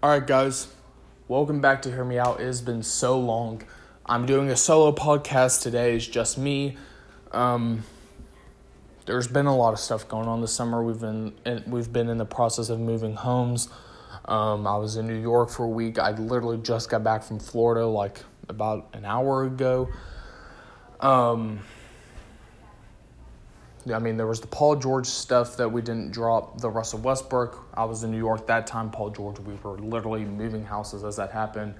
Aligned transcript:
All 0.00 0.10
right, 0.10 0.24
guys, 0.24 0.68
welcome 1.26 1.60
back 1.60 1.82
to 1.82 1.90
Hear 1.90 2.04
Me 2.04 2.20
Out. 2.20 2.40
It 2.40 2.44
has 2.44 2.62
been 2.62 2.84
so 2.84 3.18
long. 3.18 3.64
I'm 4.06 4.26
doing 4.26 4.48
a 4.48 4.54
solo 4.54 4.92
podcast 4.92 5.60
today. 5.60 5.96
It's 5.96 6.06
just 6.06 6.38
me. 6.38 6.76
Um, 7.32 7.82
there's 9.06 9.26
been 9.26 9.46
a 9.46 9.56
lot 9.56 9.72
of 9.72 9.80
stuff 9.80 10.06
going 10.06 10.28
on 10.28 10.40
this 10.40 10.52
summer. 10.52 10.84
We've 10.84 11.00
been 11.00 11.32
we've 11.66 11.92
been 11.92 12.08
in 12.08 12.16
the 12.16 12.24
process 12.24 12.68
of 12.68 12.78
moving 12.78 13.16
homes. 13.16 13.70
Um, 14.26 14.68
I 14.68 14.76
was 14.76 14.94
in 14.94 15.08
New 15.08 15.20
York 15.20 15.50
for 15.50 15.64
a 15.64 15.68
week. 15.68 15.98
I 15.98 16.12
literally 16.12 16.58
just 16.58 16.88
got 16.88 17.02
back 17.02 17.24
from 17.24 17.40
Florida 17.40 17.84
like 17.84 18.20
about 18.48 18.90
an 18.92 19.04
hour 19.04 19.46
ago. 19.46 19.88
Um, 21.00 21.58
I 23.92 23.98
mean, 23.98 24.16
there 24.16 24.26
was 24.26 24.40
the 24.40 24.46
Paul 24.46 24.76
George 24.76 25.06
stuff 25.06 25.56
that 25.56 25.68
we 25.68 25.82
didn't 25.82 26.12
drop, 26.12 26.60
the 26.60 26.70
Russell 26.70 27.00
Westbrook. 27.00 27.68
I 27.74 27.84
was 27.84 28.04
in 28.04 28.10
New 28.10 28.18
York 28.18 28.46
that 28.46 28.66
time. 28.66 28.90
Paul 28.90 29.10
George, 29.10 29.38
we 29.40 29.54
were 29.62 29.78
literally 29.78 30.24
moving 30.24 30.64
houses 30.64 31.04
as 31.04 31.16
that 31.16 31.30
happened. 31.30 31.74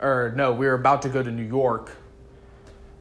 Or, 0.00 0.32
no, 0.36 0.52
we 0.52 0.66
were 0.66 0.74
about 0.74 1.02
to 1.02 1.08
go 1.08 1.22
to 1.22 1.30
New 1.30 1.44
York 1.44 1.96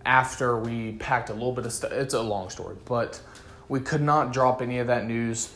after 0.05 0.57
we 0.57 0.93
packed 0.93 1.29
a 1.29 1.33
little 1.33 1.51
bit 1.51 1.65
of 1.65 1.73
stuff. 1.73 1.91
It's 1.91 2.13
a 2.13 2.21
long 2.21 2.49
story, 2.49 2.75
but 2.85 3.21
we 3.69 3.79
could 3.79 4.01
not 4.01 4.33
drop 4.33 4.61
any 4.61 4.79
of 4.79 4.87
that 4.87 5.05
news. 5.05 5.51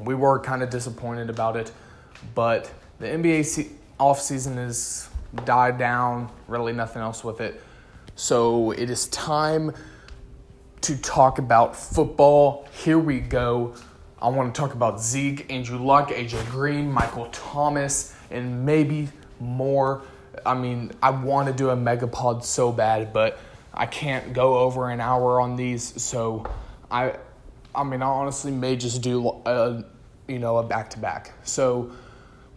We 0.00 0.14
were 0.14 0.40
kind 0.40 0.62
of 0.62 0.70
disappointed 0.70 1.30
about 1.30 1.56
it, 1.56 1.72
but 2.34 2.70
the 2.98 3.06
NBA 3.06 3.44
se- 3.44 3.70
off 3.98 4.20
season 4.20 4.56
has 4.56 5.08
died 5.44 5.78
down, 5.78 6.30
really 6.48 6.72
nothing 6.72 7.02
else 7.02 7.22
with 7.22 7.40
it. 7.40 7.62
So 8.16 8.72
it 8.72 8.90
is 8.90 9.08
time 9.08 9.72
to 10.82 10.96
talk 10.96 11.38
about 11.38 11.76
football. 11.76 12.66
Here 12.72 12.98
we 12.98 13.20
go. 13.20 13.74
I 14.20 14.28
want 14.28 14.54
to 14.54 14.60
talk 14.60 14.74
about 14.74 15.00
Zeke, 15.00 15.50
Andrew 15.50 15.78
Luck, 15.78 16.10
AJ 16.10 16.50
Green, 16.50 16.90
Michael 16.90 17.28
Thomas, 17.32 18.14
and 18.30 18.64
maybe 18.64 19.08
more. 19.38 20.02
I 20.44 20.54
mean, 20.54 20.92
I 21.02 21.10
want 21.10 21.48
to 21.48 21.54
do 21.54 21.70
a 21.70 21.76
megapod 21.76 22.44
so 22.44 22.72
bad, 22.72 23.12
but 23.12 23.38
I 23.72 23.86
can't 23.86 24.32
go 24.32 24.58
over 24.58 24.90
an 24.90 25.00
hour 25.00 25.40
on 25.40 25.56
these. 25.56 26.02
So 26.02 26.46
I, 26.90 27.16
I 27.74 27.84
mean, 27.84 28.02
I 28.02 28.06
honestly 28.06 28.52
may 28.52 28.76
just 28.76 29.02
do 29.02 29.28
a, 29.46 29.84
you 30.28 30.38
know, 30.38 30.58
a 30.58 30.62
back 30.62 30.90
to 30.90 30.98
back. 30.98 31.32
So 31.44 31.92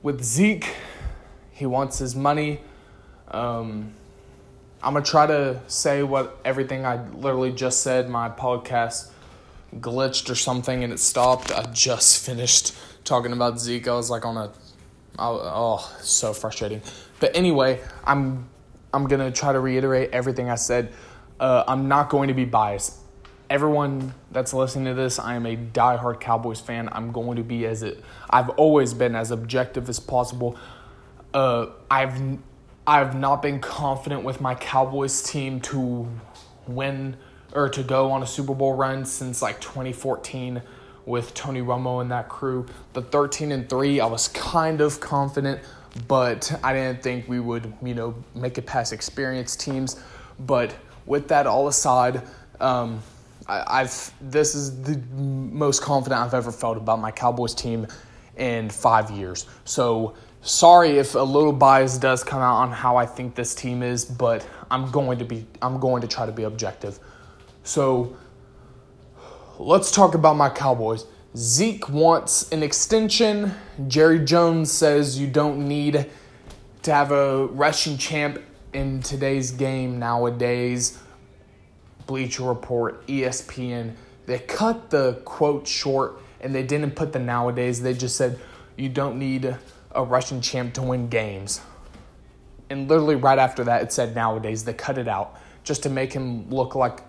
with 0.02 0.24
Zeke, 0.24 0.76
he 1.52 1.66
wants 1.66 2.00
his 2.00 2.16
money. 2.16 2.62
Um, 3.30 3.94
I'm 4.84 4.94
gonna 4.94 5.06
try 5.06 5.26
to 5.28 5.62
say 5.68 6.04
what 6.04 6.38
everything 6.44 6.86
I 6.86 7.08
literally 7.12 7.54
just 7.54 7.82
said. 7.82 8.10
My 8.10 8.28
podcast 8.30 9.10
glitched 9.80 10.30
or 10.30 10.36
something 10.36 10.84
and 10.84 10.92
it 10.92 11.00
stopped. 11.00 11.54
I 11.54 11.64
just 11.72 12.26
finished 12.26 12.76
talking 13.06 13.32
about 13.32 13.62
Zeke. 13.62 13.88
I 13.88 13.94
was 13.94 14.10
like 14.10 14.26
on 14.26 14.36
a, 14.36 14.52
oh, 15.18 15.96
so 16.02 16.34
frustrating. 16.34 16.82
But 17.22 17.34
anyway, 17.34 17.82
I'm 18.04 18.50
I'm 18.94 19.08
gonna 19.08 19.32
try 19.32 19.54
to 19.54 19.60
reiterate 19.62 20.10
everything 20.12 20.50
I 20.50 20.56
said. 20.56 20.92
Uh, 21.40 21.64
I'm 21.66 21.88
not 21.88 22.10
going 22.10 22.28
to 22.28 22.34
be 22.34 22.46
biased. 22.46 22.98
Everyone 23.50 24.14
that's 24.32 24.54
listening 24.54 24.86
to 24.86 24.94
this, 24.94 25.18
I 25.18 25.36
am 25.36 25.46
a 25.46 25.56
diehard 25.56 26.20
Cowboys 26.20 26.60
fan. 26.60 26.90
I'm 26.92 27.14
going 27.14 27.38
to 27.38 27.44
be 27.44 27.66
as 27.66 27.84
it. 27.84 28.04
I've 28.30 28.50
always 28.50 28.94
been 28.94 29.16
as 29.16 29.32
objective 29.32 29.88
as 29.88 30.00
possible. 30.00 30.58
Uh, 31.34 31.68
I've 31.90 32.40
I've 32.86 33.16
not 33.16 33.42
been 33.42 33.60
confident 33.60 34.24
with 34.24 34.42
my 34.42 34.56
Cowboys 34.56 35.24
team 35.24 35.62
to 35.62 36.08
win 36.68 37.16
or 37.54 37.70
to 37.70 37.82
go 37.82 38.12
on 38.12 38.24
a 38.24 38.28
Super 38.28 38.54
Bowl 38.54 38.74
run 38.74 39.06
since 39.06 39.42
like 39.42 39.62
2014 39.62 40.62
with 41.06 41.34
Tony 41.34 41.62
Romo 41.62 42.02
and 42.02 42.12
that 42.12 42.28
crew. 42.28 42.66
The 42.92 43.02
13 43.02 43.54
and 43.54 43.70
3, 43.70 44.02
I 44.02 44.06
was 44.06 44.28
kind 44.30 44.82
of 44.82 45.00
confident, 45.00 45.62
but 46.10 46.60
I 46.62 46.74
didn't 46.74 47.02
think 47.02 47.30
we 47.30 47.40
would, 47.40 47.72
you 47.82 47.94
know, 47.94 48.16
make 48.36 48.58
it 48.58 48.66
past 48.66 48.92
experienced 48.92 49.62
teams. 49.62 50.02
But 50.40 50.76
with 51.06 51.30
that 51.30 51.48
all 51.48 51.70
aside, 51.70 52.22
um, 52.60 53.02
I, 53.48 53.82
I've 53.82 54.14
this 54.20 54.56
is 54.56 54.82
the 54.84 54.98
most 55.16 55.82
confident 55.82 56.22
I've 56.22 56.34
ever 56.34 56.52
felt 56.52 56.78
about 56.78 57.00
my 57.00 57.12
Cowboys 57.12 57.54
team 57.56 57.88
in 58.38 58.70
five 58.70 59.12
years. 59.12 59.46
So 59.64 60.16
sorry 60.44 60.98
if 60.98 61.16
a 61.16 61.20
little 61.20 61.54
bias 61.54 61.98
does 61.98 62.24
come 62.24 62.42
out 62.42 62.58
on 62.58 62.72
how 62.72 62.98
I 62.98 63.06
think 63.06 63.34
this 63.34 63.56
team 63.56 63.82
is, 63.82 64.06
but 64.06 64.46
I'm 64.70 64.92
going 64.92 65.18
to 65.20 65.26
be 65.26 65.48
I'm 65.62 65.80
going 65.80 66.02
to 66.02 66.08
try 66.08 66.26
to 66.26 66.32
be 66.32 66.44
objective. 66.44 67.00
So 67.64 68.16
let's 69.58 69.92
talk 69.92 70.16
about 70.16 70.36
my 70.36 70.50
Cowboys. 70.50 71.06
Zeke 71.36 71.90
wants 71.90 72.52
an 72.52 72.62
extension. 72.62 73.54
Jerry 73.88 74.24
Jones 74.24 74.72
says 74.72 75.20
you 75.20 75.28
don't 75.28 75.68
need 75.68 76.10
to 76.84 76.94
have 76.94 77.12
a 77.12 77.48
rushing 77.48 77.98
champ 77.98 78.40
in 78.74 79.02
today's 79.02 79.52
game 79.52 79.98
nowadays. 79.98 81.00
Bleacher 82.06 82.44
Report, 82.44 83.08
ESPN, 83.08 83.94
they 84.26 84.40
cut 84.40 84.90
the 84.90 85.22
quote 85.24 85.66
short 85.66 86.20
and 86.42 86.54
they 86.54 86.64
didn't 86.64 86.92
put 86.92 87.14
the 87.14 87.20
nowadays. 87.20 87.82
They 87.82 87.94
just 87.94 88.18
said 88.18 88.40
you 88.76 88.90
don't 88.90 89.18
need 89.18 89.56
a 89.96 90.04
rushing 90.04 90.42
champ 90.42 90.74
to 90.76 90.82
win 90.82 91.08
games. 91.08 91.62
And 92.70 92.90
literally 92.90 93.16
right 93.16 93.38
after 93.38 93.64
that, 93.66 93.82
it 93.84 93.92
said 93.92 94.16
nowadays. 94.16 94.64
They 94.66 94.74
cut 94.74 94.98
it 94.98 95.08
out 95.08 95.38
just 95.64 95.84
to 95.84 95.90
make 95.90 96.14
him 96.14 96.50
look 96.50 96.76
like, 96.76 97.02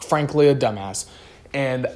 frankly, 0.00 0.48
a 0.48 0.54
dumbass. 0.54 1.06
And 1.54 1.86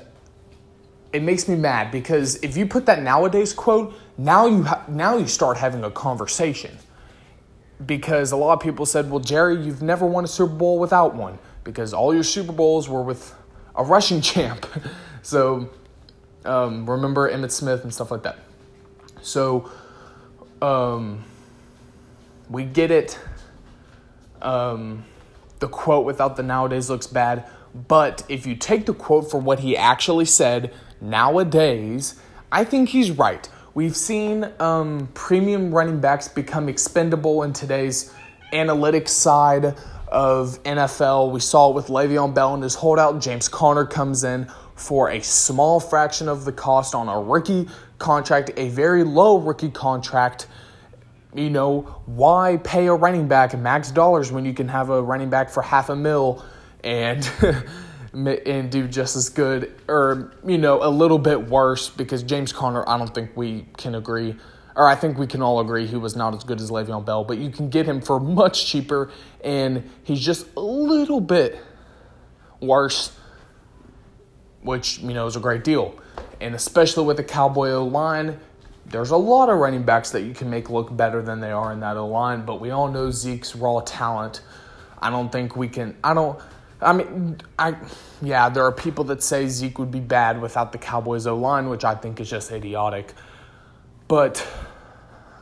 it 1.12 1.22
makes 1.22 1.48
me 1.48 1.56
mad 1.56 1.90
because 1.90 2.36
if 2.36 2.56
you 2.56 2.66
put 2.66 2.86
that 2.86 3.02
nowadays 3.02 3.52
quote, 3.52 3.94
now 4.16 4.46
you 4.46 4.62
ha- 4.62 4.84
now 4.88 5.16
you 5.16 5.26
start 5.26 5.56
having 5.56 5.84
a 5.84 5.90
conversation. 5.90 6.78
Because 7.84 8.30
a 8.30 8.36
lot 8.36 8.52
of 8.52 8.60
people 8.60 8.86
said, 8.86 9.10
"Well, 9.10 9.20
Jerry, 9.20 9.60
you've 9.60 9.82
never 9.82 10.06
won 10.06 10.24
a 10.24 10.28
Super 10.28 10.54
Bowl 10.54 10.78
without 10.78 11.14
one 11.14 11.38
because 11.64 11.92
all 11.92 12.14
your 12.14 12.22
Super 12.22 12.52
Bowls 12.52 12.88
were 12.88 13.02
with 13.02 13.34
a 13.74 13.82
rushing 13.82 14.20
champ." 14.30 14.66
so 15.22 15.68
um, 16.44 16.88
remember 16.88 17.30
Emmitt 17.30 17.50
Smith 17.50 17.82
and 17.82 17.92
stuff 17.92 18.10
like 18.10 18.22
that. 18.22 18.38
So, 19.22 19.70
um, 20.60 21.24
we 22.48 22.64
get 22.64 22.90
it. 22.90 23.18
Um, 24.40 25.04
the 25.60 25.68
quote 25.68 26.04
without 26.04 26.36
the 26.36 26.42
nowadays 26.42 26.90
looks 26.90 27.06
bad. 27.06 27.48
But 27.74 28.24
if 28.28 28.46
you 28.46 28.54
take 28.54 28.86
the 28.86 28.94
quote 28.94 29.30
for 29.30 29.40
what 29.40 29.60
he 29.60 29.76
actually 29.76 30.26
said, 30.26 30.74
nowadays, 31.00 32.20
I 32.50 32.64
think 32.64 32.90
he's 32.90 33.10
right. 33.10 33.48
We've 33.74 33.96
seen 33.96 34.50
um, 34.58 35.08
premium 35.14 35.74
running 35.74 36.00
backs 36.00 36.28
become 36.28 36.68
expendable 36.68 37.42
in 37.44 37.54
today's 37.54 38.12
analytics 38.52 39.08
side 39.08 39.76
of 40.08 40.62
NFL. 40.64 41.32
We 41.32 41.40
saw 41.40 41.70
it 41.70 41.74
with 41.74 41.86
Le'Veon 41.86 42.34
Bell 42.34 42.52
and 42.52 42.62
his 42.62 42.74
holdout. 42.74 43.22
James 43.22 43.48
Conner 43.48 43.86
comes 43.86 44.24
in 44.24 44.46
for 44.74 45.10
a 45.10 45.20
small 45.22 45.80
fraction 45.80 46.28
of 46.28 46.44
the 46.44 46.52
cost 46.52 46.94
on 46.94 47.08
a 47.08 47.18
rookie 47.18 47.66
contract, 48.02 48.50
a 48.58 48.68
very 48.68 49.04
low 49.04 49.38
rookie 49.38 49.70
contract. 49.70 50.46
You 51.34 51.48
know, 51.48 52.02
why 52.04 52.58
pay 52.62 52.88
a 52.88 52.94
running 52.94 53.26
back 53.28 53.56
max 53.58 53.90
dollars 53.90 54.30
when 54.30 54.44
you 54.44 54.52
can 54.52 54.68
have 54.68 54.90
a 54.90 55.00
running 55.00 55.30
back 55.30 55.48
for 55.48 55.62
half 55.62 55.88
a 55.88 55.96
mil 55.96 56.44
and 56.84 57.30
and 58.12 58.70
do 58.70 58.86
just 58.86 59.16
as 59.16 59.30
good 59.30 59.80
or 59.88 60.34
you 60.44 60.58
know 60.58 60.82
a 60.82 60.90
little 60.90 61.18
bit 61.18 61.48
worse 61.48 61.88
because 61.88 62.22
James 62.22 62.52
Conner, 62.52 62.86
I 62.86 62.98
don't 62.98 63.14
think 63.14 63.34
we 63.34 63.66
can 63.78 63.94
agree 63.94 64.36
or 64.76 64.86
I 64.86 64.94
think 64.94 65.16
we 65.16 65.26
can 65.26 65.40
all 65.40 65.60
agree 65.60 65.86
he 65.86 65.96
was 65.96 66.16
not 66.16 66.34
as 66.34 66.44
good 66.44 66.60
as 66.60 66.70
Le'Veon 66.70 67.04
Bell, 67.04 67.24
but 67.24 67.38
you 67.38 67.50
can 67.50 67.70
get 67.70 67.86
him 67.86 68.00
for 68.00 68.20
much 68.20 68.66
cheaper 68.66 69.10
and 69.42 69.88
he's 70.02 70.20
just 70.20 70.46
a 70.56 70.60
little 70.60 71.20
bit 71.20 71.58
worse 72.60 73.12
which 74.62 74.98
you 74.98 75.14
know 75.14 75.26
is 75.26 75.36
a 75.36 75.40
great 75.40 75.64
deal. 75.64 75.94
And 76.42 76.56
especially 76.56 77.04
with 77.04 77.16
the 77.16 77.24
Cowboy 77.24 77.70
O 77.70 77.84
line, 77.84 78.38
there's 78.86 79.10
a 79.10 79.16
lot 79.16 79.48
of 79.48 79.58
running 79.58 79.84
backs 79.84 80.10
that 80.10 80.22
you 80.22 80.34
can 80.34 80.50
make 80.50 80.68
look 80.68 80.94
better 80.94 81.22
than 81.22 81.38
they 81.38 81.52
are 81.52 81.72
in 81.72 81.80
that 81.80 81.96
O 81.96 82.08
line. 82.08 82.44
But 82.44 82.60
we 82.60 82.70
all 82.70 82.88
know 82.88 83.12
Zeke's 83.12 83.54
raw 83.54 83.80
talent. 83.80 84.42
I 84.98 85.08
don't 85.08 85.30
think 85.30 85.56
we 85.56 85.68
can. 85.68 85.96
I 86.02 86.14
don't. 86.14 86.38
I 86.80 86.92
mean, 86.92 87.40
I 87.58 87.76
yeah, 88.20 88.48
there 88.48 88.64
are 88.64 88.72
people 88.72 89.04
that 89.04 89.22
say 89.22 89.46
Zeke 89.46 89.78
would 89.78 89.92
be 89.92 90.00
bad 90.00 90.42
without 90.42 90.72
the 90.72 90.78
Cowboys 90.78 91.28
O 91.28 91.36
line, 91.36 91.68
which 91.68 91.84
I 91.84 91.94
think 91.94 92.20
is 92.20 92.28
just 92.28 92.50
idiotic. 92.50 93.14
But 94.08 94.44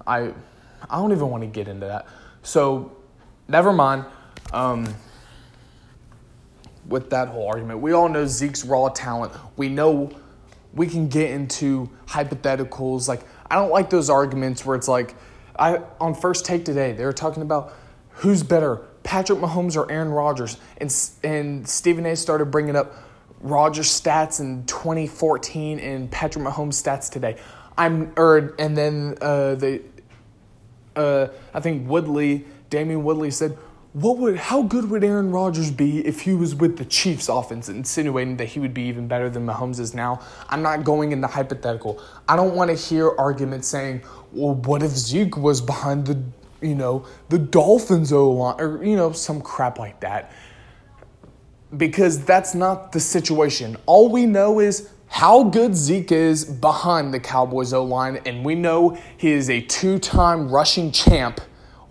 I 0.06 0.34
I 0.88 0.96
don't 0.96 1.12
even 1.12 1.30
want 1.30 1.42
to 1.42 1.48
get 1.48 1.66
into 1.66 1.86
that. 1.86 2.06
So 2.42 2.94
never 3.48 3.72
mind. 3.72 4.04
Um, 4.52 4.94
with 6.86 7.08
that 7.10 7.28
whole 7.28 7.46
argument. 7.46 7.80
We 7.80 7.92
all 7.92 8.08
know 8.08 8.26
Zeke's 8.26 8.64
raw 8.64 8.88
talent. 8.88 9.32
We 9.56 9.68
know 9.68 10.10
we 10.74 10.86
can 10.86 11.08
get 11.08 11.30
into 11.30 11.90
hypotheticals. 12.06 13.08
Like, 13.08 13.22
I 13.50 13.56
don't 13.56 13.70
like 13.70 13.90
those 13.90 14.10
arguments 14.10 14.64
where 14.64 14.76
it's 14.76 14.88
like, 14.88 15.16
I 15.58 15.80
on 16.00 16.14
first 16.14 16.44
take 16.44 16.64
today, 16.64 16.92
they 16.92 17.04
were 17.04 17.12
talking 17.12 17.42
about 17.42 17.74
who's 18.10 18.42
better, 18.42 18.76
Patrick 19.02 19.38
Mahomes 19.38 19.76
or 19.76 19.90
Aaron 19.90 20.10
Rodgers. 20.10 20.58
And, 20.78 20.94
and 21.24 21.68
Stephen 21.68 22.06
A 22.06 22.16
started 22.16 22.46
bringing 22.46 22.76
up 22.76 22.94
Rodgers' 23.40 23.88
stats 23.88 24.40
in 24.40 24.64
2014 24.66 25.78
and 25.78 26.10
Patrick 26.10 26.44
Mahomes' 26.44 26.82
stats 26.82 27.10
today. 27.10 27.36
I'm 27.76 28.12
or 28.16 28.54
and 28.58 28.76
then 28.76 29.16
uh, 29.22 29.54
the 29.54 29.82
uh, 30.94 31.28
I 31.54 31.60
think 31.60 31.88
Woody, 31.88 32.44
Damien 32.68 33.02
Woody 33.04 33.30
said, 33.30 33.56
"What 33.92 34.18
would 34.18 34.36
how 34.36 34.62
good 34.62 34.88
would 34.88 35.02
Aaron 35.02 35.32
Rodgers 35.32 35.72
be 35.72 36.06
if 36.06 36.20
he 36.20 36.32
was 36.32 36.54
with 36.54 36.76
the 36.76 36.84
Chiefs 36.84 37.28
offense?" 37.28 37.68
Insinuating 37.68 38.36
that 38.36 38.46
he 38.46 38.60
would 38.60 38.72
be 38.72 38.82
even 38.82 39.08
better 39.08 39.28
than 39.28 39.46
Mahomes 39.46 39.80
is 39.80 39.94
now. 39.94 40.20
I'm 40.48 40.62
not 40.62 40.84
going 40.84 41.10
into 41.10 41.26
hypothetical. 41.26 42.00
I 42.28 42.36
don't 42.36 42.54
want 42.54 42.70
to 42.70 42.76
hear 42.76 43.10
arguments 43.18 43.66
saying, 43.66 44.02
"Well, 44.32 44.54
what 44.54 44.82
if 44.82 44.92
Zeke 44.92 45.36
was 45.36 45.60
behind 45.60 46.06
the 46.06 46.22
you 46.60 46.74
know 46.74 47.04
the 47.30 47.38
Dolphins 47.38 48.12
O 48.12 48.30
line 48.30 48.60
or 48.60 48.84
you 48.84 48.96
know 48.96 49.10
some 49.12 49.40
crap 49.40 49.78
like 49.78 49.98
that?" 50.00 50.30
Because 51.76 52.20
that's 52.24 52.54
not 52.54 52.92
the 52.92 53.00
situation. 53.00 53.76
All 53.86 54.08
we 54.08 54.26
know 54.26 54.60
is 54.60 54.88
how 55.08 55.42
good 55.42 55.74
Zeke 55.74 56.12
is 56.12 56.44
behind 56.44 57.12
the 57.12 57.18
Cowboys 57.18 57.72
O 57.72 57.82
line, 57.82 58.20
and 58.24 58.44
we 58.44 58.54
know 58.54 58.96
he 59.16 59.32
is 59.32 59.50
a 59.50 59.60
two 59.62 59.98
time 59.98 60.48
rushing 60.48 60.92
champ. 60.92 61.40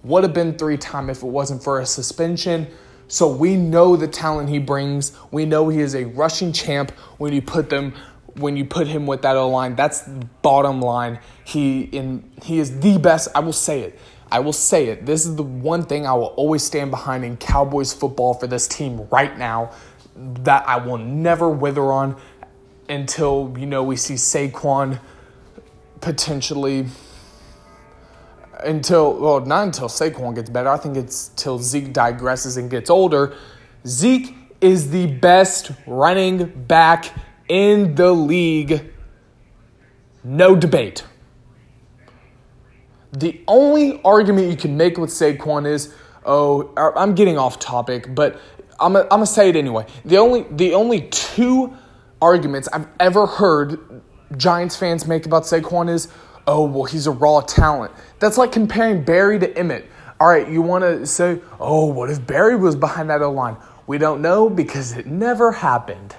Would 0.04 0.24
have 0.24 0.34
been 0.34 0.58
three 0.58 0.78
time 0.78 1.10
if 1.10 1.24
it 1.24 1.28
wasn't 1.28 1.64
for 1.64 1.80
a 1.80 1.86
suspension. 1.86 2.68
So 3.08 3.28
we 3.28 3.56
know 3.56 3.96
the 3.96 4.08
talent 4.08 4.50
he 4.50 4.60
brings. 4.60 5.14
We 5.32 5.46
know 5.46 5.68
he 5.70 5.80
is 5.80 5.96
a 5.96 6.06
rushing 6.06 6.54
champ 6.54 6.92
when 7.18 7.34
you 7.34 7.42
put 7.42 7.70
them 7.70 7.94
when 8.36 8.56
you 8.56 8.64
put 8.64 8.88
him 8.88 9.06
with 9.06 9.24
that 9.24 9.36
O 9.36 9.50
line. 9.50 9.76
That's 9.76 10.08
bottom 10.42 10.82
line. 10.82 11.20
He 11.44 11.82
in 11.82 12.30
he 12.44 12.60
is 12.60 12.80
the 12.80 12.98
best. 12.98 13.30
I 13.36 13.40
will 13.40 13.54
say 13.54 13.82
it. 13.82 14.00
I 14.32 14.40
will 14.40 14.54
say 14.54 14.88
it. 14.88 15.06
This 15.06 15.26
is 15.26 15.36
the 15.36 15.44
one 15.44 15.84
thing 15.84 16.06
I 16.06 16.14
will 16.14 16.34
always 16.38 16.64
stand 16.64 16.92
behind 16.92 17.26
in 17.26 17.38
Cowboys 17.38 17.94
football 17.94 18.36
for 18.36 18.48
this 18.48 18.68
team 18.68 19.08
right 19.10 19.36
now 19.38 19.72
that 20.16 20.68
I 20.68 20.78
will 20.78 20.98
never 20.98 21.50
wither 21.50 21.92
on 21.92 22.16
until 22.88 23.56
you 23.58 23.66
know 23.66 23.84
we 23.84 23.96
see 23.96 24.16
Saquon 24.16 25.00
potentially 26.02 26.88
until 28.64 29.18
well 29.20 29.40
not 29.42 29.64
until 29.66 29.88
Saquon 29.88 30.36
gets 30.36 30.50
better. 30.50 30.70
I 30.70 30.78
think 30.78 30.98
it's 30.98 31.30
till 31.30 31.60
Zeke 31.60 31.94
digresses 31.94 32.58
and 32.58 32.70
gets 32.70 32.90
older. 32.90 33.36
Zeke 33.88 34.36
is 34.62 34.92
the 34.92 35.08
best 35.08 35.72
running 35.88 36.66
back 36.68 37.14
in 37.48 37.96
the 37.96 38.12
league. 38.12 38.92
No 40.24 40.56
debate. 40.56 41.04
The 43.12 43.42
only 43.48 44.02
argument 44.04 44.52
you 44.52 44.58
can 44.58 44.78
make 44.78 44.98
with 44.98 45.10
Saquon 45.10 45.66
is, 45.66 45.94
oh, 46.26 46.72
I'm 46.78 47.16
getting 47.16 47.38
off 47.38 47.58
topic, 47.58 48.14
but 48.14 48.40
I'm 48.80 48.94
gonna 48.94 49.26
say 49.26 49.50
it 49.50 49.56
anyway. 49.56 49.86
The 50.06 50.18
only 50.18 50.46
the 50.52 50.74
only 50.74 51.02
two 51.10 51.74
arguments 52.22 52.68
I've 52.72 52.88
ever 53.00 53.26
heard 53.26 54.02
Giants 54.38 54.76
fans 54.76 55.08
make 55.08 55.26
about 55.26 55.44
Saquon 55.44 55.90
is, 55.90 56.08
oh, 56.50 56.64
well, 56.64 56.84
he's 56.84 57.06
a 57.06 57.12
raw 57.12 57.42
talent. 57.42 57.94
That's 58.18 58.38
like 58.38 58.52
comparing 58.52 59.04
Barry 59.04 59.38
to 59.38 59.54
Emmitt. 59.54 59.86
All 60.20 60.28
right, 60.28 60.50
you 60.50 60.64
want 60.64 60.84
to 60.84 61.06
say, 61.06 61.40
oh, 61.60 61.86
what 61.86 62.10
if 62.10 62.26
Barry 62.26 62.56
was 62.56 62.76
behind 62.76 63.12
that 63.12 63.22
O 63.22 63.32
line? 63.32 63.56
We 63.86 64.00
don't 64.00 64.22
know 64.22 64.50
because 64.50 64.94
it 64.94 65.06
never 65.06 65.52
happened. 65.52 66.16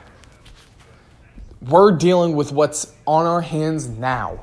We're 1.61 1.97
dealing 1.97 2.37
with 2.37 2.53
what's 2.53 2.95
on 3.07 3.27
our 3.27 3.41
hands 3.41 3.89
now. 3.89 4.41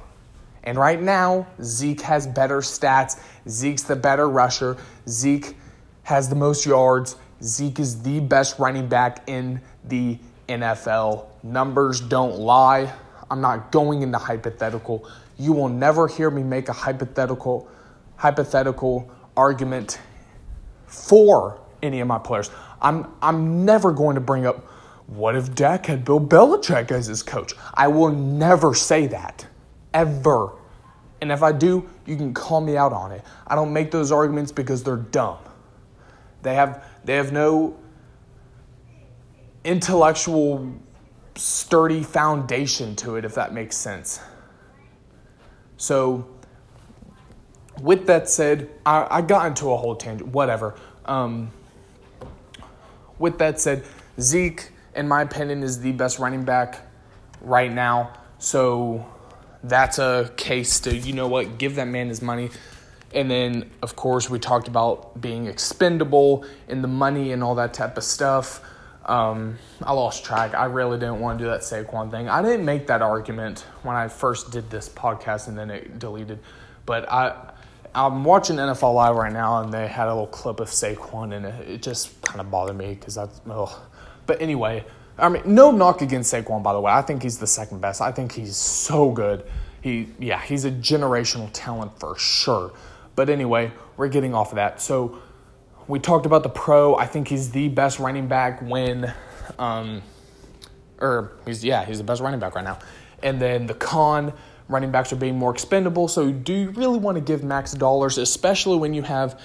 And 0.63 0.77
right 0.77 1.01
now, 1.01 1.47
Zeke 1.63 2.01
has 2.01 2.27
better 2.27 2.57
stats. 2.57 3.19
Zeke's 3.47 3.83
the 3.83 3.95
better 3.95 4.27
rusher. 4.27 4.75
Zeke 5.07 5.55
has 6.03 6.27
the 6.27 6.35
most 6.35 6.65
yards. 6.65 7.15
Zeke 7.41 7.79
is 7.79 8.01
the 8.01 8.19
best 8.19 8.59
running 8.59 8.89
back 8.89 9.23
in 9.27 9.61
the 9.85 10.19
NFL. 10.49 11.27
Numbers 11.43 12.01
don't 12.01 12.37
lie. 12.37 12.93
I'm 13.31 13.39
not 13.39 13.71
going 13.71 14.01
into 14.01 14.17
hypothetical. 14.17 15.09
You 15.37 15.53
will 15.53 15.69
never 15.69 16.07
hear 16.07 16.29
me 16.29 16.43
make 16.43 16.69
a 16.69 16.73
hypothetical 16.73 17.69
hypothetical 18.15 19.11
argument 19.35 19.99
for 20.87 21.61
any 21.83 21.99
of 21.99 22.07
my 22.07 22.17
players. 22.17 22.49
I'm 22.81 23.07
I'm 23.21 23.65
never 23.65 23.91
going 23.91 24.15
to 24.15 24.21
bring 24.21 24.45
up 24.45 24.65
what 25.07 25.35
if 25.35 25.55
Dak 25.55 25.85
had 25.85 26.03
Bill 26.03 26.19
Belichick 26.19 26.91
as 26.91 27.07
his 27.07 27.23
coach? 27.23 27.53
I 27.73 27.87
will 27.87 28.09
never 28.09 28.73
say 28.73 29.07
that. 29.07 29.47
Ever. 29.93 30.51
And 31.21 31.31
if 31.31 31.41
I 31.41 31.53
do, 31.53 31.89
you 32.05 32.17
can 32.17 32.33
call 32.33 32.61
me 32.61 32.75
out 32.77 32.93
on 32.93 33.11
it. 33.11 33.23
I 33.47 33.55
don't 33.55 33.71
make 33.71 33.89
those 33.89 34.11
arguments 34.11 34.51
because 34.51 34.83
they're 34.83 34.97
dumb. 34.97 35.37
They 36.43 36.55
have 36.55 36.83
they 37.05 37.15
have 37.15 37.31
no 37.31 37.77
intellectual, 39.63 40.73
sturdy 41.35 42.03
foundation 42.03 42.95
to 42.97 43.15
it, 43.15 43.25
if 43.25 43.35
that 43.35 43.53
makes 43.53 43.75
sense. 43.75 44.19
So, 45.77 46.27
with 47.81 48.07
that 48.07 48.29
said, 48.29 48.69
I, 48.85 49.07
I 49.09 49.21
got 49.21 49.45
into 49.45 49.71
a 49.71 49.77
whole 49.77 49.95
tangent, 49.95 50.29
whatever. 50.29 50.75
Um, 51.05 51.51
with 53.19 53.37
that 53.37 53.59
said, 53.59 53.85
Zeke, 54.19 54.71
in 54.95 55.07
my 55.07 55.21
opinion, 55.21 55.63
is 55.63 55.79
the 55.79 55.91
best 55.91 56.19
running 56.19 56.43
back 56.43 56.81
right 57.41 57.71
now. 57.71 58.13
So, 58.39 59.05
that's 59.63 59.99
a 59.99 60.31
case 60.37 60.79
to, 60.81 60.95
you 60.95 61.13
know 61.13 61.27
what, 61.27 61.57
give 61.57 61.75
that 61.75 61.87
man 61.87 62.09
his 62.09 62.21
money. 62.21 62.49
And 63.13 63.31
then, 63.31 63.69
of 63.81 63.95
course, 63.95 64.29
we 64.29 64.39
talked 64.39 64.67
about 64.67 65.19
being 65.19 65.47
expendable 65.47 66.45
and 66.67 66.83
the 66.83 66.87
money 66.87 67.31
and 67.31 67.43
all 67.43 67.55
that 67.55 67.73
type 67.73 67.97
of 67.97 68.03
stuff. 68.03 68.61
Um, 69.07 69.57
I 69.81 69.93
lost 69.93 70.25
track. 70.25 70.53
I 70.53 70.65
really 70.65 70.99
didn't 70.99 71.19
want 71.19 71.39
to 71.39 71.45
do 71.45 71.49
that 71.49 71.61
Saquon 71.61 72.11
thing. 72.11 72.27
I 72.27 72.41
didn't 72.41 72.65
make 72.65 72.87
that 72.87 73.01
argument 73.01 73.65
when 73.83 73.95
I 73.95 74.07
first 74.07 74.51
did 74.51 74.69
this 74.69 74.89
podcast 74.89 75.47
and 75.47 75.57
then 75.57 75.69
it 75.69 75.97
deleted. 75.97 76.39
But 76.85 77.09
I, 77.11 77.53
I'm 77.95 78.23
watching 78.23 78.57
NFL 78.57 78.93
Live 78.93 79.15
right 79.15 79.31
now 79.31 79.61
and 79.61 79.73
they 79.73 79.87
had 79.87 80.07
a 80.07 80.11
little 80.11 80.27
clip 80.27 80.59
of 80.59 80.67
Saquon 80.67 81.33
and 81.33 81.45
it, 81.45 81.69
it 81.69 81.81
just 81.81 82.21
kind 82.21 82.41
of 82.41 82.51
bothered 82.51 82.77
me 82.77 82.95
because 82.95 83.15
that's, 83.15 83.39
oh. 83.49 83.81
But 84.25 84.41
anyway, 84.41 84.83
I 85.17 85.29
mean, 85.29 85.43
no 85.45 85.71
knock 85.71 86.01
against 86.01 86.33
Saquon, 86.33 86.61
by 86.61 86.73
the 86.73 86.81
way. 86.81 86.91
I 86.91 87.01
think 87.01 87.23
he's 87.23 87.37
the 87.37 87.47
second 87.47 87.81
best. 87.81 88.01
I 88.01 88.11
think 88.11 88.33
he's 88.33 88.55
so 88.55 89.11
good. 89.11 89.45
He, 89.81 90.09
yeah, 90.19 90.41
he's 90.41 90.65
a 90.65 90.71
generational 90.71 91.49
talent 91.53 91.97
for 91.99 92.17
sure. 92.17 92.73
But 93.15 93.29
anyway, 93.29 93.71
we're 93.95 94.09
getting 94.09 94.35
off 94.35 94.51
of 94.51 94.57
that. 94.57 94.79
So, 94.81 95.19
we 95.87 95.99
talked 95.99 96.25
about 96.25 96.43
the 96.43 96.49
pro. 96.49 96.95
I 96.95 97.05
think 97.05 97.27
he's 97.27 97.51
the 97.51 97.69
best 97.69 97.99
running 97.99 98.27
back 98.27 98.61
when, 98.61 99.13
um, 99.57 100.01
or 100.99 101.31
he's 101.45 101.63
yeah, 101.63 101.85
he's 101.85 101.97
the 101.97 102.03
best 102.03 102.21
running 102.21 102.39
back 102.39 102.55
right 102.55 102.63
now. 102.63 102.79
And 103.23 103.41
then 103.41 103.67
the 103.67 103.73
con 103.73 104.33
running 104.67 104.91
backs 104.91 105.13
are 105.13 105.17
being 105.17 105.37
more 105.37 105.51
expendable. 105.51 106.07
So 106.07 106.31
do 106.31 106.53
you 106.53 106.69
really 106.71 106.99
want 106.99 107.15
to 107.15 107.21
give 107.21 107.43
max 107.43 107.71
dollars, 107.71 108.17
especially 108.17 108.77
when 108.77 108.93
you 108.93 109.01
have 109.03 109.39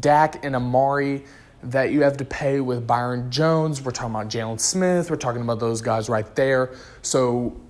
Dak 0.00 0.44
and 0.44 0.54
Amari 0.54 1.24
that 1.64 1.90
you 1.90 2.02
have 2.02 2.16
to 2.18 2.24
pay 2.24 2.60
with 2.60 2.86
Byron 2.86 3.30
Jones? 3.30 3.82
We're 3.82 3.90
talking 3.90 4.14
about 4.14 4.28
Jaylon 4.28 4.60
Smith. 4.60 5.10
We're 5.10 5.16
talking 5.16 5.42
about 5.42 5.58
those 5.58 5.80
guys 5.80 6.08
right 6.08 6.32
there. 6.36 6.74
So 7.02 7.60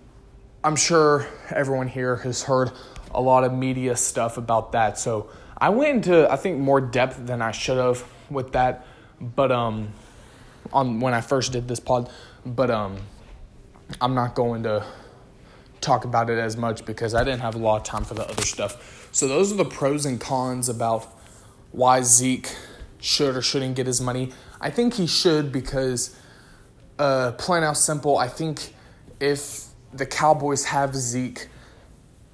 I'm 0.62 0.76
sure 0.76 1.26
everyone 1.50 1.88
here 1.88 2.16
has 2.16 2.42
heard 2.42 2.72
a 3.12 3.22
lot 3.22 3.42
of 3.44 3.54
media 3.54 3.96
stuff 3.96 4.36
about 4.36 4.72
that. 4.72 4.98
So 4.98 5.30
I 5.56 5.70
went 5.70 6.06
into 6.06 6.30
I 6.30 6.36
think 6.36 6.58
more 6.58 6.80
depth 6.80 7.26
than 7.26 7.40
I 7.40 7.52
should 7.52 7.78
have 7.78 8.04
with 8.30 8.52
that, 8.52 8.86
but 9.20 9.50
um, 9.52 9.92
on 10.72 11.00
when 11.00 11.14
I 11.14 11.20
first 11.20 11.52
did 11.52 11.68
this 11.68 11.80
pod, 11.80 12.10
but 12.44 12.70
um, 12.70 12.96
I'm 14.00 14.14
not 14.14 14.34
going 14.34 14.62
to 14.64 14.84
talk 15.80 16.04
about 16.04 16.28
it 16.30 16.38
as 16.38 16.56
much 16.56 16.84
because 16.84 17.14
I 17.14 17.24
didn't 17.24 17.40
have 17.40 17.54
a 17.54 17.58
lot 17.58 17.76
of 17.76 17.82
time 17.84 18.04
for 18.04 18.14
the 18.14 18.28
other 18.28 18.42
stuff. 18.42 19.08
So 19.12 19.28
those 19.28 19.52
are 19.52 19.56
the 19.56 19.64
pros 19.64 20.04
and 20.04 20.20
cons 20.20 20.68
about 20.68 21.06
why 21.72 22.02
Zeke 22.02 22.54
should 23.00 23.36
or 23.36 23.42
shouldn't 23.42 23.76
get 23.76 23.86
his 23.86 24.00
money. 24.00 24.32
I 24.60 24.70
think 24.70 24.94
he 24.94 25.06
should 25.06 25.52
because, 25.52 26.16
uh, 26.98 27.32
plain 27.32 27.62
out 27.62 27.76
simple, 27.76 28.18
I 28.18 28.28
think 28.28 28.74
if 29.20 29.66
the 29.92 30.06
Cowboys 30.06 30.64
have 30.64 30.94
Zeke 30.94 31.48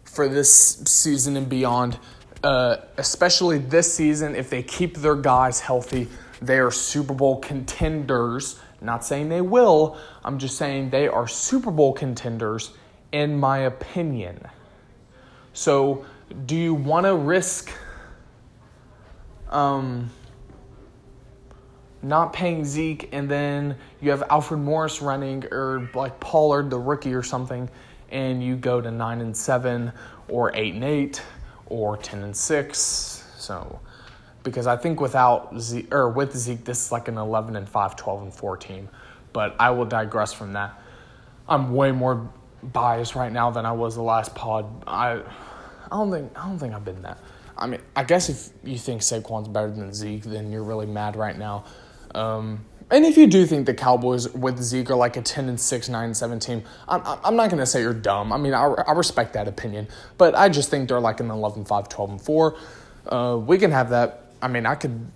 for 0.04 0.28
this 0.28 0.76
season 0.86 1.36
and 1.36 1.48
beyond, 1.48 1.98
uh, 2.44 2.76
especially 2.98 3.58
this 3.58 3.92
season, 3.92 4.36
if 4.36 4.50
they 4.50 4.62
keep 4.62 4.98
their 4.98 5.16
guys 5.16 5.60
healthy, 5.60 6.08
they 6.42 6.58
are 6.58 6.70
Super 6.70 7.14
Bowl 7.14 7.40
contenders. 7.40 8.60
Not 8.82 9.02
saying 9.02 9.30
they 9.30 9.40
will, 9.40 9.96
I'm 10.22 10.38
just 10.38 10.58
saying 10.58 10.90
they 10.90 11.08
are 11.08 11.26
Super 11.26 11.70
Bowl 11.70 11.94
contenders, 11.94 12.72
in 13.12 13.40
my 13.40 13.60
opinion. 13.60 14.46
So, 15.54 16.04
do 16.44 16.54
you 16.54 16.74
want 16.74 17.06
to 17.06 17.14
risk 17.14 17.72
um, 19.48 20.10
not 22.02 22.34
paying 22.34 22.64
Zeke 22.64 23.08
and 23.12 23.30
then 23.30 23.76
you 24.02 24.10
have 24.10 24.22
Alfred 24.28 24.60
Morris 24.60 25.00
running 25.00 25.46
or 25.50 25.88
like 25.94 26.20
Pollard, 26.20 26.68
the 26.68 26.78
rookie, 26.78 27.14
or 27.14 27.22
something, 27.22 27.70
and 28.10 28.44
you 28.44 28.56
go 28.56 28.82
to 28.82 28.90
9 28.90 29.20
and 29.22 29.34
7 29.34 29.92
or 30.28 30.54
8 30.54 30.74
and 30.74 30.84
8? 30.84 31.22
Or 31.66 31.97
10 31.97 32.23
and 32.23 32.37
6. 32.37 32.78
So, 33.37 33.80
because 34.42 34.66
I 34.66 34.76
think 34.76 35.00
without 35.00 35.59
Zeke, 35.59 35.92
or 35.92 36.09
with 36.09 36.37
Zeke, 36.37 36.64
this 36.64 36.87
is 36.87 36.92
like 36.92 37.09
an 37.09 37.18
11 37.18 37.56
and 37.56 37.68
5, 37.68 37.97
12 37.97 38.23
and 38.23 38.35
4 38.35 38.56
team. 38.56 38.88
But 39.33 39.56
I 39.59 39.71
will 39.71 39.85
digress 39.85 40.33
from 40.33 40.52
that. 40.52 40.80
I'm 41.49 41.75
way 41.75 41.92
more 41.92 42.30
biased 42.62 43.14
right 43.14 43.33
now 43.33 43.50
than 43.50 43.66
I 43.66 43.73
was 43.73 43.94
the 43.94 44.02
last 44.02 44.35
pod. 44.35 44.66
I 44.87 45.23
I 45.90 45.97
don't 45.97 46.11
think 46.11 46.33
I 46.38 46.47
don't 46.47 46.59
think 46.59 46.75
I've 46.75 46.85
been 46.85 47.02
that. 47.02 47.18
I 47.56 47.66
mean, 47.66 47.80
I 47.94 48.04
guess 48.04 48.28
if 48.28 48.49
you 48.64 48.78
think 48.78 49.02
Saquon's 49.02 49.49
better 49.49 49.71
than 49.71 49.92
Zeke, 49.92 50.25
then 50.25 50.50
you're 50.50 50.64
really 50.64 50.87
mad 50.87 51.16
right 51.16 51.38
now. 51.38 51.64
Um, 52.14 52.64
and 52.94 53.04
if 53.04 53.16
you 53.16 53.26
do 53.26 53.44
think 53.44 53.66
the 53.66 53.74
Cowboys 53.74 54.28
with 54.28 54.62
Zeke 54.62 54.88
are 54.92 54.94
like 54.94 55.16
a 55.16 55.22
10 55.22 55.48
and 55.48 55.58
6, 55.58 55.88
9 55.88 56.04
and 56.04 56.16
7 56.16 56.38
team, 56.38 56.62
I'm, 56.86 57.02
I'm 57.24 57.34
not 57.34 57.50
going 57.50 57.58
to 57.58 57.66
say 57.66 57.80
you're 57.80 57.92
dumb. 57.92 58.32
I 58.32 58.36
mean, 58.36 58.54
I, 58.54 58.66
I 58.66 58.92
respect 58.92 59.32
that 59.32 59.48
opinion, 59.48 59.88
but 60.16 60.36
I 60.36 60.48
just 60.48 60.70
think 60.70 60.88
they're 60.88 61.00
like 61.00 61.18
an 61.18 61.28
11 61.28 61.64
5, 61.64 61.88
12 61.88 62.10
and 62.10 62.22
4. 62.22 62.56
Uh, 63.08 63.40
we 63.44 63.58
can 63.58 63.72
have 63.72 63.90
that. 63.90 64.26
I 64.40 64.46
mean, 64.46 64.64
I 64.64 64.76
could. 64.76 65.06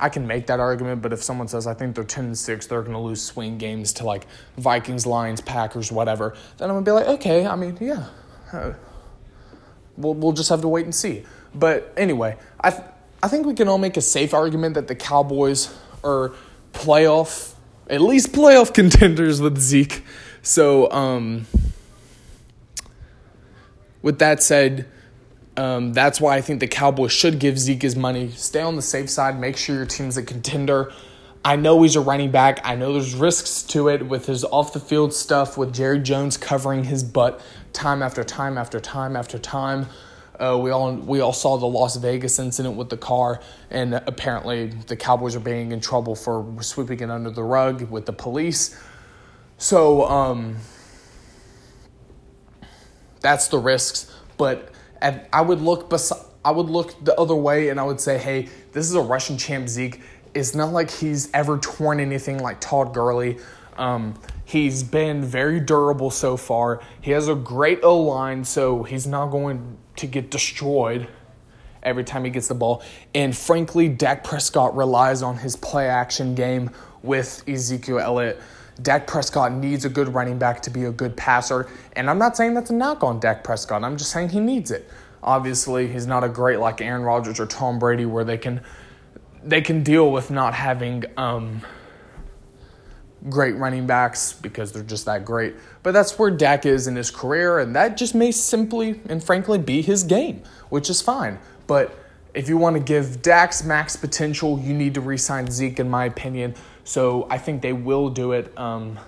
I 0.00 0.08
can 0.08 0.28
make 0.28 0.46
that 0.46 0.60
argument, 0.60 1.02
but 1.02 1.12
if 1.12 1.24
someone 1.24 1.48
says 1.48 1.66
I 1.66 1.74
think 1.74 1.96
they're 1.96 2.04
ten 2.04 2.26
and 2.26 2.38
six, 2.38 2.68
they're 2.68 2.82
going 2.82 2.92
to 2.92 3.00
lose 3.00 3.20
swing 3.20 3.58
games 3.58 3.92
to 3.94 4.04
like 4.04 4.28
Vikings, 4.56 5.06
Lions, 5.06 5.40
Packers, 5.40 5.90
whatever, 5.90 6.36
then 6.56 6.70
I'm 6.70 6.74
going 6.76 6.84
to 6.84 6.88
be 6.88 6.92
like, 6.92 7.06
okay, 7.18 7.48
I 7.48 7.56
mean, 7.56 7.76
yeah, 7.80 8.06
uh, 8.52 8.74
we'll 9.96 10.14
we'll 10.14 10.30
just 10.30 10.50
have 10.50 10.60
to 10.60 10.68
wait 10.68 10.84
and 10.84 10.94
see. 10.94 11.24
But 11.52 11.92
anyway, 11.96 12.36
I 12.60 12.70
th- 12.70 12.84
I 13.24 13.26
think 13.26 13.44
we 13.44 13.54
can 13.54 13.66
all 13.66 13.78
make 13.78 13.96
a 13.96 14.00
safe 14.00 14.34
argument 14.34 14.74
that 14.74 14.86
the 14.86 14.94
Cowboys 14.94 15.76
are 16.04 16.32
playoff, 16.78 17.54
at 17.90 18.00
least 18.00 18.32
playoff 18.32 18.72
contenders 18.80 19.40
with 19.40 19.58
Zeke. 19.58 20.02
So, 20.42 20.90
um, 20.90 21.46
with 24.00 24.18
that 24.20 24.42
said, 24.42 24.86
um, 25.56 25.92
that's 25.92 26.20
why 26.20 26.36
I 26.36 26.40
think 26.40 26.60
the 26.60 26.68
Cowboys 26.68 27.10
should 27.10 27.40
give 27.40 27.58
Zeke 27.58 27.82
his 27.82 27.96
money. 27.96 28.30
Stay 28.30 28.60
on 28.60 28.76
the 28.76 28.82
safe 28.82 29.10
side. 29.10 29.40
Make 29.40 29.56
sure 29.56 29.74
your 29.74 29.86
team's 29.86 30.16
a 30.16 30.22
contender. 30.22 30.92
I 31.44 31.56
know 31.56 31.82
he's 31.82 31.96
a 31.96 32.00
running 32.00 32.30
back. 32.30 32.60
I 32.62 32.76
know 32.76 32.92
there's 32.92 33.14
risks 33.14 33.62
to 33.64 33.88
it 33.88 34.06
with 34.06 34.26
his 34.26 34.44
off 34.44 34.72
the 34.72 34.80
field 34.80 35.12
stuff, 35.12 35.58
with 35.58 35.74
Jerry 35.74 35.98
Jones 35.98 36.36
covering 36.36 36.84
his 36.84 37.02
butt 37.02 37.40
time 37.72 38.02
after 38.02 38.22
time 38.22 38.56
after 38.56 38.78
time 38.78 39.16
after 39.16 39.38
time. 39.38 39.86
Uh, 40.38 40.56
we 40.56 40.70
all 40.70 40.94
we 40.94 41.20
all 41.20 41.32
saw 41.32 41.56
the 41.56 41.66
Las 41.66 41.96
Vegas 41.96 42.38
incident 42.38 42.76
with 42.76 42.88
the 42.90 42.96
car, 42.96 43.40
and 43.70 43.94
apparently 43.94 44.66
the 44.66 44.96
Cowboys 44.96 45.34
are 45.34 45.40
being 45.40 45.72
in 45.72 45.80
trouble 45.80 46.14
for 46.14 46.46
sweeping 46.60 47.00
it 47.00 47.10
under 47.10 47.30
the 47.30 47.42
rug 47.42 47.82
with 47.90 48.06
the 48.06 48.12
police. 48.12 48.78
So 49.56 50.06
um, 50.08 50.56
that's 53.20 53.48
the 53.48 53.58
risks. 53.58 54.14
But 54.36 54.70
at, 55.02 55.28
I 55.32 55.42
would 55.42 55.60
look 55.60 55.90
bes- 55.90 56.12
I 56.44 56.52
would 56.52 56.70
look 56.70 57.04
the 57.04 57.14
other 57.16 57.34
way, 57.34 57.70
and 57.70 57.80
I 57.80 57.82
would 57.82 58.00
say, 58.00 58.16
hey, 58.16 58.48
this 58.72 58.86
is 58.88 58.94
a 58.94 59.00
rushing 59.00 59.36
champ 59.36 59.68
Zeke. 59.68 60.00
It's 60.34 60.54
not 60.54 60.72
like 60.72 60.90
he's 60.90 61.30
ever 61.34 61.58
torn 61.58 61.98
anything 61.98 62.38
like 62.38 62.60
Todd 62.60 62.94
Gurley. 62.94 63.38
Um, 63.76 64.14
he's 64.44 64.84
been 64.84 65.24
very 65.24 65.58
durable 65.58 66.10
so 66.10 66.36
far. 66.36 66.80
He 67.00 67.10
has 67.10 67.28
a 67.28 67.34
great 67.34 67.80
O 67.82 67.98
line, 67.98 68.44
so 68.44 68.84
he's 68.84 69.06
not 69.06 69.26
going 69.28 69.78
to 69.98 70.06
get 70.06 70.30
destroyed 70.30 71.08
every 71.82 72.04
time 72.04 72.24
he 72.24 72.30
gets 72.30 72.48
the 72.48 72.54
ball. 72.54 72.82
And 73.14 73.36
frankly, 73.36 73.88
Dak 73.88 74.24
Prescott 74.24 74.76
relies 74.76 75.22
on 75.22 75.38
his 75.38 75.56
play 75.56 75.88
action 75.88 76.34
game 76.34 76.70
with 77.02 77.42
Ezekiel 77.48 77.98
Elliott. 77.98 78.40
Dak 78.82 79.06
Prescott 79.06 79.52
needs 79.52 79.84
a 79.84 79.88
good 79.88 80.14
running 80.14 80.38
back 80.38 80.62
to 80.62 80.70
be 80.70 80.84
a 80.84 80.92
good 80.92 81.16
passer. 81.16 81.68
And 81.94 82.08
I'm 82.08 82.18
not 82.18 82.36
saying 82.36 82.54
that's 82.54 82.70
a 82.70 82.74
knock 82.74 83.02
on 83.02 83.18
Dak 83.18 83.42
Prescott. 83.42 83.82
I'm 83.82 83.96
just 83.96 84.10
saying 84.12 84.30
he 84.30 84.40
needs 84.40 84.70
it. 84.70 84.88
Obviously, 85.22 85.88
he's 85.88 86.06
not 86.06 86.22
a 86.22 86.28
great 86.28 86.60
like 86.60 86.80
Aaron 86.80 87.02
Rodgers 87.02 87.40
or 87.40 87.46
Tom 87.46 87.78
Brady 87.78 88.06
where 88.06 88.24
they 88.24 88.38
can 88.38 88.60
they 89.44 89.60
can 89.60 89.82
deal 89.82 90.10
with 90.12 90.30
not 90.30 90.54
having 90.54 91.04
um, 91.16 91.62
great 93.28 93.56
running 93.56 93.86
backs 93.86 94.32
because 94.32 94.72
they're 94.72 94.82
just 94.82 95.06
that 95.06 95.24
great. 95.24 95.54
But 95.82 95.92
that's 95.92 96.18
where 96.18 96.30
Dak 96.30 96.66
is 96.66 96.86
in 96.86 96.96
his 96.96 97.10
career, 97.10 97.58
and 97.58 97.74
that 97.74 97.96
just 97.96 98.14
may 98.14 98.30
simply 98.30 99.00
and 99.08 99.22
frankly 99.22 99.58
be 99.58 99.82
his 99.82 100.02
game, 100.04 100.42
which 100.68 100.88
is 100.88 101.02
fine. 101.02 101.38
But 101.66 101.94
if 102.34 102.48
you 102.48 102.56
want 102.56 102.76
to 102.76 102.80
give 102.80 103.22
Dak's 103.22 103.64
max 103.64 103.96
potential, 103.96 104.60
you 104.60 104.74
need 104.74 104.94
to 104.94 105.00
re 105.00 105.16
sign 105.16 105.50
Zeke, 105.50 105.80
in 105.80 105.90
my 105.90 106.04
opinion. 106.04 106.54
So 106.84 107.26
I 107.30 107.38
think 107.38 107.62
they 107.62 107.72
will 107.72 108.08
do 108.08 108.32
it. 108.32 108.56
Um, 108.56 108.98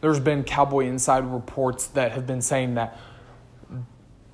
there's 0.00 0.20
been 0.20 0.44
Cowboy 0.44 0.86
Inside 0.86 1.24
reports 1.24 1.86
that 1.88 2.12
have 2.12 2.26
been 2.26 2.42
saying 2.42 2.74
that 2.74 2.98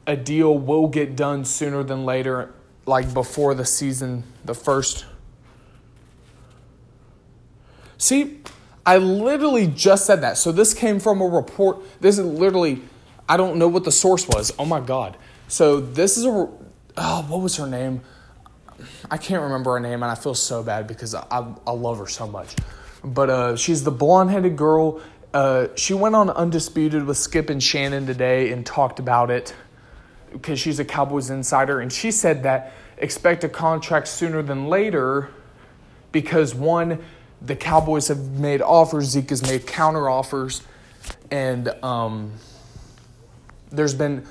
a 0.06 0.16
deal 0.16 0.58
will 0.58 0.88
get 0.88 1.16
done 1.16 1.44
sooner 1.44 1.82
than 1.82 2.04
later, 2.04 2.52
like 2.86 3.14
before 3.14 3.54
the 3.54 3.64
season, 3.64 4.24
the 4.44 4.54
first. 4.54 5.06
See, 7.96 8.40
I 8.84 8.96
literally 8.98 9.66
just 9.66 10.06
said 10.06 10.22
that. 10.22 10.38
So 10.38 10.50
this 10.52 10.74
came 10.74 10.98
from 10.98 11.20
a 11.20 11.26
report. 11.26 11.78
This 12.00 12.18
is 12.18 12.26
literally, 12.26 12.82
I 13.28 13.36
don't 13.36 13.56
know 13.56 13.68
what 13.68 13.84
the 13.84 13.92
source 13.92 14.26
was. 14.26 14.52
Oh 14.58 14.64
my 14.64 14.80
God. 14.80 15.16
So 15.48 15.80
this 15.80 16.16
is 16.16 16.24
a, 16.24 16.28
oh, 16.28 17.26
what 17.28 17.40
was 17.40 17.56
her 17.56 17.66
name? 17.66 18.00
I 19.10 19.16
can't 19.16 19.42
remember 19.42 19.74
her 19.74 19.80
name 19.80 20.02
and 20.02 20.10
I 20.10 20.14
feel 20.14 20.34
so 20.34 20.62
bad 20.62 20.86
because 20.86 21.14
I, 21.14 21.24
I, 21.30 21.54
I 21.66 21.70
love 21.72 21.98
her 21.98 22.08
so 22.08 22.26
much. 22.26 22.56
But 23.04 23.30
uh, 23.30 23.56
she's 23.56 23.84
the 23.84 23.90
blonde 23.90 24.30
headed 24.30 24.56
girl. 24.56 25.00
Uh, 25.32 25.68
she 25.76 25.94
went 25.94 26.14
on 26.14 26.30
Undisputed 26.30 27.04
with 27.04 27.16
Skip 27.16 27.50
and 27.50 27.62
Shannon 27.62 28.06
today 28.06 28.52
and 28.52 28.66
talked 28.66 28.98
about 28.98 29.30
it 29.30 29.54
because 30.30 30.58
she's 30.58 30.78
a 30.78 30.84
Cowboys 30.84 31.30
insider. 31.30 31.80
And 31.80 31.92
she 31.92 32.10
said 32.10 32.42
that 32.42 32.72
expect 32.98 33.44
a 33.44 33.48
contract 33.48 34.08
sooner 34.08 34.42
than 34.42 34.68
later 34.68 35.30
because 36.12 36.54
one, 36.54 37.02
the 37.44 37.56
Cowboys 37.56 38.08
have 38.08 38.20
made 38.38 38.62
offers, 38.62 39.06
Zeke 39.10 39.30
has 39.30 39.42
made 39.42 39.66
counter 39.66 40.08
offers, 40.08 40.62
and 41.30 41.68
um, 41.82 42.32
there's 43.70 43.94
been 43.94 44.24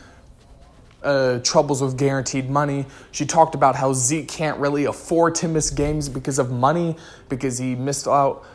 uh, 1.04 1.40
troubles 1.40 1.82
with 1.82 1.98
guaranteed 1.98 2.50
money. 2.50 2.86
She 3.12 3.26
talked 3.26 3.56
about 3.56 3.76
how 3.76 3.94
Zeke 3.94 4.28
can't 4.28 4.58
really 4.60 4.86
afford 4.86 5.36
to 5.36 5.48
miss 5.48 5.72
games 5.72 6.10
because 6.10 6.40
of 6.40 6.52
money, 6.52 6.96
because 7.28 7.58
he 7.58 7.76
missed 7.76 8.08
out 8.08 8.46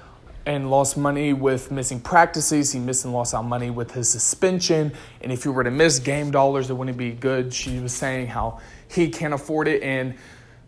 and 0.47 0.71
lost 0.71 0.97
money 0.97 1.33
with 1.33 1.73
missing 1.73 2.01
practices. 2.01 2.73
He 2.73 2.79
missed 2.79 3.05
and 3.05 3.13
lost 3.13 3.35
out 3.35 3.45
money 3.45 3.71
with 3.71 3.91
his 3.91 4.09
suspension. 4.09 4.93
And 5.21 5.33
if 5.33 5.45
you 5.45 5.53
were 5.53 5.65
to 5.65 5.73
miss 5.73 5.99
game 5.99 6.31
dollars, 6.31 6.71
it 6.71 6.75
wouldn't 6.75 6.97
be 6.97 7.11
good. 7.11 7.53
She 7.53 7.81
was 7.81 7.93
saying 7.93 8.29
how 8.29 8.61
he 8.89 9.11
can't 9.11 9.35
afford 9.35 9.67
it. 9.67 9.83
And 9.83 10.15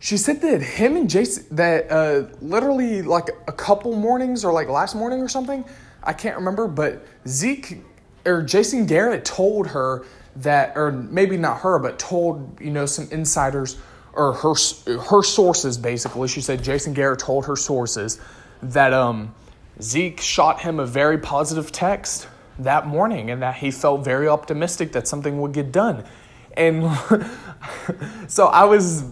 she 0.00 0.17
said 0.17 0.40
that 0.43 0.62
him 0.62 0.97
and 0.97 1.11
Jason, 1.11 1.45
that 1.57 1.90
uh, 1.90 2.26
literally 2.40 3.02
like 3.02 3.31
a 3.49 3.52
couple 3.52 3.95
mornings 3.95 4.45
or 4.45 4.52
like 4.52 4.69
last 4.69 4.95
morning 4.95 5.21
or 5.21 5.28
something, 5.28 5.64
I 6.02 6.12
can't 6.12 6.37
remember, 6.37 6.69
but 6.69 7.05
Zeke 7.26 7.78
or 8.25 8.43
Jason 8.43 8.87
Garrett 8.87 9.25
told 9.25 9.69
her 9.69 10.05
that, 10.37 10.76
or 10.76 10.93
maybe 10.93 11.37
not 11.37 11.61
her, 11.61 11.78
but 11.78 11.99
told, 11.99 12.61
you 12.61 12.71
know, 12.71 12.87
some 12.87 13.09
insiders 13.11 13.76
or 14.12 14.35
her, 14.35 14.55
her 15.00 15.23
sources 15.23 15.76
basically. 15.76 16.28
She 16.28 16.40
said 16.40 16.62
Jason 16.62 16.93
Garrett 16.95 17.19
told 17.19 17.47
her 17.47 17.57
sources 17.57 18.21
that 18.62 18.93
um, 18.93 19.35
Zeke 19.83 20.21
shot 20.21 20.61
him 20.61 20.78
a 20.78 20.87
very 20.87 21.19
positive 21.19 21.73
text 21.73 22.28
that 22.61 22.87
morning 22.87 23.31
and 23.31 23.43
that 23.43 23.57
he 23.57 23.71
felt 23.71 24.05
very 24.05 24.28
optimistic 24.28 24.93
that 24.93 25.09
something 25.09 25.40
would 25.40 25.52
get 25.52 25.73
done. 25.73 26.05
And 26.57 26.85
so 28.28 28.47
I 28.47 28.64
was 28.64 29.05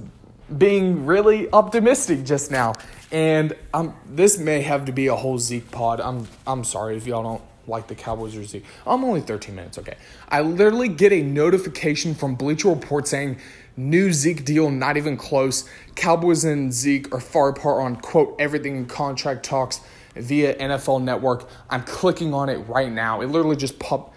being 0.56 1.06
really 1.06 1.50
optimistic 1.52 2.24
just 2.24 2.50
now. 2.50 2.74
And 3.10 3.54
um, 3.72 3.94
this 4.06 4.38
may 4.38 4.62
have 4.62 4.84
to 4.86 4.92
be 4.92 5.06
a 5.06 5.14
whole 5.14 5.38
Zeke 5.38 5.70
pod. 5.70 6.00
I'm 6.00 6.26
I'm 6.46 6.64
sorry 6.64 6.96
if 6.96 7.06
y'all 7.06 7.22
don't 7.22 7.42
like 7.68 7.88
the 7.88 7.94
Cowboys 7.94 8.36
or 8.36 8.44
Zeke. 8.44 8.64
I'm 8.86 9.04
only 9.04 9.20
13 9.20 9.54
minutes, 9.54 9.78
okay. 9.78 9.96
I 10.28 10.40
literally 10.40 10.88
get 10.88 11.12
a 11.12 11.22
notification 11.22 12.14
from 12.14 12.34
Bleacher 12.34 12.68
Report 12.68 13.08
saying 13.08 13.38
new 13.76 14.12
Zeke 14.12 14.44
deal 14.44 14.70
not 14.70 14.96
even 14.96 15.16
close. 15.16 15.68
Cowboys 15.94 16.44
and 16.44 16.72
Zeke 16.72 17.12
are 17.12 17.20
far 17.20 17.48
apart 17.48 17.82
on 17.82 17.96
quote 17.96 18.36
everything 18.38 18.86
contract 18.86 19.44
talks 19.44 19.80
via 20.14 20.56
NFL 20.56 21.02
Network. 21.02 21.48
I'm 21.68 21.82
clicking 21.82 22.32
on 22.34 22.48
it 22.48 22.58
right 22.68 22.90
now. 22.90 23.20
It 23.20 23.26
literally 23.26 23.56
just 23.56 23.78
popped 23.78 24.14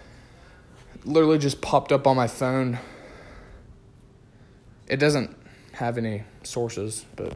literally 1.04 1.38
just 1.38 1.60
popped 1.60 1.92
up 1.92 2.06
on 2.06 2.16
my 2.16 2.26
phone. 2.26 2.78
It 4.86 4.96
doesn't 4.96 5.36
have 5.80 5.96
any 5.96 6.22
sources, 6.42 7.06
but 7.16 7.34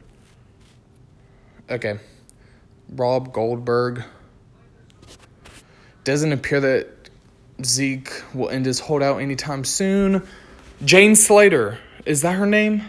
okay. 1.70 1.98
Rob 2.90 3.32
Goldberg. 3.32 4.04
Doesn't 6.04 6.30
appear 6.30 6.60
that 6.60 6.88
Zeke 7.64 8.12
will 8.34 8.50
end 8.50 8.66
his 8.66 8.80
holdout 8.80 9.22
anytime 9.22 9.64
soon. 9.64 10.26
Jane 10.84 11.16
Slater. 11.16 11.78
Is 12.04 12.20
that 12.20 12.32
her 12.32 12.44
name? 12.44 12.82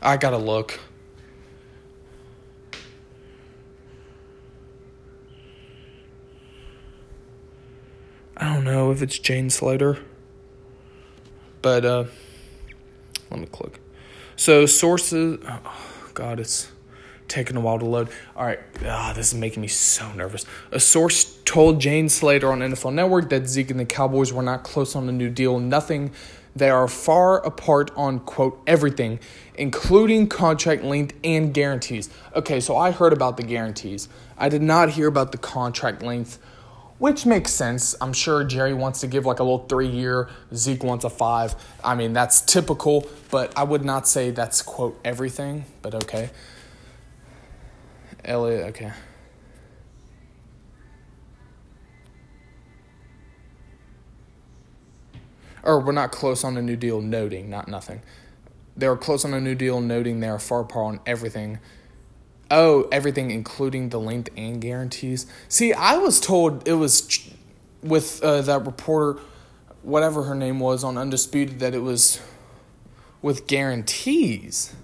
I 0.00 0.16
gotta 0.16 0.38
look. 0.38 0.78
I 8.36 8.54
don't 8.54 8.62
know 8.62 8.92
if 8.92 9.02
it's 9.02 9.18
Jane 9.18 9.50
Slater. 9.50 9.98
But 11.60 11.84
uh 11.84 12.04
let 13.32 13.40
me 13.40 13.46
click. 13.46 13.80
So 14.36 14.66
sources, 14.66 15.38
oh 15.48 16.10
God, 16.12 16.38
it's 16.38 16.70
taking 17.26 17.56
a 17.56 17.60
while 17.60 17.78
to 17.78 17.86
load. 17.86 18.10
All 18.36 18.44
right, 18.44 18.60
ah, 18.84 19.14
this 19.16 19.32
is 19.32 19.34
making 19.34 19.62
me 19.62 19.68
so 19.68 20.12
nervous. 20.12 20.44
A 20.70 20.78
source 20.78 21.38
told 21.46 21.80
Jane 21.80 22.10
Slater 22.10 22.52
on 22.52 22.60
NFL 22.60 22.92
Network 22.92 23.30
that 23.30 23.48
Zeke 23.48 23.70
and 23.70 23.80
the 23.80 23.86
Cowboys 23.86 24.34
were 24.34 24.42
not 24.42 24.62
close 24.62 24.94
on 24.94 25.08
a 25.08 25.12
new 25.12 25.30
deal. 25.30 25.58
Nothing. 25.58 26.12
They 26.54 26.68
are 26.68 26.86
far 26.86 27.44
apart 27.44 27.90
on 27.96 28.20
quote 28.20 28.60
everything, 28.66 29.20
including 29.54 30.28
contract 30.28 30.84
length 30.84 31.14
and 31.24 31.52
guarantees. 31.52 32.10
Okay, 32.34 32.60
so 32.60 32.76
I 32.76 32.90
heard 32.90 33.14
about 33.14 33.38
the 33.38 33.42
guarantees. 33.42 34.08
I 34.36 34.50
did 34.50 34.62
not 34.62 34.90
hear 34.90 35.06
about 35.06 35.32
the 35.32 35.38
contract 35.38 36.02
length 36.02 36.38
which 36.98 37.26
makes 37.26 37.52
sense. 37.52 37.94
I'm 38.00 38.12
sure 38.12 38.44
Jerry 38.44 38.74
wants 38.74 39.00
to 39.00 39.06
give 39.06 39.26
like 39.26 39.38
a 39.38 39.42
little 39.42 39.66
three 39.66 39.88
year, 39.88 40.28
Zeke 40.54 40.82
wants 40.82 41.04
a 41.04 41.10
five. 41.10 41.54
I 41.84 41.94
mean, 41.94 42.12
that's 42.12 42.40
typical, 42.40 43.06
but 43.30 43.56
I 43.56 43.64
would 43.64 43.84
not 43.84 44.08
say 44.08 44.30
that's, 44.30 44.62
quote, 44.62 44.98
everything, 45.04 45.64
but 45.82 45.94
okay. 45.94 46.30
Elliott, 48.24 48.68
okay. 48.70 48.92
Or 55.62 55.80
we're 55.80 55.92
not 55.92 56.12
close 56.12 56.44
on 56.44 56.56
a 56.56 56.62
new 56.62 56.76
deal, 56.76 57.00
noting, 57.00 57.50
not 57.50 57.66
nothing. 57.66 58.00
They 58.76 58.88
were 58.88 58.96
close 58.96 59.24
on 59.24 59.34
a 59.34 59.40
new 59.40 59.54
deal, 59.54 59.80
noting 59.80 60.20
they 60.20 60.28
are 60.28 60.38
far 60.38 60.60
apart 60.60 60.86
on 60.86 61.00
everything. 61.06 61.58
Oh, 62.50 62.88
everything, 62.92 63.30
including 63.30 63.88
the 63.88 63.98
length 63.98 64.30
and 64.36 64.60
guarantees. 64.60 65.26
See, 65.48 65.72
I 65.72 65.96
was 65.96 66.20
told 66.20 66.66
it 66.68 66.74
was 66.74 67.28
with 67.82 68.22
uh, 68.22 68.42
that 68.42 68.64
reporter, 68.64 69.20
whatever 69.82 70.24
her 70.24 70.34
name 70.34 70.60
was 70.60 70.84
on 70.84 70.96
Undisputed, 70.96 71.58
that 71.58 71.74
it 71.74 71.80
was 71.80 72.20
with 73.20 73.48
guarantees, 73.48 74.74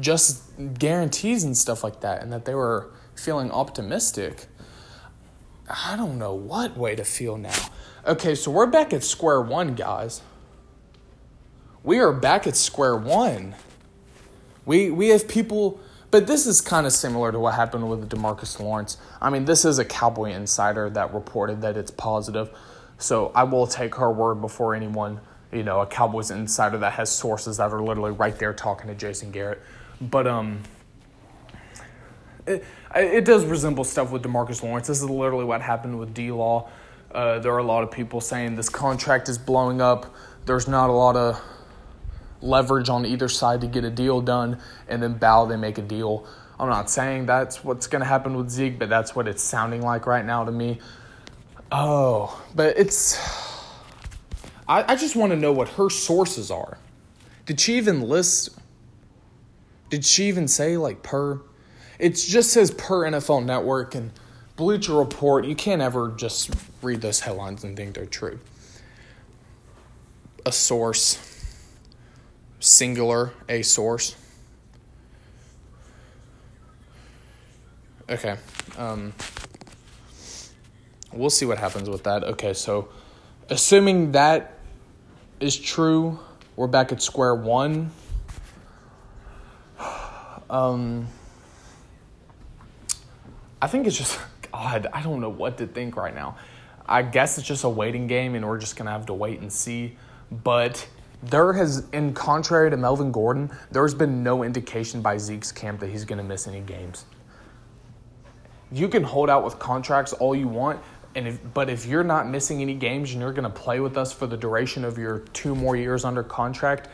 just 0.00 0.42
guarantees 0.78 1.44
and 1.44 1.56
stuff 1.56 1.84
like 1.84 2.00
that, 2.00 2.22
and 2.22 2.32
that 2.32 2.44
they 2.44 2.54
were 2.54 2.90
feeling 3.14 3.50
optimistic. 3.52 4.46
I 5.68 5.96
don't 5.96 6.18
know 6.18 6.34
what 6.34 6.76
way 6.76 6.96
to 6.96 7.04
feel 7.04 7.36
now. 7.36 7.54
Okay, 8.04 8.34
so 8.34 8.50
we're 8.50 8.66
back 8.66 8.92
at 8.92 9.04
square 9.04 9.40
one, 9.40 9.74
guys. 9.76 10.22
We 11.84 12.00
are 12.00 12.12
back 12.12 12.48
at 12.48 12.56
square 12.56 12.96
one. 12.96 13.54
We 14.64 14.90
we 14.90 15.08
have 15.08 15.28
people 15.28 15.80
but 16.12 16.26
this 16.26 16.46
is 16.46 16.60
kind 16.60 16.86
of 16.86 16.92
similar 16.92 17.32
to 17.32 17.40
what 17.40 17.54
happened 17.54 17.88
with 17.88 18.08
Demarcus 18.08 18.60
Lawrence. 18.60 18.98
I 19.20 19.30
mean, 19.30 19.46
this 19.46 19.64
is 19.64 19.78
a 19.78 19.84
Cowboy 19.84 20.32
insider 20.32 20.90
that 20.90 21.12
reported 21.14 21.62
that 21.62 21.76
it's 21.78 21.90
positive. 21.90 22.50
So 22.98 23.32
I 23.34 23.44
will 23.44 23.66
take 23.66 23.94
her 23.96 24.12
word 24.12 24.36
before 24.36 24.74
anyone, 24.74 25.20
you 25.50 25.62
know, 25.62 25.80
a 25.80 25.86
Cowboys 25.86 26.30
insider 26.30 26.76
that 26.78 26.92
has 26.92 27.10
sources 27.10 27.56
that 27.56 27.72
are 27.72 27.82
literally 27.82 28.12
right 28.12 28.38
there 28.38 28.52
talking 28.52 28.88
to 28.88 28.94
Jason 28.94 29.32
Garrett. 29.32 29.62
But 30.02 30.26
um 30.26 30.62
it, 32.46 32.64
it 32.94 33.24
does 33.24 33.44
resemble 33.46 33.84
stuff 33.84 34.10
with 34.10 34.22
Demarcus 34.22 34.62
Lawrence. 34.62 34.88
This 34.88 34.98
is 35.00 35.08
literally 35.08 35.44
what 35.44 35.62
happened 35.62 35.98
with 35.98 36.12
D 36.12 36.30
Law. 36.30 36.68
Uh, 37.10 37.38
there 37.38 37.52
are 37.52 37.58
a 37.58 37.64
lot 37.64 37.82
of 37.84 37.90
people 37.90 38.20
saying 38.20 38.56
this 38.56 38.68
contract 38.68 39.28
is 39.28 39.38
blowing 39.38 39.80
up. 39.80 40.14
There's 40.44 40.68
not 40.68 40.90
a 40.90 40.92
lot 40.92 41.16
of 41.16 41.40
leverage 42.42 42.88
on 42.88 43.06
either 43.06 43.28
side 43.28 43.60
to 43.60 43.66
get 43.66 43.84
a 43.84 43.90
deal 43.90 44.20
done, 44.20 44.58
and 44.88 45.02
then 45.02 45.14
bow, 45.14 45.46
they 45.46 45.56
make 45.56 45.78
a 45.78 45.82
deal. 45.82 46.26
I'm 46.58 46.68
not 46.68 46.90
saying 46.90 47.26
that's 47.26 47.64
what's 47.64 47.86
going 47.86 48.00
to 48.00 48.06
happen 48.06 48.36
with 48.36 48.50
Zeke, 48.50 48.78
but 48.78 48.88
that's 48.88 49.16
what 49.16 49.26
it's 49.26 49.42
sounding 49.42 49.82
like 49.82 50.06
right 50.06 50.24
now 50.24 50.44
to 50.44 50.52
me. 50.52 50.78
Oh, 51.70 52.40
but 52.54 52.76
it's. 52.76 53.18
I, 54.68 54.92
I 54.92 54.96
just 54.96 55.16
want 55.16 55.32
to 55.32 55.36
know 55.36 55.52
what 55.52 55.70
her 55.70 55.90
sources 55.90 56.50
are. 56.50 56.78
Did 57.46 57.58
she 57.60 57.78
even 57.78 58.02
list? 58.02 58.50
Did 59.90 60.04
she 60.04 60.24
even 60.24 60.46
say 60.46 60.76
like 60.76 61.02
per? 61.02 61.40
It 61.98 62.10
just 62.10 62.50
says 62.52 62.70
per 62.70 63.10
NFL 63.10 63.44
Network 63.44 63.94
and 63.94 64.12
Bleacher 64.56 64.94
Report. 64.94 65.44
You 65.44 65.54
can't 65.54 65.82
ever 65.82 66.12
just 66.16 66.54
read 66.82 67.00
those 67.00 67.20
headlines 67.20 67.64
and 67.64 67.76
think 67.76 67.94
they're 67.94 68.06
true. 68.06 68.38
A 70.44 70.52
source 70.52 71.31
singular 72.62 73.32
a 73.48 73.60
source. 73.62 74.14
Okay. 78.08 78.36
Um, 78.78 79.12
we'll 81.12 81.30
see 81.30 81.44
what 81.44 81.58
happens 81.58 81.90
with 81.90 82.04
that. 82.04 82.22
Okay, 82.24 82.52
so 82.54 82.88
assuming 83.50 84.12
that 84.12 84.58
is 85.40 85.58
true, 85.58 86.18
we're 86.54 86.68
back 86.68 86.92
at 86.92 87.02
square 87.02 87.34
one. 87.34 87.90
Um, 90.50 91.06
I 93.62 93.68
think 93.68 93.86
it's 93.86 93.96
just, 93.96 94.20
God, 94.52 94.86
I 94.92 95.00
don't 95.00 95.22
know 95.22 95.30
what 95.30 95.56
to 95.58 95.66
think 95.66 95.96
right 95.96 96.14
now. 96.14 96.36
I 96.84 97.00
guess 97.00 97.38
it's 97.38 97.48
just 97.48 97.64
a 97.64 97.70
waiting 97.70 98.06
game 98.06 98.34
and 98.34 98.46
we're 98.46 98.58
just 98.58 98.76
to 98.84 98.92
have 98.92 99.06
to 99.06 99.14
wait 99.14 99.40
and 99.40 99.50
see. 99.50 99.96
But 100.30 100.86
there 101.22 101.52
has, 101.52 101.88
in 101.92 102.14
contrary 102.14 102.70
to 102.70 102.76
Melvin 102.76 103.12
Gordon, 103.12 103.50
there's 103.70 103.94
been 103.94 104.22
no 104.22 104.42
indication 104.42 105.00
by 105.00 105.18
Zeke's 105.18 105.52
camp 105.52 105.80
that 105.80 105.90
he's 105.90 106.04
going 106.04 106.18
to 106.18 106.24
miss 106.24 106.48
any 106.48 106.60
games. 106.60 107.04
You 108.72 108.88
can 108.88 109.04
hold 109.04 109.30
out 109.30 109.44
with 109.44 109.58
contracts 109.58 110.12
all 110.14 110.34
you 110.34 110.48
want, 110.48 110.80
and 111.14 111.28
if, 111.28 111.38
but 111.54 111.68
if 111.68 111.86
you're 111.86 112.02
not 112.02 112.26
missing 112.28 112.60
any 112.60 112.74
games 112.74 113.12
and 113.12 113.20
you're 113.20 113.32
going 113.32 113.44
to 113.44 113.50
play 113.50 113.80
with 113.80 113.96
us 113.96 114.12
for 114.12 114.26
the 114.26 114.36
duration 114.36 114.84
of 114.84 114.98
your 114.98 115.20
two 115.32 115.54
more 115.54 115.76
years 115.76 116.04
under 116.04 116.22
contract, 116.22 116.88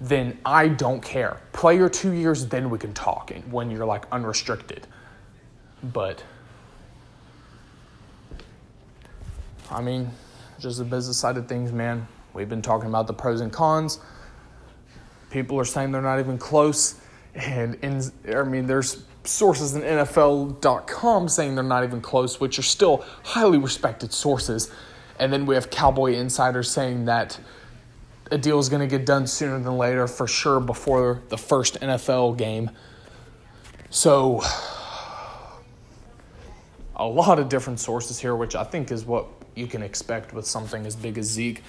then 0.00 0.38
I 0.44 0.68
don't 0.68 1.02
care. 1.02 1.40
Play 1.52 1.76
your 1.76 1.88
two 1.88 2.12
years, 2.12 2.46
then 2.46 2.70
we 2.70 2.78
can 2.78 2.94
talk 2.94 3.32
when 3.50 3.70
you're 3.70 3.86
like 3.86 4.06
unrestricted. 4.10 4.86
But, 5.82 6.24
I 9.70 9.80
mean, 9.80 10.10
just 10.58 10.78
the 10.78 10.84
business 10.84 11.18
side 11.18 11.36
of 11.36 11.46
things, 11.46 11.70
man. 11.72 12.08
We've 12.34 12.48
been 12.48 12.62
talking 12.62 12.88
about 12.88 13.06
the 13.06 13.12
pros 13.12 13.40
and 13.40 13.52
cons. 13.52 13.98
People 15.30 15.58
are 15.58 15.64
saying 15.64 15.92
they're 15.92 16.02
not 16.02 16.18
even 16.18 16.38
close. 16.38 17.00
And 17.34 17.74
in, 17.76 18.02
I 18.34 18.42
mean, 18.42 18.66
there's 18.66 19.04
sources 19.24 19.74
in 19.74 19.82
NFL.com 19.82 21.28
saying 21.28 21.54
they're 21.54 21.64
not 21.64 21.84
even 21.84 22.00
close, 22.00 22.40
which 22.40 22.58
are 22.58 22.62
still 22.62 23.04
highly 23.22 23.58
respected 23.58 24.12
sources. 24.12 24.70
And 25.18 25.32
then 25.32 25.46
we 25.46 25.54
have 25.54 25.70
Cowboy 25.70 26.14
insiders 26.14 26.70
saying 26.70 27.06
that 27.06 27.38
a 28.30 28.38
deal 28.38 28.58
is 28.58 28.68
going 28.68 28.80
to 28.80 28.86
get 28.86 29.06
done 29.06 29.26
sooner 29.26 29.58
than 29.58 29.76
later, 29.76 30.06
for 30.06 30.26
sure, 30.26 30.60
before 30.60 31.22
the 31.28 31.38
first 31.38 31.80
NFL 31.80 32.36
game. 32.36 32.70
So, 33.90 34.42
a 36.96 37.06
lot 37.06 37.38
of 37.38 37.48
different 37.48 37.80
sources 37.80 38.18
here, 38.18 38.36
which 38.36 38.54
I 38.54 38.64
think 38.64 38.90
is 38.90 39.04
what 39.04 39.26
you 39.54 39.66
can 39.66 39.82
expect 39.82 40.34
with 40.34 40.46
something 40.46 40.84
as 40.84 40.94
big 40.94 41.16
as 41.16 41.26
Zeke. 41.26 41.62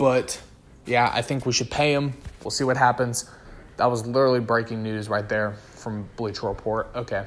But 0.00 0.40
yeah, 0.86 1.10
I 1.12 1.20
think 1.20 1.44
we 1.44 1.52
should 1.52 1.70
pay 1.70 1.92
him. 1.92 2.14
We'll 2.42 2.50
see 2.50 2.64
what 2.64 2.78
happens. 2.78 3.28
That 3.76 3.84
was 3.84 4.06
literally 4.06 4.40
breaking 4.40 4.82
news 4.82 5.10
right 5.10 5.28
there 5.28 5.52
from 5.74 6.08
Bleacher 6.16 6.48
Report. 6.48 6.88
Okay. 6.94 7.26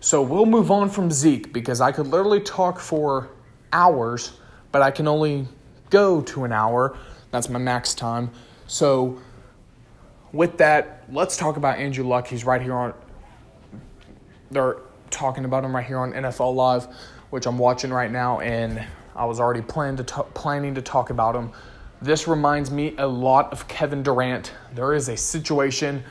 So 0.00 0.20
we'll 0.22 0.44
move 0.44 0.72
on 0.72 0.90
from 0.90 1.12
Zeke 1.12 1.52
because 1.52 1.80
I 1.80 1.92
could 1.92 2.08
literally 2.08 2.40
talk 2.40 2.80
for 2.80 3.28
hours, 3.72 4.32
but 4.72 4.82
I 4.82 4.90
can 4.90 5.06
only 5.06 5.46
go 5.90 6.20
to 6.22 6.42
an 6.42 6.50
hour. 6.50 6.98
That's 7.30 7.48
my 7.48 7.60
max 7.60 7.94
time. 7.94 8.32
So 8.66 9.20
with 10.32 10.58
that, 10.58 11.04
let's 11.12 11.36
talk 11.36 11.56
about 11.56 11.78
Andrew 11.78 12.04
Luck. 12.04 12.26
He's 12.26 12.44
right 12.44 12.60
here 12.60 12.74
on 12.74 12.94
they're 14.50 14.78
talking 15.10 15.44
about 15.44 15.64
him 15.64 15.72
right 15.72 15.86
here 15.86 15.98
on 15.98 16.12
NFL 16.14 16.52
Live, 16.56 16.88
which 17.30 17.46
I'm 17.46 17.58
watching 17.58 17.92
right 17.92 18.10
now, 18.10 18.40
and 18.40 18.84
I 19.14 19.24
was 19.24 19.38
already 19.38 19.62
planning 19.62 19.98
to 19.98 20.02
t- 20.02 20.28
planning 20.34 20.74
to 20.74 20.82
talk 20.82 21.10
about 21.10 21.36
him 21.36 21.52
this 22.00 22.28
reminds 22.28 22.70
me 22.70 22.94
a 22.98 23.06
lot 23.06 23.52
of 23.52 23.66
Kevin 23.68 24.02
Durant. 24.02 24.52
There 24.74 24.94
is 24.94 25.08
a 25.08 25.16
situation 25.16 26.04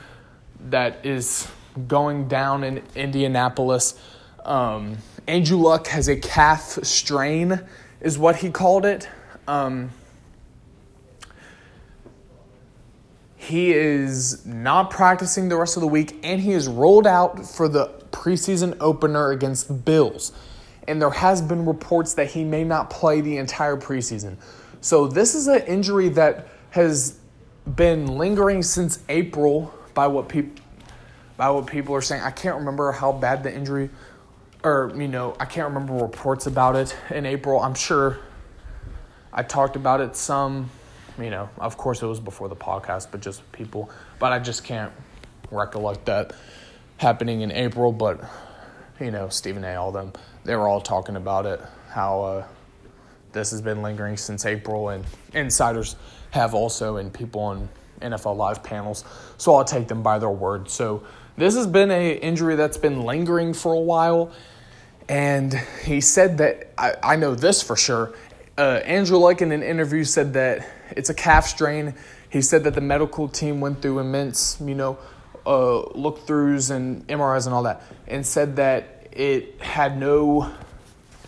that 0.68 1.04
is 1.06 1.48
going 1.86 2.28
down 2.28 2.64
in 2.64 2.82
Indianapolis. 2.94 3.98
Um, 4.44 4.98
Andrew 5.26 5.58
Luck 5.58 5.86
has 5.88 6.08
a 6.08 6.16
calf 6.16 6.78
strain, 6.82 7.60
is 8.00 8.18
what 8.18 8.36
he 8.36 8.50
called 8.50 8.84
it. 8.84 9.08
Um, 9.46 9.90
he 13.36 13.72
is 13.72 14.44
not 14.44 14.90
practicing 14.90 15.48
the 15.48 15.56
rest 15.56 15.76
of 15.76 15.80
the 15.80 15.86
week, 15.86 16.18
and 16.22 16.40
he 16.40 16.52
is 16.52 16.68
rolled 16.68 17.06
out 17.06 17.46
for 17.46 17.68
the 17.68 17.86
preseason 18.10 18.76
opener 18.80 19.30
against 19.30 19.68
the 19.68 19.74
Bills. 19.74 20.32
And 20.86 21.00
there 21.00 21.10
has 21.10 21.40
been 21.40 21.64
reports 21.64 22.14
that 22.14 22.28
he 22.28 22.44
may 22.44 22.64
not 22.64 22.90
play 22.90 23.20
the 23.20 23.36
entire 23.36 23.76
preseason. 23.76 24.36
So 24.80 25.06
this 25.06 25.34
is 25.34 25.46
an 25.48 25.62
injury 25.62 26.08
that 26.10 26.48
has 26.70 27.18
been 27.66 28.06
lingering 28.06 28.62
since 28.62 29.00
April 29.08 29.74
by 29.94 30.06
what 30.06 30.28
people 30.28 30.62
by 31.36 31.50
what 31.50 31.66
people 31.66 31.94
are 31.94 32.00
saying. 32.02 32.22
I 32.22 32.32
can't 32.32 32.56
remember 32.56 32.90
how 32.90 33.12
bad 33.12 33.42
the 33.42 33.54
injury 33.54 33.90
or 34.64 34.92
you 34.96 35.08
know, 35.08 35.36
I 35.38 35.44
can't 35.44 35.68
remember 35.68 35.94
reports 35.94 36.46
about 36.46 36.76
it 36.76 36.96
in 37.10 37.26
April. 37.26 37.60
I'm 37.60 37.74
sure 37.74 38.18
I 39.32 39.42
talked 39.42 39.76
about 39.76 40.00
it 40.00 40.16
some, 40.16 40.70
you 41.18 41.30
know, 41.30 41.48
of 41.58 41.76
course 41.76 42.02
it 42.02 42.06
was 42.06 42.20
before 42.20 42.48
the 42.48 42.56
podcast, 42.56 43.08
but 43.10 43.20
just 43.20 43.50
people, 43.52 43.90
but 44.18 44.32
I 44.32 44.38
just 44.38 44.64
can't 44.64 44.92
recollect 45.50 46.06
that. 46.06 46.32
happening 46.98 47.42
in 47.42 47.52
April, 47.52 47.92
but 47.92 48.20
you 49.00 49.10
know, 49.10 49.28
Stephen 49.28 49.64
A. 49.64 49.76
all 49.76 49.92
them, 49.92 50.12
they 50.44 50.56
were 50.56 50.68
all 50.68 50.80
talking 50.80 51.16
about 51.16 51.46
it, 51.46 51.60
how 51.90 52.22
uh, 52.22 52.46
this 53.38 53.52
has 53.52 53.62
been 53.62 53.82
lingering 53.82 54.16
since 54.16 54.44
April, 54.44 54.88
and 54.88 55.04
insiders 55.32 55.94
have 56.32 56.54
also, 56.54 56.96
and 56.96 57.12
people 57.12 57.40
on 57.40 57.68
NFL 58.00 58.36
Live 58.36 58.64
panels. 58.64 59.04
So 59.36 59.54
I'll 59.54 59.64
take 59.64 59.86
them 59.86 60.02
by 60.02 60.18
their 60.18 60.30
word. 60.30 60.68
So 60.68 61.04
this 61.36 61.54
has 61.54 61.68
been 61.68 61.92
a 61.92 62.14
injury 62.14 62.56
that's 62.56 62.76
been 62.76 63.02
lingering 63.02 63.54
for 63.54 63.72
a 63.72 63.80
while, 63.80 64.32
and 65.08 65.54
he 65.84 66.00
said 66.00 66.38
that 66.38 66.72
I, 66.76 66.94
I 67.02 67.16
know 67.16 67.36
this 67.36 67.62
for 67.62 67.76
sure. 67.76 68.12
Uh, 68.58 68.80
Andrew 68.84 69.18
Luck 69.18 69.40
in 69.40 69.52
an 69.52 69.62
interview 69.62 70.02
said 70.02 70.32
that 70.32 70.68
it's 70.90 71.10
a 71.10 71.14
calf 71.14 71.46
strain. 71.46 71.94
He 72.30 72.42
said 72.42 72.64
that 72.64 72.74
the 72.74 72.80
medical 72.80 73.28
team 73.28 73.60
went 73.60 73.80
through 73.80 74.00
immense, 74.00 74.60
you 74.60 74.74
know, 74.74 74.98
uh, 75.46 75.78
look 75.92 76.26
throughs 76.26 76.72
and 76.74 77.06
MRIs 77.06 77.46
and 77.46 77.54
all 77.54 77.62
that, 77.62 77.82
and 78.08 78.26
said 78.26 78.56
that 78.56 79.06
it 79.12 79.62
had 79.62 79.96
no 79.96 80.52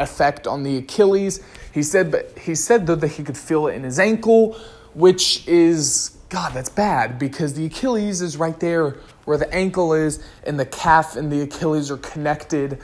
effect 0.00 0.46
on 0.46 0.62
the 0.64 0.78
Achilles. 0.78 1.42
He 1.72 1.82
said, 1.82 2.10
but 2.10 2.36
he 2.38 2.54
said 2.54 2.86
though 2.86 2.96
that 2.96 3.08
he 3.08 3.22
could 3.22 3.38
feel 3.38 3.68
it 3.68 3.74
in 3.74 3.84
his 3.84 3.98
ankle, 3.98 4.58
which 4.94 5.46
is 5.46 6.16
God, 6.30 6.54
that's 6.54 6.68
bad 6.68 7.18
because 7.18 7.54
the 7.54 7.66
Achilles 7.66 8.22
is 8.22 8.36
right 8.36 8.58
there 8.60 8.96
where 9.24 9.36
the 9.36 9.52
ankle 9.52 9.92
is, 9.92 10.24
and 10.44 10.58
the 10.58 10.66
calf 10.66 11.16
and 11.16 11.30
the 11.30 11.42
Achilles 11.42 11.90
are 11.90 11.96
connected. 11.98 12.78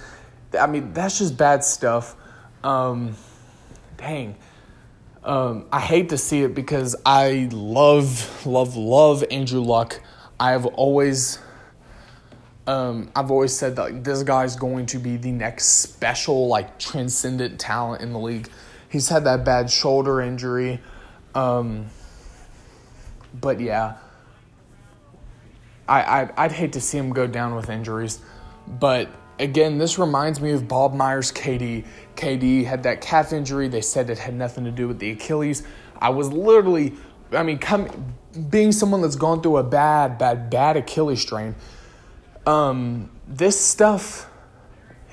I 0.59 0.67
mean, 0.67 0.93
that's 0.93 1.19
just 1.19 1.37
bad 1.37 1.65
stuff. 1.65 2.15
Um, 2.63 3.17
dang. 3.97 4.37
Um, 5.25 5.67
I 5.73 5.81
hate 5.81 6.11
to 6.11 6.19
see 6.19 6.43
it 6.43 6.55
because 6.55 6.95
I 7.05 7.49
love, 7.53 8.47
love, 8.47 8.77
love 8.77 9.25
Andrew 9.31 9.61
Luck. 9.61 10.01
I've 10.39 10.67
always, 10.67 11.39
um, 12.67 13.11
I've 13.15 13.31
always 13.31 13.53
said 13.53 13.77
that 13.77 13.83
like, 13.83 14.05
this 14.05 14.23
guy's 14.23 14.57
going 14.57 14.87
to 14.87 14.99
be 14.99 15.17
the 15.17 15.33
next 15.33 15.67
special, 15.67 16.49
like 16.49 16.79
transcendent 16.79 17.61
talent 17.61 18.03
in 18.03 18.13
the 18.13 18.19
league. 18.19 18.49
He's 18.89 19.09
had 19.09 19.25
that 19.25 19.45
bad 19.45 19.71
shoulder 19.71 20.21
injury. 20.21 20.81
Um, 21.35 21.87
but 23.41 23.61
yeah, 23.61 23.97
I, 25.89 26.03
I 26.03 26.31
I'd 26.37 26.53
hate 26.53 26.73
to 26.73 26.81
see 26.81 26.99
him 26.99 27.13
go 27.13 27.27
down 27.27 27.55
with 27.55 27.69
injuries, 27.69 28.21
but 28.67 29.09
again, 29.39 29.79
this 29.79 29.99
reminds 29.99 30.41
me 30.41 30.53
of 30.53 30.67
Bob 30.67 30.95
Myers' 30.95 31.31
KD. 31.33 31.85
KD 32.17 32.65
had 32.65 32.83
that 32.85 33.01
calf 33.01 33.33
injury. 33.33 33.69
They 33.69 33.83
said 33.83 34.11
it 34.11 34.19
had 34.19 34.35
nothing 34.35 34.65
to 34.65 34.71
do 34.71 34.89
with 34.89 34.99
the 34.99 35.11
Achilles. 35.11 35.63
I 35.99 36.11
was 36.11 36.33
literally, 36.33 36.95
I 37.33 37.43
mean, 37.43 37.59
come, 37.59 38.15
being 38.51 38.73
someone 38.73 39.03
that's 39.03 39.17
gone 39.17 39.43
through 39.43 39.59
a 39.59 39.63
bad, 39.63 40.19
bad, 40.19 40.51
bad 40.51 40.77
Achilles 40.77 41.21
strain. 41.21 41.55
Um, 42.47 43.11
this 43.27 43.61
stuff 43.61 44.31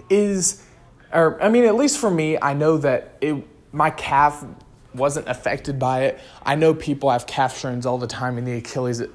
is, 0.10 0.64
or 1.12 1.42
I 1.42 1.50
mean, 1.50 1.66
at 1.66 1.76
least 1.76 1.98
for 1.98 2.12
me, 2.12 2.38
I 2.40 2.54
know 2.54 2.78
that 2.78 3.18
it 3.22 3.48
my 3.72 3.90
calf 3.90 4.46
wasn't 4.94 5.28
affected 5.28 5.80
by 5.80 6.04
it. 6.04 6.20
I 6.44 6.56
know 6.56 6.74
people 6.74 7.10
have 7.10 7.26
calf 7.26 7.58
strains 7.58 7.86
all 7.86 7.98
the 7.98 8.08
time 8.08 8.38
in 8.38 8.46
the 8.46 8.54
Achilles. 8.54 9.00
It 9.00 9.12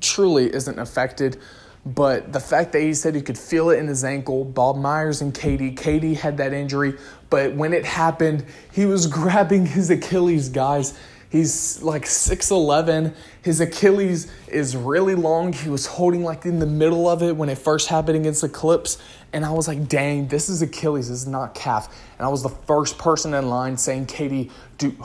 truly 0.00 0.52
isn't 0.52 0.78
affected. 0.78 1.40
But 1.86 2.32
the 2.32 2.40
fact 2.40 2.72
that 2.72 2.80
he 2.80 2.92
said 2.92 3.14
he 3.14 3.22
could 3.22 3.38
feel 3.38 3.70
it 3.70 3.78
in 3.78 3.86
his 3.86 4.04
ankle, 4.04 4.44
Bob 4.44 4.76
Myers 4.76 5.22
and 5.22 5.32
KD, 5.32 5.74
KD 5.76 6.16
had 6.16 6.36
that 6.36 6.52
injury, 6.52 6.98
but 7.30 7.54
when 7.54 7.72
it 7.72 7.86
happened, 7.86 8.44
he 8.72 8.84
was 8.84 9.06
grabbing 9.06 9.64
his 9.64 9.88
Achilles, 9.88 10.48
guys. 10.50 10.98
He's 11.30 11.80
like 11.80 12.06
6'11. 12.06 13.14
His 13.42 13.60
Achilles 13.60 14.30
is 14.48 14.76
really 14.76 15.14
long. 15.14 15.52
He 15.52 15.70
was 15.70 15.86
holding 15.86 16.24
like 16.24 16.44
in 16.44 16.58
the 16.58 16.66
middle 16.66 17.08
of 17.08 17.22
it 17.22 17.36
when 17.36 17.48
it 17.48 17.56
first 17.56 17.88
happened 17.88 18.16
against 18.16 18.40
the 18.40 18.48
Clips. 18.48 18.98
And 19.32 19.44
I 19.44 19.52
was 19.52 19.68
like, 19.68 19.88
dang, 19.88 20.26
this 20.26 20.48
is 20.48 20.60
Achilles. 20.60 21.08
This 21.08 21.20
is 21.20 21.28
not 21.28 21.54
calf. 21.54 21.96
And 22.18 22.26
I 22.26 22.28
was 22.28 22.42
the 22.42 22.48
first 22.48 22.98
person 22.98 23.32
in 23.32 23.48
line 23.48 23.76
saying, 23.76 24.06
KD, 24.06 24.50
do, 24.76 24.96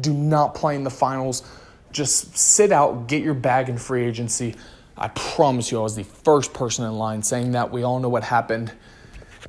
do 0.00 0.14
not 0.14 0.54
play 0.54 0.74
in 0.74 0.84
the 0.84 0.90
finals. 0.90 1.42
Just 1.92 2.34
sit 2.34 2.72
out, 2.72 3.06
get 3.06 3.22
your 3.22 3.34
bag 3.34 3.68
in 3.68 3.76
free 3.76 4.06
agency. 4.06 4.56
I 4.96 5.08
promise 5.08 5.70
you, 5.70 5.78
I 5.80 5.82
was 5.82 5.96
the 5.96 6.04
first 6.04 6.54
person 6.54 6.86
in 6.86 6.94
line 6.94 7.22
saying 7.22 7.52
that. 7.52 7.70
We 7.70 7.82
all 7.82 8.00
know 8.00 8.08
what 8.08 8.24
happened. 8.24 8.72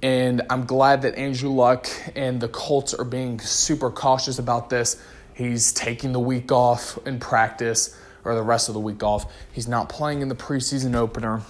And 0.03 0.41
I'm 0.49 0.65
glad 0.65 1.03
that 1.03 1.15
Andrew 1.15 1.49
Luck 1.49 1.87
and 2.13 2.41
the 2.41 2.49
Colts 2.49 2.93
are 2.93 3.05
being 3.05 3.39
super 3.39 3.89
cautious 3.89 4.37
about 4.37 4.69
this 4.69 5.01
He's 5.35 5.73
taking 5.73 6.13
the 6.13 6.19
week 6.19 6.51
off 6.51 6.97
in 7.05 7.19
practice 7.19 7.95
or 8.23 8.33
the 8.35 8.41
rest 8.41 8.69
of 8.69 8.73
the 8.73 8.79
week 8.79 9.03
off. 9.03 9.31
He's 9.51 9.67
not 9.67 9.89
playing 9.89 10.21
in 10.21 10.29
the 10.29 10.35
preseason 10.35 10.95
opener. 10.95 11.41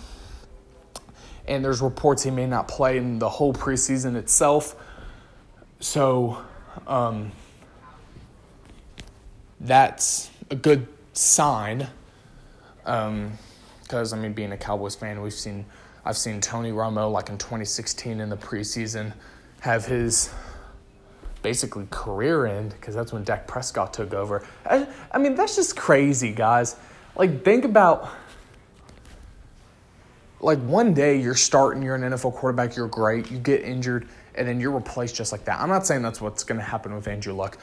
And 1.48 1.64
there's 1.64 1.82
reports 1.82 2.24
he 2.24 2.32
may 2.32 2.48
not 2.48 2.68
play 2.68 2.98
in 2.98 3.20
the 3.20 3.30
whole 3.30 3.54
preseason 3.54 4.16
itself. 4.16 4.76
So 5.80 6.44
um, 6.88 7.32
that's 9.60 10.32
a 10.50 10.56
good 10.56 10.88
sign. 11.14 11.88
Because, 12.84 14.14
um, 14.14 14.20
I 14.20 14.22
mean, 14.22 14.34
being 14.34 14.52
a 14.52 14.58
Cowboys 14.58 14.96
fan, 14.96 15.22
we've 15.22 15.32
seen, 15.32 15.64
I've 16.04 16.18
seen 16.18 16.42
Tony 16.42 16.72
Romo, 16.72 17.12
like 17.12 17.30
in 17.30 17.38
2016 17.38 18.20
in 18.20 18.30
the 18.30 18.38
preseason, 18.38 19.14
have 19.60 19.86
his 19.86 20.32
basically 21.46 21.86
career 21.92 22.48
end 22.48 22.72
because 22.72 22.96
that's 22.96 23.14
when 23.14 23.24
Dak 23.24 23.46
Prescott 23.46 23.94
took 23.94 24.16
over. 24.16 24.44
I, 24.66 24.88
I 25.12 25.20
mean, 25.20 25.36
that's 25.36 25.56
just 25.56 25.78
crazy, 25.78 26.32
guys. 26.32 26.76
Like, 27.16 27.46
think 27.46 27.66
about 27.66 28.10
like 30.40 30.58
one 30.62 30.96
day 30.96 31.22
you're 31.22 31.36
starting, 31.36 31.84
you're 31.84 31.94
an 31.94 32.02
NFL 32.02 32.34
quarterback, 32.34 32.76
you're 32.76 32.88
great, 32.88 33.30
you 33.30 33.38
get 33.38 33.62
injured, 33.62 34.08
and 34.34 34.48
then 34.48 34.60
you're 34.60 34.72
replaced 34.72 35.16
just 35.16 35.32
like 35.32 35.46
that. 35.46 35.62
I'm 35.62 35.70
not 35.70 35.86
saying 35.86 36.02
that's 36.02 36.20
what's 36.20 36.44
going 36.44 36.60
to 36.60 36.66
happen 36.66 36.96
with 36.96 37.08
Andrew 37.08 37.34
Luck, 37.34 37.60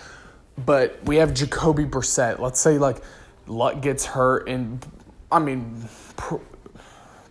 but 0.65 1.03
we 1.03 1.17
have 1.17 1.35
Jacoby 1.35 1.85
Brissett. 1.85 2.39
Let's 2.39 2.61
say 2.61 2.79
like 2.79 3.03
Luck 3.49 3.83
gets 3.83 4.07
hurt, 4.07 4.49
and 4.49 4.87
I 5.33 5.41
mean, 5.41 5.89
pr- 6.17 6.37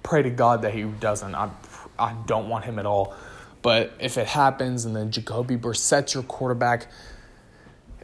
pray 0.03 0.21
to 0.21 0.29
God 0.29 0.63
that 0.63 0.73
he 0.73 0.83
doesn't. 0.83 1.33
I 1.33 1.49
I 1.97 2.13
don't 2.25 2.49
want 2.49 2.65
him 2.65 2.77
at 2.77 2.85
all. 2.85 3.15
But 3.61 3.93
if 3.99 4.17
it 4.17 4.27
happens 4.27 4.85
and 4.85 4.95
then 4.95 5.11
Jacoby 5.11 5.55
Brissett's 5.55 6.13
your 6.13 6.23
quarterback 6.23 6.87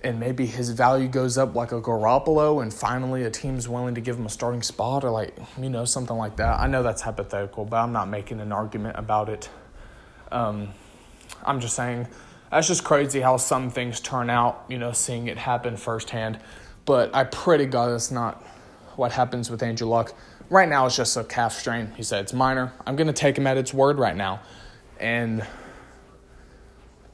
and 0.04 0.20
maybe 0.20 0.46
his 0.46 0.70
value 0.70 1.08
goes 1.08 1.38
up 1.38 1.56
like 1.56 1.72
a 1.72 1.82
Garoppolo 1.82 2.62
and 2.62 2.72
finally 2.72 3.24
a 3.24 3.32
team's 3.32 3.68
willing 3.68 3.96
to 3.96 4.02
give 4.02 4.18
him 4.18 4.26
a 4.26 4.30
starting 4.30 4.62
spot 4.62 5.04
or 5.04 5.10
like, 5.10 5.36
you 5.60 5.70
know, 5.70 5.86
something 5.86 6.16
like 6.16 6.36
that. 6.38 6.60
I 6.60 6.68
know 6.68 6.84
that's 6.84 7.02
hypothetical, 7.02 7.66
but 7.66 7.78
I'm 7.78 7.92
not 7.92 8.08
making 8.08 8.40
an 8.40 8.52
argument 8.52 8.98
about 8.98 9.30
it. 9.30 9.50
Um, 10.32 10.70
I'm 11.44 11.60
just 11.60 11.76
saying 11.76 12.08
that's 12.52 12.68
just 12.68 12.84
crazy 12.84 13.20
how 13.20 13.38
some 13.38 13.70
things 13.70 14.00
turn 14.00 14.30
out, 14.30 14.66
you 14.70 14.78
know, 14.78 14.92
seeing 14.92 15.28
it 15.28 15.38
happen 15.38 15.76
firsthand. 15.76 16.40
But 16.86 17.14
I 17.14 17.26
pray 17.26 17.58
to 17.58 17.66
God 17.66 17.92
that's 17.92 18.12
not 18.12 18.42
what 18.96 19.12
happens 19.12 19.50
with 19.50 19.62
Andrew 19.62 19.88
Luck. 19.88 20.14
Right 20.50 20.70
now, 20.70 20.86
it's 20.86 20.96
just 20.96 21.18
a 21.18 21.24
calf 21.24 21.54
strain. 21.54 21.92
He 21.98 22.04
said 22.04 22.24
it's 22.24 22.34
minor. 22.34 22.72
I'm 22.86 22.96
going 22.96 23.08
to 23.08 23.14
take 23.14 23.38
him 23.38 23.46
at 23.48 23.58
its 23.58 23.74
word 23.74 24.00
right 24.00 24.16
now. 24.16 24.40
And 25.00 25.46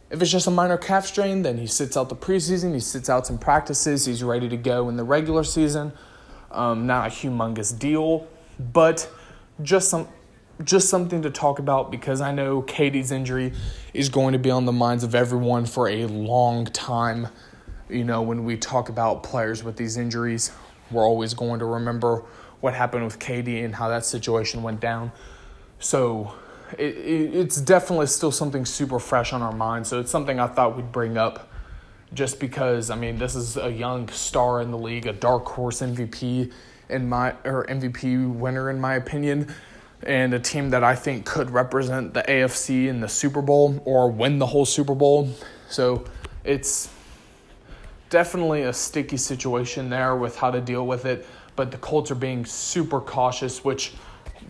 if 0.09 0.21
it's 0.21 0.31
just 0.31 0.47
a 0.47 0.51
minor 0.51 0.77
calf 0.77 1.07
strain, 1.07 1.41
then 1.41 1.57
he 1.57 1.67
sits 1.67 1.97
out 1.97 2.09
the 2.09 2.15
preseason, 2.15 2.73
he 2.73 2.79
sits 2.79 3.09
out 3.09 3.25
some 3.25 3.37
practices, 3.37 4.05
he's 4.05 4.23
ready 4.23 4.47
to 4.47 4.57
go 4.57 4.87
in 4.87 4.95
the 4.95 5.03
regular 5.03 5.43
season. 5.43 5.91
Um, 6.51 6.85
not 6.85 7.07
a 7.07 7.09
humongous 7.09 7.77
deal, 7.77 8.27
but 8.59 9.09
just 9.61 9.89
some 9.89 10.07
just 10.63 10.87
something 10.87 11.23
to 11.23 11.31
talk 11.31 11.57
about 11.57 11.89
because 11.89 12.21
I 12.21 12.31
know 12.31 12.61
KD's 12.61 13.11
injury 13.11 13.53
is 13.93 14.09
going 14.09 14.33
to 14.33 14.39
be 14.39 14.51
on 14.51 14.65
the 14.65 14.71
minds 14.71 15.03
of 15.03 15.15
everyone 15.15 15.65
for 15.65 15.89
a 15.89 16.05
long 16.05 16.65
time. 16.65 17.27
You 17.89 18.03
know, 18.03 18.21
when 18.21 18.45
we 18.45 18.57
talk 18.57 18.89
about 18.89 19.23
players 19.23 19.63
with 19.63 19.77
these 19.77 19.97
injuries, 19.97 20.51
we're 20.91 21.03
always 21.03 21.33
going 21.33 21.59
to 21.59 21.65
remember 21.65 22.23
what 22.61 22.75
happened 22.75 23.03
with 23.03 23.17
KD 23.17 23.65
and 23.65 23.73
how 23.75 23.89
that 23.89 24.05
situation 24.05 24.61
went 24.61 24.79
down. 24.79 25.11
So 25.79 26.33
it, 26.77 26.97
it, 26.97 27.35
it's 27.35 27.59
definitely 27.59 28.07
still 28.07 28.31
something 28.31 28.65
super 28.65 28.99
fresh 28.99 29.33
on 29.33 29.41
our 29.41 29.51
mind. 29.51 29.87
So 29.87 29.99
it's 29.99 30.11
something 30.11 30.39
I 30.39 30.47
thought 30.47 30.75
we'd 30.75 30.91
bring 30.91 31.17
up 31.17 31.49
just 32.13 32.39
because, 32.39 32.89
I 32.89 32.95
mean, 32.95 33.17
this 33.17 33.35
is 33.35 33.57
a 33.57 33.71
young 33.71 34.07
star 34.09 34.61
in 34.61 34.71
the 34.71 34.77
league, 34.77 35.07
a 35.07 35.13
dark 35.13 35.45
horse 35.45 35.81
MVP 35.81 36.51
in 36.89 37.09
my 37.09 37.33
or 37.43 37.65
MVP 37.65 38.33
winner 38.33 38.69
in 38.69 38.79
my 38.79 38.95
opinion, 38.95 39.53
and 40.03 40.33
a 40.33 40.39
team 40.39 40.69
that 40.71 40.83
I 40.83 40.95
think 40.95 41.25
could 41.25 41.49
represent 41.49 42.13
the 42.13 42.21
AFC 42.23 42.87
in 42.87 43.01
the 43.01 43.07
Super 43.07 43.41
Bowl 43.41 43.81
or 43.85 44.11
win 44.11 44.37
the 44.39 44.45
whole 44.45 44.65
Super 44.65 44.93
Bowl. 44.93 45.29
So 45.69 46.05
it's 46.43 46.89
definitely 48.09 48.63
a 48.63 48.73
sticky 48.73 49.17
situation 49.17 49.89
there 49.89 50.15
with 50.15 50.37
how 50.37 50.51
to 50.51 50.61
deal 50.61 50.85
with 50.85 51.05
it. 51.05 51.25
But 51.55 51.71
the 51.71 51.77
Colts 51.77 52.11
are 52.11 52.15
being 52.15 52.45
super 52.45 52.99
cautious, 52.99 53.63
which 53.63 53.93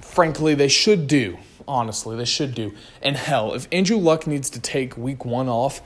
frankly 0.01 0.53
they 0.53 0.67
should 0.67 1.07
do. 1.07 1.38
Honestly, 1.67 2.15
they 2.15 2.26
should 2.26 2.54
do. 2.54 2.73
And 3.02 3.15
hell, 3.15 3.54
if 3.54 3.67
Andrew 3.71 3.97
Luck 3.97 4.28
needs 4.28 4.49
to 4.52 4.60
take 4.60 4.97
week 4.97 5.26
one 5.26 5.47
off, 5.49 5.82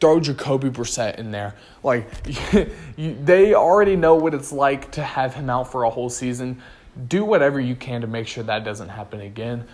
throw 0.00 0.18
Jacoby 0.18 0.68
Brissett 0.68 1.18
in 1.18 1.30
there. 1.30 1.54
Like, 1.82 2.08
they 2.96 3.54
already 3.54 3.94
know 3.96 4.16
what 4.16 4.34
it's 4.34 4.52
like 4.52 4.92
to 4.92 5.02
have 5.02 5.34
him 5.34 5.48
out 5.48 5.70
for 5.70 5.84
a 5.84 5.90
whole 5.90 6.10
season. 6.10 6.60
Do 7.08 7.24
whatever 7.24 7.60
you 7.60 7.76
can 7.76 8.00
to 8.00 8.06
make 8.06 8.26
sure 8.26 8.42
that 8.44 8.64
doesn't 8.64 8.88
happen 8.88 9.20
again. 9.20 9.66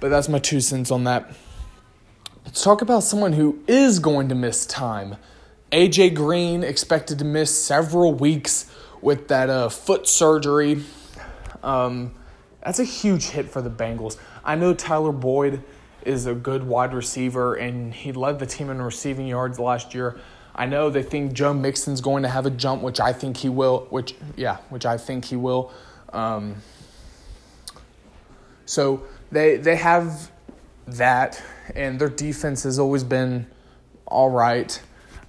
But 0.00 0.10
that's 0.10 0.28
my 0.28 0.38
two 0.38 0.60
cents 0.60 0.90
on 0.90 1.04
that. 1.04 1.32
Let's 2.44 2.62
talk 2.62 2.82
about 2.82 3.02
someone 3.02 3.32
who 3.32 3.62
is 3.66 3.98
going 3.98 4.28
to 4.28 4.34
miss 4.34 4.66
time. 4.66 5.16
AJ 5.72 6.14
Green 6.14 6.62
expected 6.62 7.18
to 7.18 7.24
miss 7.24 7.56
several 7.56 8.14
weeks 8.14 8.70
with 9.00 9.28
that 9.28 9.50
uh, 9.50 9.68
foot 9.68 10.06
surgery. 10.06 10.82
Um, 11.62 12.14
that's 12.64 12.78
a 12.78 12.84
huge 12.84 13.24
hit 13.26 13.50
for 13.50 13.62
the 13.62 13.70
Bengals. 13.70 14.18
I 14.44 14.54
know 14.54 14.74
Tyler 14.74 15.12
Boyd 15.12 15.62
is 16.04 16.26
a 16.26 16.34
good 16.34 16.64
wide 16.64 16.94
receiver 16.94 17.54
and 17.54 17.94
he 17.94 18.12
led 18.12 18.38
the 18.38 18.46
team 18.46 18.70
in 18.70 18.82
receiving 18.82 19.26
yards 19.26 19.58
last 19.58 19.94
year. 19.94 20.18
I 20.54 20.66
know 20.66 20.90
they 20.90 21.02
think 21.02 21.32
Joe 21.32 21.54
Mixon's 21.54 22.00
going 22.00 22.24
to 22.24 22.28
have 22.28 22.44
a 22.44 22.50
jump, 22.50 22.82
which 22.82 23.00
I 23.00 23.12
think 23.12 23.38
he 23.38 23.48
will. 23.48 23.86
Which 23.90 24.14
yeah, 24.36 24.58
which 24.68 24.84
I 24.84 24.98
think 24.98 25.24
he 25.24 25.36
will. 25.36 25.72
Um, 26.12 26.56
so 28.66 29.02
they 29.30 29.56
they 29.56 29.76
have 29.76 30.30
that, 30.86 31.42
and 31.74 31.98
their 31.98 32.10
defense 32.10 32.64
has 32.64 32.78
always 32.78 33.02
been 33.02 33.46
all 34.06 34.30
right. 34.30 34.80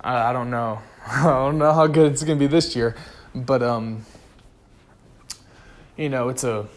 I, 0.02 0.30
I 0.30 0.34
don't 0.34 0.50
know. 0.50 0.82
I 1.08 1.24
don't 1.24 1.58
know 1.58 1.72
how 1.72 1.88
good 1.88 2.12
it's 2.12 2.24
gonna 2.24 2.38
be 2.38 2.48
this 2.48 2.76
year, 2.76 2.96
but 3.34 3.64
um, 3.64 4.06
you 5.96 6.10
know, 6.10 6.28
it's 6.28 6.44
a 6.44 6.68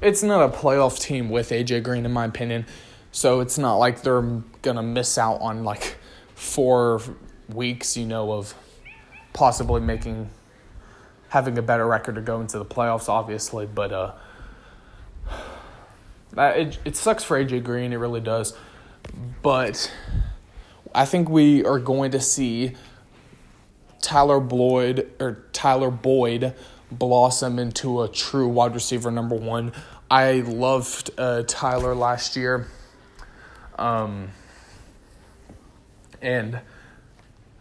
it's 0.00 0.22
not 0.22 0.42
a 0.42 0.56
playoff 0.56 1.00
team 1.00 1.30
with 1.30 1.50
AJ 1.50 1.82
Green 1.82 2.04
in 2.04 2.12
my 2.12 2.24
opinion. 2.24 2.66
So 3.12 3.40
it's 3.40 3.58
not 3.58 3.76
like 3.76 4.02
they're 4.02 4.22
gonna 4.62 4.82
miss 4.82 5.16
out 5.18 5.40
on 5.40 5.64
like 5.64 5.96
four 6.34 7.00
weeks, 7.48 7.96
you 7.96 8.06
know, 8.06 8.32
of 8.32 8.54
possibly 9.32 9.80
making 9.80 10.30
having 11.28 11.58
a 11.58 11.62
better 11.62 11.86
record 11.86 12.14
to 12.14 12.20
go 12.20 12.40
into 12.40 12.58
the 12.58 12.64
playoffs, 12.64 13.08
obviously. 13.08 13.66
But 13.66 13.92
uh, 13.92 14.12
it 16.36 16.78
it 16.84 16.96
sucks 16.96 17.24
for 17.24 17.42
AJ 17.42 17.64
Green, 17.64 17.92
it 17.92 17.96
really 17.96 18.20
does. 18.20 18.56
But 19.42 19.92
I 20.94 21.04
think 21.04 21.28
we 21.28 21.64
are 21.64 21.78
going 21.78 22.10
to 22.12 22.20
see 22.20 22.72
Tyler 24.00 24.40
Boyd 24.40 25.10
or 25.20 25.44
Tyler 25.52 25.90
Boyd 25.90 26.54
blossom 26.90 27.58
into 27.58 28.02
a 28.02 28.08
true 28.08 28.48
wide 28.48 28.74
receiver 28.74 29.10
number 29.10 29.34
one. 29.34 29.72
I 30.10 30.40
loved 30.40 31.10
uh, 31.18 31.42
Tyler 31.46 31.94
last 31.94 32.36
year. 32.36 32.68
Um, 33.78 34.28
and 36.22 36.60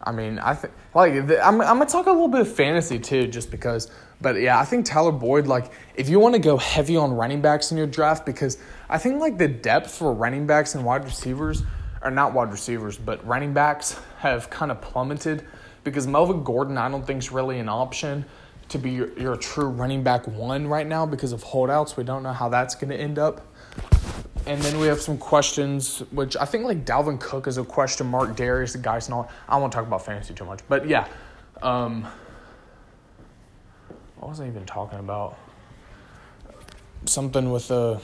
I 0.01 0.11
mean, 0.11 0.39
I 0.39 0.53
think 0.53 0.73
like 0.93 1.13
I'm 1.13 1.61
I'm 1.61 1.77
gonna 1.77 1.85
talk 1.85 2.05
a 2.05 2.11
little 2.11 2.27
bit 2.27 2.41
of 2.41 2.53
fantasy 2.53 2.99
too, 2.99 3.27
just 3.27 3.51
because. 3.51 3.89
But 4.21 4.39
yeah, 4.39 4.57
I 4.57 4.63
think 4.63 4.85
Tyler 4.85 5.11
Boyd, 5.11 5.45
like, 5.45 5.71
if 5.95 6.07
you 6.07 6.21
want 6.21 6.35
to 6.35 6.39
go 6.39 6.55
heavy 6.57 6.95
on 6.95 7.11
running 7.11 7.41
backs 7.41 7.71
in 7.71 7.77
your 7.77 7.85
draft, 7.85 8.25
because 8.25 8.57
I 8.89 8.97
think 8.97 9.19
like 9.19 9.38
the 9.38 9.49
depth 9.49 9.93
for 9.93 10.13
running 10.13 10.47
backs 10.47 10.73
and 10.73 10.85
wide 10.85 11.03
receivers, 11.03 11.63
or 12.01 12.11
not 12.11 12.33
wide 12.33 12.49
receivers, 12.49 12.97
but 12.97 13.25
running 13.27 13.53
backs 13.53 13.99
have 14.19 14.49
kind 14.49 14.71
of 14.71 14.79
plummeted 14.79 15.45
because 15.83 16.07
Melvin 16.07 16.43
Gordon, 16.43 16.77
I 16.77 16.89
don't 16.89 17.05
think 17.05 17.19
is 17.19 17.31
really 17.31 17.59
an 17.59 17.67
option 17.67 18.23
to 18.69 18.78
be 18.78 18.91
your, 18.91 19.17
your 19.19 19.36
true 19.36 19.67
running 19.67 20.04
back 20.04 20.28
one 20.28 20.67
right 20.67 20.88
now 20.88 21.06
because 21.06 21.32
of 21.32 21.43
holdouts. 21.43 21.97
We 21.97 22.04
don't 22.04 22.23
know 22.23 22.34
how 22.34 22.49
that's 22.49 22.75
going 22.75 22.89
to 22.89 22.97
end 22.97 23.19
up. 23.19 23.41
And 24.47 24.62
then 24.62 24.80
we 24.80 24.88
have 24.88 25.01
some 25.01 25.17
questions, 25.17 25.99
which 26.12 26.38
I 26.38 26.45
think 26.45 26.65
like 26.65 26.86
Dalvin 26.86 27.19
Cook 27.19 27.47
is 27.47 27.58
a 27.58 27.63
question 27.63 28.08
mark. 28.08 28.36
Darius, 28.36 28.73
the 28.73 28.80
guys, 28.80 29.10
not. 29.10 29.32
I 29.49 29.58
won't 29.58 29.73
talk 29.73 29.88
about 29.88 30.06
fantasy 30.06 30.34
too 30.36 30.45
much, 30.45 30.60
but 30.67 30.88
yeah. 30.88 31.08
Um, 31.63 32.06
what 34.17 34.30
was 34.30 34.39
I 34.39 34.47
even 34.47 34.65
talking 34.65 34.99
about? 34.99 35.38
Something 37.06 37.51
with 37.51 37.67
the. 37.69 37.99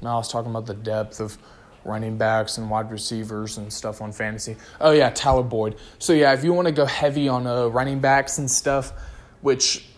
Now 0.00 0.14
I 0.14 0.16
was 0.18 0.28
talking 0.28 0.50
about 0.50 0.66
the 0.66 0.74
depth 0.74 1.20
of 1.20 1.36
running 1.84 2.16
backs 2.16 2.58
and 2.58 2.70
wide 2.70 2.90
receivers 2.90 3.58
and 3.58 3.72
stuff 3.72 4.00
on 4.00 4.12
fantasy. 4.12 4.56
Oh 4.80 4.92
yeah, 4.92 5.10
Tyler 5.10 5.42
Boyd. 5.42 5.76
So 5.98 6.12
yeah, 6.12 6.32
if 6.32 6.44
you 6.44 6.52
want 6.52 6.66
to 6.66 6.72
go 6.72 6.86
heavy 6.86 7.28
on 7.28 7.46
uh, 7.46 7.66
running 7.66 7.98
backs 7.98 8.38
and 8.38 8.48
stuff, 8.50 8.92
which 9.40 9.88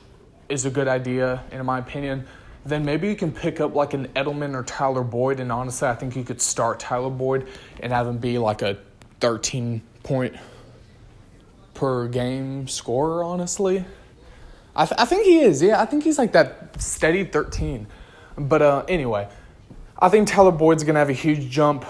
is 0.48 0.64
a 0.64 0.70
good 0.70 0.88
idea 0.88 1.42
in 1.50 1.64
my 1.64 1.78
opinion 1.78 2.26
then 2.64 2.84
maybe 2.84 3.08
you 3.08 3.16
can 3.16 3.30
pick 3.30 3.60
up 3.60 3.74
like 3.74 3.92
an 3.94 4.08
Edelman 4.08 4.54
or 4.54 4.62
Tyler 4.62 5.02
Boyd. 5.02 5.38
And 5.40 5.52
honestly, 5.52 5.86
I 5.86 5.94
think 5.94 6.16
you 6.16 6.24
could 6.24 6.40
start 6.40 6.80
Tyler 6.80 7.10
Boyd 7.10 7.46
and 7.80 7.92
have 7.92 8.06
him 8.06 8.18
be 8.18 8.38
like 8.38 8.62
a 8.62 8.78
13 9.20 9.82
point 10.02 10.34
per 11.74 12.08
game 12.08 12.66
scorer, 12.66 13.22
honestly. 13.22 13.84
I, 14.74 14.86
th- 14.86 14.98
I 14.98 15.04
think 15.04 15.24
he 15.24 15.40
is. 15.40 15.62
Yeah, 15.62 15.80
I 15.80 15.84
think 15.84 16.04
he's 16.04 16.18
like 16.18 16.32
that 16.32 16.80
steady 16.80 17.24
13. 17.24 17.86
But 18.36 18.62
uh, 18.62 18.84
anyway, 18.88 19.28
I 19.98 20.08
think 20.08 20.28
Tyler 20.28 20.50
Boyd's 20.50 20.84
going 20.84 20.94
to 20.94 21.00
have 21.00 21.10
a 21.10 21.12
huge 21.12 21.50
jump 21.50 21.84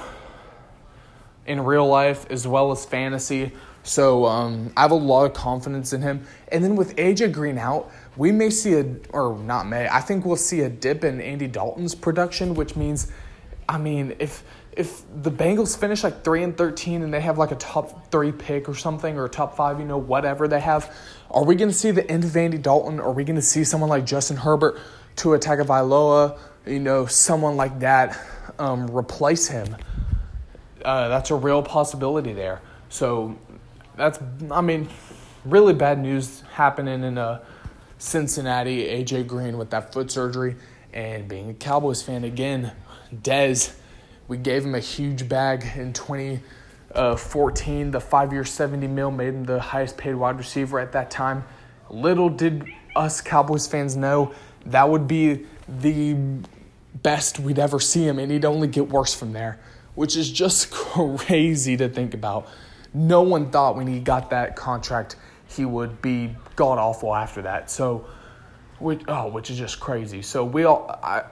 in 1.47 1.61
real 1.61 1.87
life 1.87 2.27
as 2.31 2.47
well 2.47 2.73
as 2.73 2.85
fantasy. 2.85 3.53
So 3.85 4.25
um, 4.25 4.73
I 4.77 4.83
have 4.83 4.91
a 4.91 4.97
lot 4.97 5.27
of 5.27 5.35
confidence 5.35 5.93
in 5.93 6.03
him. 6.03 6.27
And 6.49 6.65
then 6.65 6.75
with 6.75 6.97
AJ 6.97 7.33
Green 7.33 7.59
out, 7.59 7.93
we 8.17 8.33
may 8.33 8.49
see 8.51 8.75
a, 8.75 8.87
or 9.11 9.39
not 9.39 9.67
may, 9.67 9.87
I 9.89 10.01
think 10.01 10.25
we'll 10.25 10.37
see 10.37 10.63
a 10.63 10.71
dip 10.71 11.05
in 11.05 11.21
Andy 11.21 11.47
Dalton's 11.47 11.95
production, 11.95 12.55
which 12.55 12.77
means, 12.77 13.13
I 13.69 13.79
mean, 13.79 14.17
if 14.19 14.43
if 14.77 15.03
the 15.23 15.31
Bengals 15.31 15.79
finish 15.79 16.03
like 16.03 16.25
three 16.25 16.43
and 16.43 16.57
thirteen 16.57 17.03
and 17.03 17.15
they 17.15 17.21
have 17.21 17.39
like 17.39 17.53
a 17.53 17.57
top 17.57 18.11
three 18.11 18.33
pick 18.33 18.69
or 18.69 18.75
something 18.75 19.17
or 19.17 19.27
a 19.27 19.29
top 19.29 19.57
five, 19.57 19.79
you 19.79 19.85
know, 19.85 19.99
whatever 19.99 20.49
they 20.49 20.59
have, 20.59 20.95
are 21.31 21.45
we 21.45 21.55
going 21.55 21.71
to 21.71 21.75
see 21.75 21.93
the 21.93 22.09
end 22.11 22.25
of 22.25 22.37
Andy 22.37 22.59
Dalton? 22.59 22.99
Are 22.99 23.13
we 23.13 23.23
going 23.23 23.37
to 23.37 23.43
see 23.43 23.63
someone 23.63 23.89
like 23.89 24.05
Justin 24.05 24.37
Herbert, 24.37 24.81
Tua 25.15 25.39
Tagovailoa, 25.39 26.39
you 26.67 26.81
know, 26.81 27.07
someone 27.07 27.57
like 27.57 27.79
that 27.81 28.19
um, 28.59 28.91
replace 28.91 29.47
him? 29.47 29.77
Uh, 30.85 31.09
that's 31.09 31.31
a 31.31 31.37
real 31.37 31.63
possibility 31.63 32.33
there. 32.33 32.61
So 32.89 33.39
that's, 33.97 34.19
I 34.51 34.61
mean, 34.61 34.89
really 35.45 35.75
bad 35.75 35.99
news 35.99 36.43
happening 36.53 37.05
in 37.05 37.19
uh, 37.19 37.23
a 37.23 37.43
Cincinnati, 37.99 38.87
AJ 38.87 39.27
Green 39.27 39.59
with 39.59 39.71
that 39.71 39.93
foot 39.93 40.11
surgery, 40.11 40.57
and 40.93 41.29
being 41.29 41.51
a 41.51 41.55
Cowboys 41.55 42.03
fan 42.03 42.25
again, 42.25 42.73
Dez, 43.15 43.75
we 44.29 44.37
gave 44.37 44.65
him 44.65 44.75
a 44.75 44.81
huge 44.81 45.29
bag 45.29 45.65
in 45.77 45.93
2014. 45.93 47.89
Uh, 47.89 47.91
the 47.91 48.01
five 48.01 48.33
year, 48.33 48.45
70 48.45 48.87
mil 48.87 49.11
made 49.11 49.35
him 49.35 49.45
the 49.45 49.61
highest 49.61 49.97
paid 49.97 50.15
wide 50.15 50.39
receiver 50.39 50.81
at 50.81 50.93
that 50.93 51.11
time. 51.11 51.45
Little 51.91 52.31
did 52.31 52.65
us 52.97 53.21
Cowboys 53.21 53.67
fans 53.67 53.97
know 53.97 54.33
that 54.67 54.89
would 54.89 55.07
be 55.07 55.47
the 55.69 56.17
best 57.03 57.39
we'd 57.39 57.59
ever 57.59 57.81
see 57.81 58.07
him, 58.07 58.19
and 58.19 58.31
he'd 58.33 58.45
only 58.45 58.69
get 58.69 58.89
worse 58.89 59.15
from 59.15 59.33
there, 59.33 59.59
which 59.95 60.17
is 60.17 60.31
just 60.31 60.71
crazy 60.73 61.77
to 61.77 61.89
think 61.89 62.15
about. 62.15 62.49
No 62.95 63.23
one 63.23 63.51
thought 63.51 63.77
when 63.77 63.87
he 63.87 63.99
got 64.01 64.31
that 64.31 64.55
contract 64.57 65.17
he 65.49 65.65
would 65.65 66.01
be 66.03 66.35
god 66.57 66.79
awful 66.79 67.15
after 67.15 67.43
that. 67.43 67.71
So, 67.71 68.07
which 68.79 69.03
oh, 69.09 69.29
which 69.29 69.51
is 69.51 69.59
just 69.59 69.81
crazy. 69.81 70.23
So 70.23 70.45
we 70.45 70.65
all 70.65 70.99
I 71.03 71.25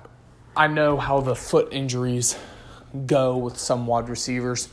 I 0.56 0.66
know 0.66 0.96
how 0.96 1.20
the 1.20 1.34
foot 1.34 1.68
injuries 1.72 2.36
go 3.06 3.36
with 3.38 3.58
some 3.58 3.86
wide 3.86 4.08
receivers, 4.08 4.68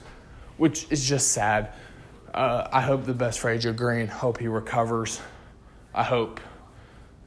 which 0.57 0.87
is 0.91 1.07
just 1.07 1.31
sad. 1.31 1.73
Uh, 2.33 2.67
I 2.71 2.81
hope 2.81 3.05
the 3.05 3.13
best 3.13 3.39
for 3.39 3.55
AJ 3.55 3.75
Green. 3.75 4.07
Hope 4.07 4.39
he 4.39 4.47
recovers. 4.47 5.19
I 5.93 6.03
hope 6.03 6.39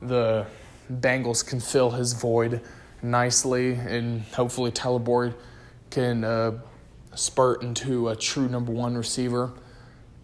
the 0.00 0.46
Bengals 0.92 1.44
can 1.44 1.60
fill 1.60 1.90
his 1.90 2.12
void 2.12 2.60
nicely, 3.02 3.72
and 3.72 4.22
hopefully 4.22 4.70
Tyler 4.70 5.00
Boyd 5.00 5.34
can 5.90 6.22
uh, 6.22 6.52
spurt 7.14 7.62
into 7.62 8.08
a 8.08 8.16
true 8.16 8.48
number 8.48 8.72
one 8.72 8.96
receiver 8.96 9.52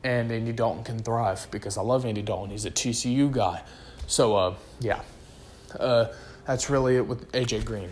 and 0.04 0.30
Andy 0.30 0.52
Dalton 0.52 0.84
can 0.84 0.98
thrive 1.00 1.48
because 1.50 1.76
I 1.76 1.82
love 1.82 2.04
Andy 2.04 2.22
Dalton. 2.22 2.50
He's 2.50 2.64
a 2.64 2.70
TCU 2.70 3.30
guy. 3.30 3.62
So, 4.06 4.36
uh, 4.36 4.54
yeah, 4.80 5.02
uh, 5.78 6.06
that's 6.46 6.70
really 6.70 6.96
it 6.96 7.06
with 7.06 7.30
AJ 7.32 7.64
Green. 7.64 7.90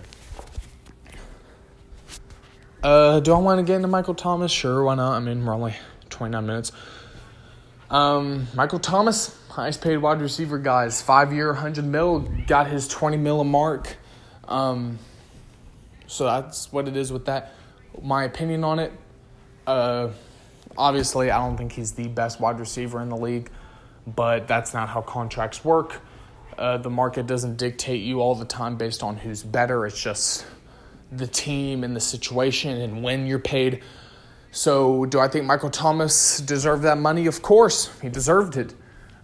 Uh, 2.83 3.21
do 3.21 3.33
I 3.35 3.39
want 3.39 3.59
to 3.59 3.65
get 3.65 3.77
into 3.77 3.89
Michael 3.89 4.15
Thomas? 4.15 4.53
Sure, 4.53 4.85
why 4.85 4.95
not? 4.95 5.17
I 5.17 5.21
mean, 5.21 5.45
we're 5.45 5.55
only 5.55 5.75
29 6.11 6.47
minutes. 6.47 6.73
Um, 7.91 8.47
Michael 8.55 8.79
Thomas, 8.79 9.37
highest 9.51 9.83
paid 9.83 9.99
wide 9.99 10.21
receiver, 10.21 10.59
guys. 10.59 11.03
Five 11.03 11.33
year, 11.33 11.49
100 11.49 11.85
mil, 11.85 12.21
got 12.47 12.69
his 12.69 12.87
20 12.89 13.17
mil 13.17 13.43
mark. 13.45 13.97
Um, 14.47 14.99
so 16.07 16.25
that's 16.25 16.73
what 16.73 16.87
it 16.87 16.97
is 16.97 17.13
with 17.13 17.27
that. 17.27 17.53
My 18.03 18.25
opinion 18.25 18.65
on 18.65 18.79
it. 18.79 18.93
Uh, 19.67 20.09
Obviously, 20.79 21.31
I 21.31 21.39
don't 21.39 21.57
think 21.57 21.73
he's 21.73 21.93
the 21.93 22.09
best 22.09 22.41
wide 22.41 22.61
receiver 22.61 23.01
in 23.01 23.09
the 23.09 23.17
league, 23.17 23.51
but 24.07 24.47
that's 24.47 24.75
not 24.75 24.89
how 24.89 25.01
contracts 25.01 25.65
work. 25.65 26.01
Uh, 26.59 26.77
the 26.79 26.91
market 26.91 27.27
doesn't 27.27 27.57
dictate 27.57 28.03
you 28.03 28.21
all 28.21 28.35
the 28.35 28.45
time 28.45 28.77
based 28.77 29.03
on 29.03 29.17
who's 29.17 29.43
better. 29.43 29.87
It's 29.87 30.01
just 30.01 30.47
the 31.13 31.27
team 31.27 31.85
and 31.85 31.95
the 31.95 32.01
situation 32.01 32.81
and 32.81 33.03
when 33.03 33.27
you're 33.27 33.39
paid. 33.39 33.83
So, 34.53 35.05
do 35.07 35.19
I 35.19 35.29
think 35.29 35.45
Michael 35.45 35.71
Thomas 35.71 36.41
deserved 36.41 36.83
that 36.85 36.99
money? 36.99 37.27
Of 37.27 37.43
course, 37.43 37.91
he 38.01 38.09
deserved 38.09 38.57
it. 38.57 38.75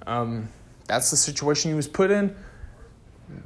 Um, 0.06 0.48
that's 0.86 1.10
the 1.10 1.16
situation 1.16 1.70
he 1.70 1.74
was 1.74 1.88
put 1.88 2.10
in. 2.10 2.34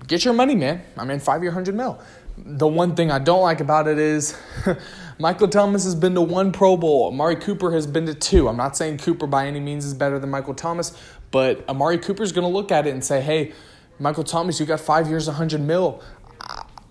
Get 0.07 0.25
your 0.25 0.35
money, 0.35 0.57
man. 0.57 0.83
I 0.97 1.05
mean, 1.05 1.21
five 1.21 1.43
year, 1.43 1.51
100 1.51 1.75
mil. 1.75 2.01
the 2.37 2.67
one 2.67 2.95
thing 2.97 3.11
I 3.11 3.19
don't 3.19 3.43
like 3.43 3.61
about 3.61 3.87
it 3.89 3.99
is 3.99 4.37
Michael 5.19 5.49
Thomas 5.49 5.85
has 5.85 5.95
been 5.95 6.15
to 6.15 6.21
one 6.21 6.53
Pro 6.53 6.77
Bowl. 6.77 7.09
Amari 7.09 7.37
Cooper 7.37 7.73
has 7.73 7.87
been 7.87 8.05
to 8.05 8.15
two. 8.15 8.49
I'm 8.49 8.57
not 8.57 8.77
saying 8.77 8.99
Cooper 8.99 9.27
by 9.27 9.47
any 9.47 9.61
means 9.61 9.87
is 9.87 9.95
better 9.95 10.19
than 10.19 10.31
Michael 10.31 10.55
Thomas, 10.55 10.93
but 11.31 11.67
Amari 11.71 11.97
Cooper's 11.97 12.33
going 12.33 12.47
to 12.47 12.53
look 12.53 12.71
at 12.71 12.87
it 12.87 12.91
and 12.91 13.03
say, 13.03 13.23
hey, 13.23 13.53
Michael 13.99 14.25
Thomas, 14.25 14.61
you 14.61 14.67
got 14.67 14.81
five 14.81 15.09
years, 15.09 15.27
100 15.27 15.61
mil. 15.61 16.03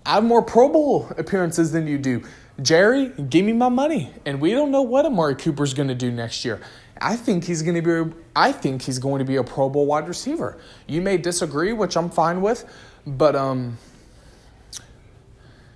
I 0.04 0.14
have 0.14 0.24
more 0.24 0.42
Pro 0.42 0.68
Bowl 0.68 1.08
appearances 1.16 1.70
than 1.70 1.86
you 1.86 1.98
do. 1.98 2.22
Jerry, 2.60 3.10
give 3.28 3.44
me 3.44 3.52
my 3.52 3.68
money. 3.68 4.10
And 4.24 4.40
we 4.40 4.50
don't 4.50 4.72
know 4.72 4.82
what 4.82 5.06
Amari 5.06 5.36
Cooper's 5.36 5.72
going 5.72 5.88
to 5.88 5.94
do 5.94 6.10
next 6.10 6.44
year. 6.44 6.60
I 7.00 7.14
think 7.14 7.44
he's 7.44 7.62
going 7.62 7.80
to 7.80 8.04
be 8.04 8.14
I 8.34 8.52
think 8.52 8.82
he's 8.82 8.98
going 8.98 9.18
to 9.20 9.24
be 9.24 9.36
a 9.36 9.44
Pro 9.44 9.68
Bowl 9.68 9.86
wide 9.86 10.08
receiver. 10.08 10.58
You 10.86 11.02
may 11.02 11.18
disagree, 11.18 11.72
which 11.72 11.96
I'm 11.96 12.08
fine 12.10 12.40
with, 12.40 12.64
but 13.06 13.36
um 13.36 13.76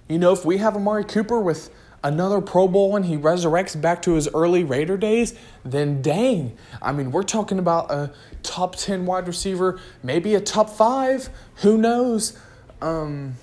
you 0.08 0.18
know, 0.18 0.32
if 0.32 0.44
we 0.44 0.56
have 0.56 0.74
Amari 0.74 1.04
Cooper 1.04 1.38
with 1.38 1.70
another 2.02 2.40
Pro 2.40 2.68
Bowl 2.68 2.96
and 2.96 3.04
he 3.04 3.16
resurrects 3.16 3.80
back 3.80 4.02
to 4.02 4.14
his 4.14 4.28
early 4.28 4.64
Raider 4.64 4.96
days, 4.96 5.34
then 5.64 6.02
dang. 6.02 6.56
I 6.80 6.92
mean, 6.92 7.10
we're 7.10 7.22
talking 7.22 7.58
about 7.58 7.90
a 7.90 8.12
top 8.42 8.76
10 8.76 9.06
wide 9.06 9.26
receiver, 9.26 9.80
maybe 10.02 10.34
a 10.34 10.40
top 10.40 10.70
5, 10.70 11.28
who 11.56 11.76
knows. 11.78 12.38
Um 12.80 13.34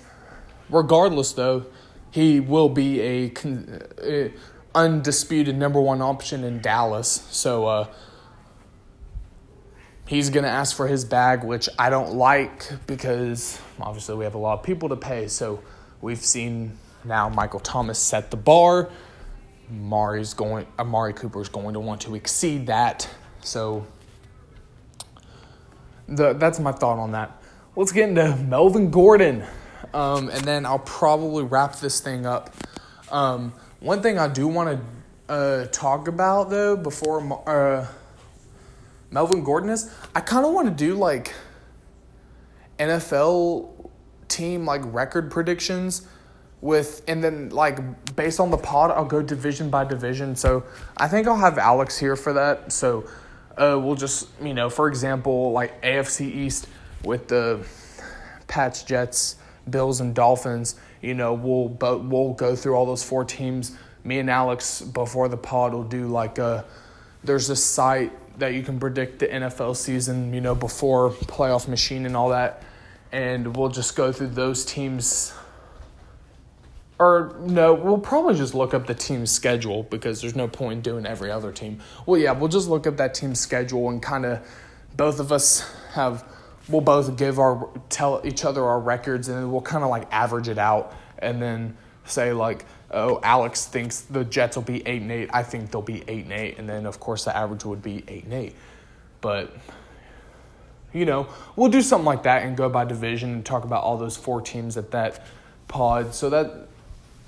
regardless 0.69 1.33
though, 1.33 1.65
he 2.11 2.39
will 2.39 2.69
be 2.69 3.01
a, 3.01 3.33
a 4.03 4.33
undisputed 4.73 5.57
number 5.57 5.79
one 5.79 6.01
option 6.01 6.43
in 6.43 6.59
Dallas. 6.61 7.27
So 7.29 7.65
uh, 7.65 7.87
he's 10.07 10.29
going 10.29 10.43
to 10.43 10.49
ask 10.49 10.75
for 10.75 10.87
his 10.87 11.05
bag, 11.05 11.43
which 11.43 11.69
I 11.77 11.89
don't 11.89 12.13
like 12.13 12.69
because 12.87 13.59
obviously 13.79 14.15
we 14.15 14.23
have 14.23 14.35
a 14.35 14.39
lot 14.39 14.59
of 14.59 14.63
people 14.63 14.89
to 14.89 14.95
pay. 14.95 15.27
So 15.27 15.61
we've 16.01 16.23
seen 16.23 16.77
now 17.07 17.29
Michael 17.29 17.59
Thomas 17.59 17.99
set 17.99 18.31
the 18.31 18.37
bar. 18.37 18.89
Amari's 19.69 20.33
going, 20.33 20.65
Amari 20.79 21.13
Cooper 21.13 21.41
is 21.41 21.49
going 21.49 21.73
to 21.73 21.79
want 21.79 22.01
to 22.01 22.15
exceed 22.15 22.67
that. 22.67 23.09
So 23.41 23.85
the, 26.07 26.33
that's 26.33 26.59
my 26.59 26.71
thought 26.71 26.99
on 26.99 27.11
that. 27.11 27.41
Let's 27.75 27.91
get 27.91 28.09
into 28.09 28.35
Melvin 28.35 28.91
Gordon. 28.91 29.43
Um, 29.93 30.29
and 30.29 30.43
then 30.43 30.65
I'll 30.65 30.79
probably 30.79 31.43
wrap 31.43 31.77
this 31.77 31.99
thing 31.99 32.25
up. 32.25 32.53
Um, 33.11 33.53
one 33.79 34.01
thing 34.01 34.17
I 34.17 34.27
do 34.27 34.47
want 34.47 34.79
to 35.27 35.33
uh, 35.33 35.65
talk 35.67 36.07
about 36.07 36.49
though 36.49 36.75
before 36.75 37.21
uh, 37.47 37.87
Melvin 39.11 39.43
Gordon 39.43 39.69
is, 39.69 39.93
I 40.15 40.21
kind 40.21 40.45
of 40.45 40.53
want 40.53 40.67
to 40.67 40.73
do 40.73 40.95
like 40.95 41.33
NFL 42.79 43.89
team 44.27 44.65
like 44.65 44.81
record 44.85 45.31
predictions 45.31 46.07
with 46.61 47.03
and 47.07 47.23
then 47.23 47.49
like 47.49 48.15
based 48.15 48.39
on 48.39 48.49
the 48.49 48.57
pod 48.57 48.91
I'll 48.91 49.05
go 49.05 49.21
division 49.21 49.69
by 49.69 49.85
division. 49.85 50.35
So 50.35 50.63
I 50.97 51.07
think 51.07 51.27
I'll 51.27 51.37
have 51.37 51.57
Alex 51.57 51.97
here 51.97 52.15
for 52.15 52.33
that. 52.33 52.71
So 52.71 53.07
uh, 53.57 53.79
we'll 53.81 53.95
just 53.95 54.27
you 54.41 54.53
know 54.53 54.69
for 54.69 54.87
example 54.87 55.51
like 55.51 55.81
AFC 55.81 56.21
East 56.21 56.67
with 57.03 57.27
the 57.27 57.65
Pats, 58.47 58.83
Jets, 58.83 59.35
Bills, 59.69 59.99
and 60.01 60.15
Dolphins. 60.15 60.75
You 61.01 61.13
know 61.13 61.33
we'll 61.33 61.69
but 61.69 62.03
we'll 62.03 62.33
go 62.33 62.55
through 62.55 62.75
all 62.75 62.85
those 62.85 63.03
four 63.03 63.23
teams. 63.23 63.77
Me 64.03 64.19
and 64.19 64.29
Alex 64.29 64.81
before 64.81 65.27
the 65.27 65.37
pod 65.37 65.73
will 65.73 65.83
do 65.83 66.07
like 66.07 66.37
a 66.37 66.65
there's 67.23 67.49
a 67.49 67.55
site 67.55 68.11
that 68.39 68.53
you 68.53 68.63
can 68.63 68.79
predict 68.79 69.19
the 69.19 69.27
NFL 69.27 69.75
season, 69.75 70.33
you 70.33 70.41
know, 70.41 70.55
before 70.55 71.09
playoff 71.09 71.67
machine 71.67 72.05
and 72.05 72.15
all 72.15 72.29
that. 72.29 72.63
And 73.11 73.55
we'll 73.55 73.69
just 73.69 73.95
go 73.95 74.11
through 74.11 74.27
those 74.27 74.65
teams. 74.65 75.33
Or 76.99 77.35
no, 77.39 77.73
we'll 77.75 77.99
probably 77.99 78.35
just 78.35 78.55
look 78.55 78.73
up 78.73 78.87
the 78.87 78.95
team's 78.95 79.29
schedule 79.29 79.83
because 79.83 80.21
there's 80.21 80.35
no 80.35 80.47
point 80.47 80.83
doing 80.83 81.05
every 81.05 81.29
other 81.29 81.51
team. 81.51 81.79
Well, 82.05 82.19
yeah, 82.19 82.31
we'll 82.31 82.49
just 82.49 82.67
look 82.67 82.87
up 82.87 82.97
that 82.97 83.13
team's 83.13 83.39
schedule 83.39 83.89
and 83.89 84.01
kind 84.01 84.25
of 84.25 84.47
both 84.95 85.19
of 85.19 85.31
us 85.31 85.71
have 85.93 86.25
we'll 86.67 86.81
both 86.81 87.15
give 87.17 87.39
our 87.39 87.69
tell 87.89 88.21
each 88.25 88.43
other 88.43 88.63
our 88.63 88.79
records 88.79 89.29
and 89.29 89.51
we'll 89.51 89.61
kind 89.61 89.83
of 89.83 89.89
like 89.89 90.07
average 90.11 90.47
it 90.47 90.57
out 90.57 90.93
and 91.19 91.41
then 91.41 91.77
say 92.03 92.33
like 92.33 92.65
oh, 92.91 93.19
Alex 93.23 93.65
thinks 93.65 94.01
the 94.01 94.23
Jets 94.23 94.55
will 94.55 94.63
be 94.63 94.85
eight 94.87 95.01
and 95.01 95.11
eight. 95.11 95.29
I 95.33 95.43
think 95.43 95.71
they'll 95.71 95.81
be 95.81 96.03
eight 96.07 96.23
and 96.23 96.33
eight, 96.33 96.57
and 96.57 96.67
then 96.67 96.85
of 96.85 96.99
course 96.99 97.25
the 97.25 97.35
average 97.35 97.65
would 97.65 97.81
be 97.81 98.03
eight 98.07 98.23
and 98.23 98.33
eight. 98.33 98.55
But 99.21 99.55
you 100.93 101.05
know, 101.05 101.27
we'll 101.55 101.69
do 101.69 101.81
something 101.81 102.05
like 102.05 102.23
that 102.23 102.43
and 102.43 102.55
go 102.55 102.69
by 102.69 102.85
division 102.85 103.31
and 103.33 103.45
talk 103.45 103.65
about 103.65 103.83
all 103.83 103.97
those 103.97 104.17
four 104.17 104.41
teams 104.41 104.77
at 104.77 104.91
that 104.91 105.25
pod. 105.67 106.13
So 106.15 106.29
that 106.29 106.67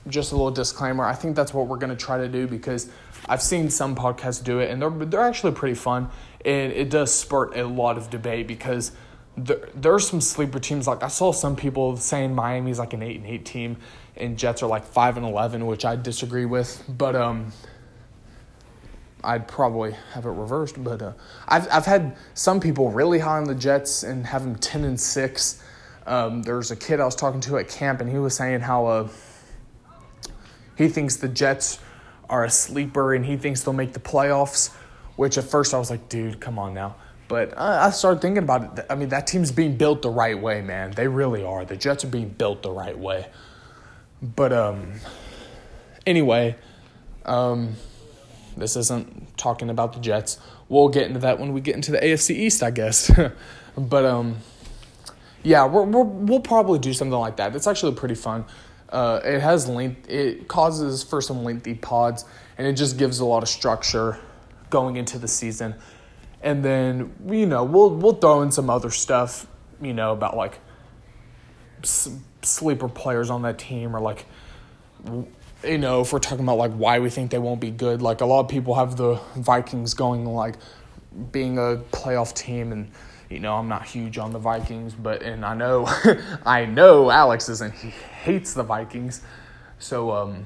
just 0.07 0.31
a 0.31 0.35
little 0.35 0.51
disclaimer. 0.51 1.03
I 1.03 1.13
think 1.13 1.35
that's 1.35 1.53
what 1.53 1.67
we're 1.67 1.77
going 1.77 1.95
to 1.95 2.05
try 2.05 2.17
to 2.17 2.27
do 2.27 2.47
because 2.47 2.89
I've 3.27 3.41
seen 3.41 3.69
some 3.69 3.95
podcasts 3.95 4.43
do 4.43 4.59
it 4.59 4.71
and 4.71 4.81
they're 4.81 4.89
they're 4.89 5.21
actually 5.21 5.51
pretty 5.53 5.75
fun 5.75 6.09
and 6.45 6.71
it 6.71 6.89
does 6.89 7.13
spurt 7.13 7.55
a 7.57 7.67
lot 7.67 7.97
of 7.97 8.09
debate 8.09 8.47
because 8.47 8.91
there, 9.37 9.69
there 9.75 9.93
are 9.93 9.99
some 9.99 10.21
sleeper 10.21 10.59
teams 10.59 10.87
like 10.87 11.03
I 11.03 11.09
saw 11.09 11.31
some 11.31 11.55
people 11.55 11.97
saying 11.97 12.33
Miami's 12.33 12.79
like 12.79 12.93
an 12.93 13.03
8 13.03 13.17
and 13.17 13.25
8 13.27 13.45
team 13.45 13.77
and 14.19 14.37
Jets 14.37 14.61
are 14.61 14.67
like 14.67 14.85
five 14.85 15.17
and 15.17 15.25
eleven, 15.25 15.65
which 15.65 15.85
I 15.85 15.95
disagree 15.95 16.45
with. 16.45 16.83
But 16.87 17.15
um, 17.15 17.51
I'd 19.23 19.47
probably 19.47 19.93
have 20.13 20.25
it 20.25 20.29
reversed. 20.29 20.81
But 20.83 21.01
uh, 21.01 21.13
I've 21.47 21.67
I've 21.71 21.85
had 21.85 22.17
some 22.33 22.59
people 22.59 22.91
really 22.91 23.19
high 23.19 23.37
on 23.37 23.45
the 23.45 23.55
Jets 23.55 24.03
and 24.03 24.25
have 24.27 24.43
them 24.43 24.55
ten 24.55 24.83
and 24.83 24.99
six. 24.99 25.63
Um, 26.05 26.41
there's 26.41 26.71
a 26.71 26.75
kid 26.75 26.99
I 26.99 27.05
was 27.05 27.15
talking 27.15 27.39
to 27.41 27.57
at 27.57 27.69
camp, 27.69 28.01
and 28.01 28.09
he 28.09 28.17
was 28.17 28.35
saying 28.35 28.61
how 28.61 28.85
uh, 28.85 29.07
he 30.79 30.87
thinks 30.87 31.17
the 31.17 31.27
Jets 31.27 31.77
are 32.29 32.45
a 32.45 32.49
sleeper 32.49 33.13
and 33.13 33.25
he 33.25 33.35
thinks 33.35 33.63
they'll 33.63 33.73
make 33.73 33.93
the 33.93 33.99
playoffs. 33.99 34.73
Which 35.17 35.37
at 35.37 35.43
first 35.43 35.73
I 35.73 35.77
was 35.77 35.89
like, 35.89 36.07
dude, 36.07 36.39
come 36.39 36.57
on 36.57 36.73
now. 36.73 36.95
But 37.27 37.55
I 37.59 37.91
started 37.91 38.21
thinking 38.21 38.43
about 38.43 38.79
it. 38.79 38.85
I 38.89 38.95
mean, 38.95 39.09
that 39.09 39.27
team's 39.27 39.51
being 39.51 39.75
built 39.75 40.01
the 40.01 40.09
right 40.09 40.39
way, 40.39 40.61
man. 40.61 40.91
They 40.91 41.07
really 41.07 41.43
are. 41.43 41.65
The 41.65 41.75
Jets 41.75 42.05
are 42.05 42.07
being 42.07 42.29
built 42.29 42.63
the 42.63 42.71
right 42.71 42.97
way. 42.97 43.27
But 44.23 44.53
um, 44.53 44.93
anyway, 46.07 46.55
um, 47.25 47.75
this 48.55 48.77
isn't 48.77 49.37
talking 49.37 49.69
about 49.69 49.91
the 49.91 49.99
Jets. 49.99 50.39
We'll 50.69 50.87
get 50.87 51.07
into 51.07 51.19
that 51.19 51.39
when 51.39 51.51
we 51.51 51.59
get 51.59 51.75
into 51.75 51.91
the 51.91 51.99
AFC 51.99 52.31
East, 52.35 52.63
I 52.63 52.71
guess. 52.71 53.11
but 53.77 54.05
um, 54.05 54.37
yeah, 55.43 55.65
we're, 55.67 55.83
we're, 55.83 56.03
we'll 56.03 56.39
probably 56.39 56.79
do 56.79 56.93
something 56.93 57.19
like 57.19 57.35
that. 57.35 57.53
It's 57.53 57.67
actually 57.67 57.95
pretty 57.95 58.15
fun. 58.15 58.45
Uh, 58.91 59.19
it 59.23 59.39
has 59.39 59.67
length. 59.67 60.09
It 60.09 60.47
causes 60.47 61.03
for 61.03 61.21
some 61.21 61.43
lengthy 61.43 61.75
pods, 61.75 62.25
and 62.57 62.65
it 62.65 62.73
just 62.73 62.97
gives 62.97 63.19
a 63.19 63.25
lot 63.25 63.43
of 63.43 63.49
structure 63.49 64.19
going 64.69 64.95
into 64.95 65.19
the 65.19 65.27
season. 65.27 65.75
And 66.41 66.63
then 66.63 67.13
you 67.27 67.45
know 67.45 67.63
we'll 67.63 67.91
we'll 67.91 68.15
throw 68.15 68.41
in 68.41 68.51
some 68.51 68.69
other 68.69 68.89
stuff, 68.89 69.45
you 69.81 69.93
know, 69.93 70.13
about 70.13 70.35
like 70.35 70.59
sleeper 72.41 72.87
players 72.87 73.29
on 73.29 73.41
that 73.43 73.57
team 73.57 73.95
or 73.95 73.99
like 73.99 74.25
you 75.63 75.77
know 75.77 76.01
if 76.01 76.11
we're 76.11 76.19
talking 76.19 76.43
about 76.43 76.57
like 76.57 76.73
why 76.73 76.99
we 76.99 77.09
think 77.09 77.31
they 77.31 77.37
won't 77.37 77.61
be 77.61 77.71
good 77.71 78.01
like 78.01 78.21
a 78.21 78.25
lot 78.25 78.41
of 78.41 78.47
people 78.47 78.75
have 78.75 78.95
the 78.97 79.15
vikings 79.35 79.93
going 79.93 80.25
like 80.25 80.55
being 81.31 81.57
a 81.57 81.77
playoff 81.91 82.33
team 82.33 82.71
and 82.71 82.91
you 83.29 83.39
know 83.39 83.55
i'm 83.55 83.67
not 83.67 83.85
huge 83.85 84.17
on 84.17 84.31
the 84.31 84.39
vikings 84.39 84.93
but 84.93 85.21
and 85.21 85.45
i 85.45 85.53
know 85.53 85.87
i 86.45 86.65
know 86.65 87.09
alex 87.09 87.49
isn't 87.49 87.73
he 87.75 87.89
hates 87.89 88.53
the 88.53 88.63
vikings 88.63 89.21
so 89.77 90.11
um 90.11 90.45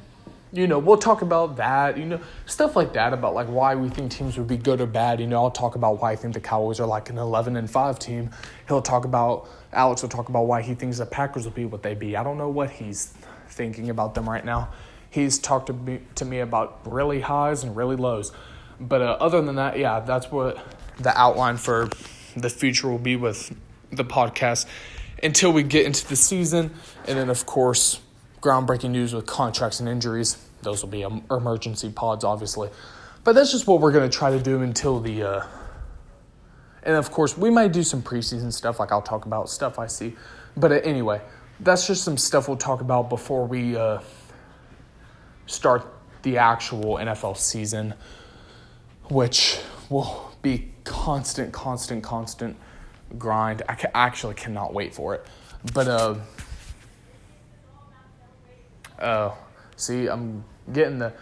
you 0.51 0.67
know 0.67 0.77
we'll 0.77 0.97
talk 0.97 1.21
about 1.21 1.55
that 1.55 1.97
you 1.97 2.05
know 2.05 2.19
stuff 2.45 2.75
like 2.75 2.93
that 2.93 3.13
about 3.13 3.33
like 3.33 3.47
why 3.47 3.73
we 3.73 3.89
think 3.89 4.11
teams 4.11 4.37
would 4.37 4.47
be 4.47 4.57
good 4.57 4.79
or 4.81 4.85
bad 4.85 5.19
you 5.19 5.27
know 5.27 5.43
i'll 5.43 5.51
talk 5.51 5.75
about 5.75 6.01
why 6.01 6.11
i 6.11 6.15
think 6.15 6.33
the 6.33 6.39
cowboys 6.39 6.79
are 6.79 6.87
like 6.87 7.09
an 7.09 7.17
11 7.17 7.55
and 7.55 7.69
5 7.69 7.97
team 7.99 8.29
he'll 8.67 8.81
talk 8.81 9.05
about 9.05 9.47
Alex 9.73 10.01
will 10.01 10.09
talk 10.09 10.29
about 10.29 10.43
why 10.43 10.61
he 10.61 10.75
thinks 10.75 10.97
the 10.97 11.05
Packers 11.05 11.45
will 11.45 11.51
be 11.51 11.65
what 11.65 11.83
they 11.83 11.95
be. 11.95 12.15
I 12.15 12.23
don't 12.23 12.37
know 12.37 12.49
what 12.49 12.69
he's 12.69 13.13
thinking 13.49 13.89
about 13.89 14.15
them 14.15 14.29
right 14.29 14.45
now. 14.45 14.69
He's 15.09 15.37
talked 15.37 15.67
to 15.67 15.73
me, 15.73 15.99
to 16.15 16.25
me 16.25 16.39
about 16.39 16.79
really 16.85 17.21
highs 17.21 17.63
and 17.63 17.75
really 17.75 17.95
lows. 17.95 18.31
But 18.79 19.01
uh, 19.01 19.17
other 19.19 19.41
than 19.41 19.55
that, 19.55 19.77
yeah, 19.77 19.99
that's 19.99 20.31
what 20.31 20.57
the 20.99 21.17
outline 21.19 21.57
for 21.57 21.89
the 22.35 22.49
future 22.49 22.89
will 22.89 22.97
be 22.97 23.15
with 23.15 23.55
the 23.91 24.05
podcast 24.05 24.65
until 25.21 25.53
we 25.53 25.63
get 25.63 25.85
into 25.85 26.07
the 26.07 26.15
season. 26.15 26.71
And 27.07 27.17
then, 27.17 27.29
of 27.29 27.45
course, 27.45 28.01
groundbreaking 28.41 28.91
news 28.91 29.13
with 29.13 29.25
contracts 29.25 29.79
and 29.79 29.87
injuries. 29.87 30.37
Those 30.61 30.81
will 30.81 30.89
be 30.89 31.01
emergency 31.01 31.89
pods, 31.91 32.23
obviously. 32.23 32.69
But 33.23 33.35
that's 33.35 33.51
just 33.51 33.67
what 33.67 33.79
we're 33.79 33.91
going 33.91 34.09
to 34.09 34.15
try 34.15 34.31
to 34.31 34.39
do 34.39 34.61
until 34.61 34.99
the. 34.99 35.23
Uh, 35.23 35.45
and 36.83 36.95
of 36.95 37.11
course, 37.11 37.37
we 37.37 37.49
might 37.49 37.71
do 37.71 37.83
some 37.83 38.01
preseason 38.01 38.51
stuff, 38.51 38.79
like 38.79 38.91
I'll 38.91 39.01
talk 39.01 39.25
about 39.25 39.49
stuff 39.49 39.79
I 39.79 39.87
see. 39.87 40.15
But 40.57 40.71
uh, 40.71 40.75
anyway, 40.75 41.21
that's 41.61 41.87
just 41.87 42.03
some 42.03 42.17
stuff 42.17 42.47
we'll 42.49 42.57
talk 42.57 42.81
about 42.81 43.09
before 43.09 43.45
we 43.45 43.77
uh, 43.77 43.99
start 45.45 45.85
the 46.23 46.37
actual 46.37 46.95
NFL 46.95 47.37
season, 47.37 47.93
which 49.09 49.59
will 49.89 50.31
be 50.41 50.72
constant, 50.83 51.53
constant, 51.53 52.03
constant 52.03 52.57
grind. 53.17 53.61
I 53.69 53.75
ca- 53.75 53.91
actually 53.93 54.35
cannot 54.35 54.73
wait 54.73 54.93
for 54.93 55.15
it. 55.15 55.25
But 55.73 55.87
uh, 55.87 56.15
Uh, 58.99 59.31
see, 59.75 60.07
I'm 60.07 60.43
getting 60.71 60.99
the. 60.99 61.13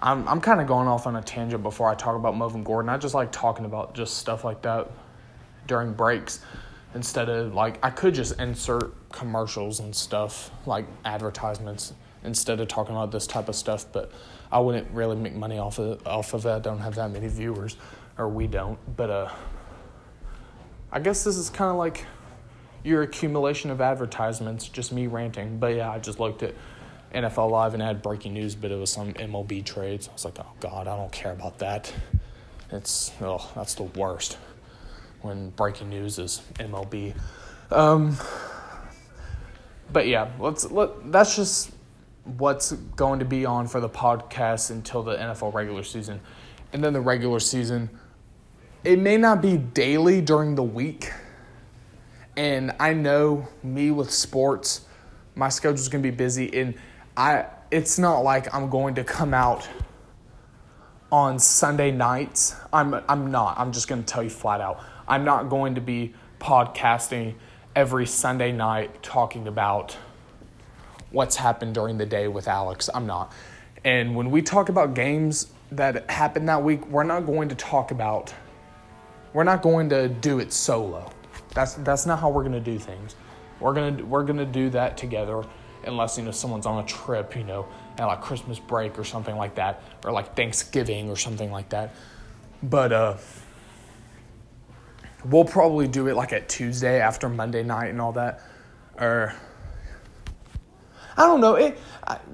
I'm 0.00 0.26
I'm 0.26 0.40
kind 0.40 0.60
of 0.60 0.66
going 0.66 0.88
off 0.88 1.06
on 1.06 1.14
a 1.16 1.22
tangent 1.22 1.62
before 1.62 1.88
I 1.88 1.94
talk 1.94 2.16
about 2.16 2.36
Melvin 2.36 2.64
Gordon. 2.64 2.88
I 2.88 2.96
just 2.96 3.14
like 3.14 3.30
talking 3.30 3.64
about 3.64 3.94
just 3.94 4.16
stuff 4.18 4.44
like 4.44 4.62
that 4.62 4.90
during 5.66 5.92
breaks 5.92 6.40
instead 6.94 7.28
of 7.28 7.54
like 7.54 7.78
I 7.84 7.90
could 7.90 8.14
just 8.14 8.40
insert 8.40 8.92
commercials 9.10 9.78
and 9.80 9.94
stuff 9.94 10.50
like 10.66 10.86
advertisements 11.04 11.92
instead 12.24 12.60
of 12.60 12.68
talking 12.68 12.94
about 12.96 13.12
this 13.12 13.26
type 13.26 13.48
of 13.48 13.54
stuff, 13.54 13.86
but 13.92 14.10
I 14.50 14.58
wouldn't 14.58 14.90
really 14.90 15.16
make 15.16 15.34
money 15.34 15.58
off 15.58 15.78
of 15.78 16.04
off 16.06 16.32
of 16.34 16.46
it. 16.46 16.50
I 16.50 16.58
don't 16.60 16.80
have 16.80 16.94
that 16.96 17.10
many 17.10 17.28
viewers, 17.28 17.76
or 18.20 18.28
we 18.28 18.46
don't. 18.46 18.78
But 18.96 19.10
uh, 19.10 19.30
I 20.92 21.00
guess 21.00 21.24
this 21.24 21.36
is 21.36 21.48
kind 21.50 21.70
of 21.70 21.76
like 21.76 22.04
your 22.84 23.02
accumulation 23.02 23.70
of 23.70 23.80
advertisements, 23.80 24.68
just 24.68 24.92
me 24.92 25.06
ranting. 25.06 25.58
But 25.58 25.74
yeah, 25.74 25.90
I 25.90 25.98
just 25.98 26.20
looked 26.20 26.42
at 26.42 26.54
NFL 27.14 27.50
Live 27.50 27.74
and 27.74 27.82
had 27.82 28.02
breaking 28.02 28.34
news, 28.34 28.54
but 28.54 28.70
it 28.70 28.78
was 28.78 28.92
some 28.92 29.14
MLB 29.14 29.64
trades. 29.64 30.08
I 30.08 30.12
was 30.12 30.24
like, 30.24 30.38
oh 30.38 30.52
God, 30.60 30.86
I 30.86 30.96
don't 30.96 31.10
care 31.10 31.32
about 31.32 31.58
that. 31.58 31.92
It's 32.70 33.10
oh, 33.20 33.50
that's 33.56 33.74
the 33.74 33.84
worst 33.84 34.38
when 35.22 35.50
breaking 35.50 35.88
news 35.88 36.18
is 36.18 36.42
MLB. 36.54 37.14
Um, 37.70 38.16
but 39.92 40.06
yeah, 40.06 40.30
let's 40.38 40.70
let 40.70 41.10
that's 41.10 41.34
just 41.36 41.72
what's 42.24 42.72
going 42.72 43.18
to 43.18 43.24
be 43.24 43.46
on 43.46 43.66
for 43.66 43.80
the 43.80 43.88
podcast 43.88 44.70
until 44.70 45.02
the 45.02 45.16
NFL 45.16 45.54
regular 45.54 45.82
season. 45.82 46.20
And 46.72 46.84
then 46.84 46.92
the 46.92 47.00
regular 47.00 47.40
season, 47.40 47.90
it 48.84 48.98
may 48.98 49.16
not 49.16 49.42
be 49.42 49.56
daily 49.56 50.20
during 50.20 50.54
the 50.54 50.62
week. 50.62 51.12
And 52.36 52.72
I 52.80 52.94
know 52.94 53.48
me 53.62 53.90
with 53.90 54.10
sports, 54.10 54.82
my 55.34 55.48
schedule's 55.48 55.88
going 55.88 56.02
to 56.02 56.10
be 56.10 56.16
busy 56.16 56.54
and 56.58 56.74
I 57.16 57.46
it's 57.70 57.98
not 57.98 58.20
like 58.20 58.52
I'm 58.54 58.68
going 58.68 58.96
to 58.96 59.04
come 59.04 59.32
out 59.32 59.68
on 61.12 61.38
Sunday 61.38 61.90
nights. 61.90 62.56
I'm 62.72 62.94
I'm 63.08 63.30
not. 63.30 63.58
I'm 63.58 63.72
just 63.72 63.88
going 63.88 64.02
to 64.02 64.06
tell 64.06 64.22
you 64.22 64.30
flat 64.30 64.60
out. 64.60 64.82
I'm 65.06 65.24
not 65.24 65.48
going 65.48 65.74
to 65.74 65.80
be 65.80 66.14
podcasting 66.40 67.34
every 67.76 68.06
Sunday 68.06 68.52
night 68.52 69.02
talking 69.02 69.46
about 69.46 69.96
what's 71.10 71.36
happened 71.36 71.74
during 71.74 71.98
the 71.98 72.06
day 72.06 72.28
with 72.28 72.48
Alex. 72.48 72.88
I'm 72.92 73.06
not. 73.06 73.32
And 73.84 74.14
when 74.14 74.30
we 74.30 74.42
talk 74.42 74.68
about 74.68 74.94
games 74.94 75.48
that 75.72 76.10
happened 76.10 76.48
that 76.48 76.62
week, 76.62 76.86
we're 76.86 77.04
not 77.04 77.26
going 77.26 77.48
to 77.48 77.54
talk 77.54 77.90
about 77.90 78.34
we're 79.32 79.44
not 79.44 79.62
going 79.62 79.88
to 79.90 80.08
do 80.08 80.38
it 80.38 80.52
solo. 80.52 81.10
That's 81.54 81.74
that's 81.74 82.06
not 82.06 82.18
how 82.18 82.30
we're 82.30 82.42
going 82.42 82.52
to 82.52 82.60
do 82.60 82.78
things. 82.78 83.16
We're 83.60 83.74
going 83.74 83.96
to 83.96 84.04
we're 84.04 84.24
to 84.24 84.46
do 84.46 84.70
that 84.70 84.96
together 84.96 85.44
unless 85.84 86.18
you 86.18 86.24
know 86.24 86.30
someone's 86.30 86.66
on 86.66 86.82
a 86.82 86.86
trip, 86.86 87.36
you 87.36 87.44
know, 87.44 87.66
at 87.98 88.06
like 88.06 88.20
Christmas 88.20 88.58
break 88.58 88.98
or 88.98 89.04
something 89.04 89.36
like 89.36 89.54
that 89.56 89.82
or 90.04 90.12
like 90.12 90.36
Thanksgiving 90.36 91.10
or 91.10 91.16
something 91.16 91.50
like 91.50 91.68
that. 91.70 91.94
But 92.62 92.92
uh 92.92 93.16
we'll 95.24 95.44
probably 95.44 95.86
do 95.86 96.08
it 96.08 96.16
like 96.16 96.32
at 96.32 96.48
Tuesday 96.48 97.00
after 97.00 97.28
Monday 97.28 97.62
night 97.62 97.88
and 97.88 98.00
all 98.00 98.12
that 98.12 98.40
or 98.98 99.34
I 101.16 101.26
don't 101.26 101.42
know. 101.42 101.56
It, 101.56 101.78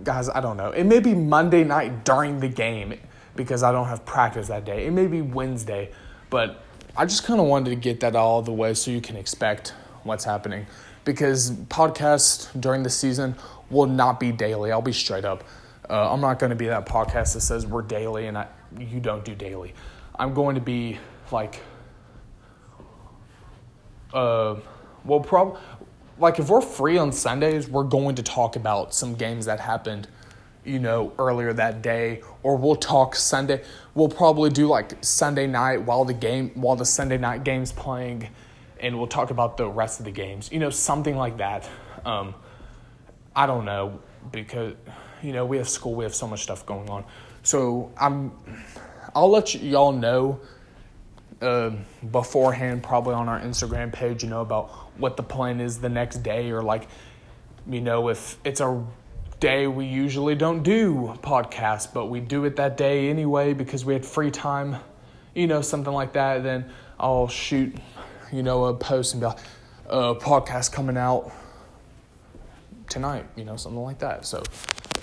guys, 0.05 0.29
I 0.29 0.41
don't 0.41 0.57
know. 0.57 0.71
It 0.71 0.85
may 0.85 1.01
be 1.01 1.13
Monday 1.13 1.65
night 1.65 2.05
during 2.05 2.39
the 2.39 2.49
game 2.49 2.95
because 3.35 3.65
I 3.65 3.73
don't 3.73 3.89
have 3.89 4.05
practice 4.05 4.47
that 4.49 4.65
day. 4.65 4.87
It 4.87 4.93
may 4.93 5.09
be 5.09 5.23
Wednesday, 5.23 5.93
but 6.31 6.63
I 6.97 7.05
just 7.05 7.25
kind 7.25 7.41
of 7.41 7.47
wanted 7.47 7.71
to 7.71 7.77
get 7.77 8.01
that 8.01 8.17
all 8.17 8.43
the 8.43 8.53
way 8.53 8.75
so 8.75 8.91
you 8.91 9.01
can 9.01 9.17
expect 9.17 9.75
what's 10.03 10.25
happening. 10.25 10.67
Because 11.05 11.51
podcast 11.51 12.59
during 12.61 12.83
the 12.83 12.91
season 12.91 13.37
will 13.71 13.87
not 13.87 14.19
be 14.19 14.33
daily. 14.33 14.73
I'll 14.73 14.83
be 14.83 14.93
straight 14.93 15.25
up. 15.25 15.45
Uh, 15.89 16.13
I'm 16.13 16.21
not 16.21 16.39
going 16.39 16.51
to 16.51 16.57
be 16.57 16.67
that 16.67 16.87
podcast 16.87 17.35
that 17.35 17.43
says 17.43 17.67
we're 17.67 17.83
daily 17.83 18.27
and 18.27 18.39
I, 18.39 18.49
you 18.79 18.99
don't 18.99 19.25
do 19.25 19.35
daily. 19.35 19.75
I'm 20.19 20.35
going 20.35 20.55
to 20.55 20.61
be 20.61 20.99
like, 21.31 21.61
uh, 24.13 24.57
well, 25.05 25.21
prob 25.21 25.59
like 26.19 26.39
if 26.39 26.49
we're 26.49 26.63
free 26.63 26.97
on 26.99 27.13
Sundays, 27.13 27.69
we're 27.69 27.85
going 27.85 28.15
to 28.17 28.23
talk 28.23 28.57
about 28.57 28.95
some 28.95 29.15
games 29.15 29.47
that 29.47 29.61
happened, 29.61 30.09
you 30.67 30.79
know, 30.79 31.13
earlier 31.19 31.53
that 31.53 31.83
day, 31.83 32.23
or 32.43 32.57
we'll 32.57 32.77
talk 32.77 33.15
Sunday. 33.15 33.63
We'll 33.95 34.09
probably 34.09 34.51
do 34.51 34.67
like 34.67 35.05
Sunday 35.05 35.47
night 35.47 35.83
while 35.83 36.05
the 36.05 36.15
game 36.15 36.51
while 36.55 36.77
the 36.77 36.85
Sunday 36.85 37.19
night 37.19 37.45
game's 37.45 37.73
playing, 37.73 38.29
and 38.81 38.99
we'll 38.99 39.07
talk 39.07 39.31
about 39.31 39.57
the 39.57 39.69
rest 39.69 40.01
of 40.01 40.05
the 40.05 40.13
games. 40.13 40.51
You 40.51 40.59
know, 40.59 40.71
something 40.71 41.17
like 41.17 41.39
that. 41.39 41.69
Um, 42.05 42.35
I 43.35 43.47
don't 43.47 43.65
know 43.65 44.01
because 44.33 44.75
you 45.23 45.33
know 45.33 45.47
we 45.47 45.57
have 45.59 45.69
school, 45.69 45.95
we 45.95 46.05
have 46.05 46.15
so 46.15 46.27
much 46.27 46.43
stuff 46.43 46.67
going 46.67 46.91
on. 46.91 47.05
So 47.43 47.93
I'm, 47.97 48.33
I'll 49.15 49.31
let 49.31 49.55
y'all 49.55 49.93
know 49.93 50.41
uh, 51.41 51.71
beforehand, 52.11 52.83
probably 52.83 53.15
on 53.15 53.29
our 53.29 53.41
Instagram 53.41 53.93
page, 53.93 54.25
you 54.25 54.29
know, 54.29 54.41
about 54.41 54.71
what 54.99 55.17
the 55.17 55.23
plan 55.23 55.61
is 55.61 55.79
the 55.79 55.89
next 55.89 56.25
day, 56.25 56.51
or 56.51 56.63
like, 56.63 56.89
you 57.69 57.81
know, 57.81 58.09
if 58.09 58.39
it's 58.45 58.61
a 58.61 58.85
day 59.41 59.67
we 59.67 59.87
usually 59.87 60.35
don't 60.35 60.63
do 60.63 61.15
podcasts, 61.23 61.93
but 61.93 62.07
we 62.07 62.21
do 62.21 62.45
it 62.45 62.57
that 62.57 62.77
day 62.77 63.11
anyway 63.11 63.53
because 63.53 63.85
we 63.85 63.93
had 63.93 64.05
free 64.05 64.31
time, 64.31 64.77
you 65.35 65.47
know, 65.47 65.61
something 65.61 65.93
like 65.93 66.13
that, 66.15 66.43
then 66.43 66.71
I'll 66.99 67.29
shoot, 67.29 67.75
you 68.33 68.43
know, 68.43 68.65
a 68.67 68.75
post 68.75 69.15
and 69.15 69.21
be 69.21 69.27
like, 69.27 69.39
a 69.89 70.15
podcast 70.15 70.73
coming 70.73 70.97
out 70.97 71.31
tonight, 72.89 73.27
you 73.37 73.45
know, 73.45 73.57
something 73.57 73.83
like 73.83 73.99
that. 73.99 74.27
So 74.27 74.43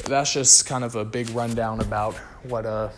that's 0.05 0.34
just 0.34 0.65
kind 0.65 0.84
of 0.84 0.95
a 0.95 1.05
big 1.05 1.29
rundown 1.29 1.79
about 1.79 2.15
what 2.43 2.65
uh 2.65 2.89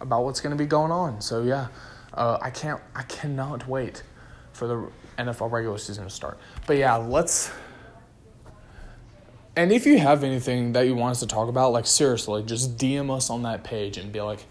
about 0.00 0.24
what's 0.24 0.40
going 0.40 0.56
to 0.56 0.62
be 0.62 0.68
going 0.68 0.92
on. 0.92 1.20
So 1.20 1.42
yeah, 1.42 1.68
uh, 2.12 2.38
I 2.40 2.50
can't, 2.50 2.80
I 2.94 3.02
cannot 3.02 3.66
wait 3.66 4.02
for 4.52 4.66
the 4.68 4.90
NFL 5.18 5.50
regular 5.50 5.78
season 5.78 6.04
to 6.04 6.10
start. 6.10 6.38
But 6.66 6.76
yeah, 6.76 6.96
let's. 6.96 7.50
And 9.56 9.70
if 9.72 9.86
you 9.86 9.98
have 9.98 10.24
anything 10.24 10.72
that 10.72 10.82
you 10.82 10.94
want 10.94 11.12
us 11.12 11.20
to 11.20 11.26
talk 11.26 11.48
about, 11.48 11.72
like 11.72 11.86
seriously, 11.86 12.42
just 12.42 12.76
DM 12.76 13.14
us 13.14 13.30
on 13.30 13.42
that 13.42 13.62
page 13.62 13.98
and 13.98 14.12
be 14.12 14.20
like, 14.20 14.44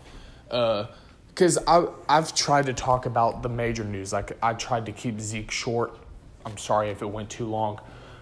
because 0.46 1.58
uh, 1.68 1.88
I 2.08 2.18
I've 2.18 2.34
tried 2.34 2.68
to 2.68 2.74
talk 2.74 3.06
about 3.06 3.44
the 3.44 3.50
major 3.50 3.84
news. 3.84 4.14
Like 4.14 4.38
I 4.42 4.54
tried 4.54 4.86
to 4.86 4.92
keep 4.92 5.20
Zeke 5.20 5.52
short. 5.52 5.98
I'm 6.46 6.58
sorry 6.58 6.90
if 6.90 7.02
it 7.02 7.10
went 7.10 7.30
too 7.30 7.46
long, 7.46 7.80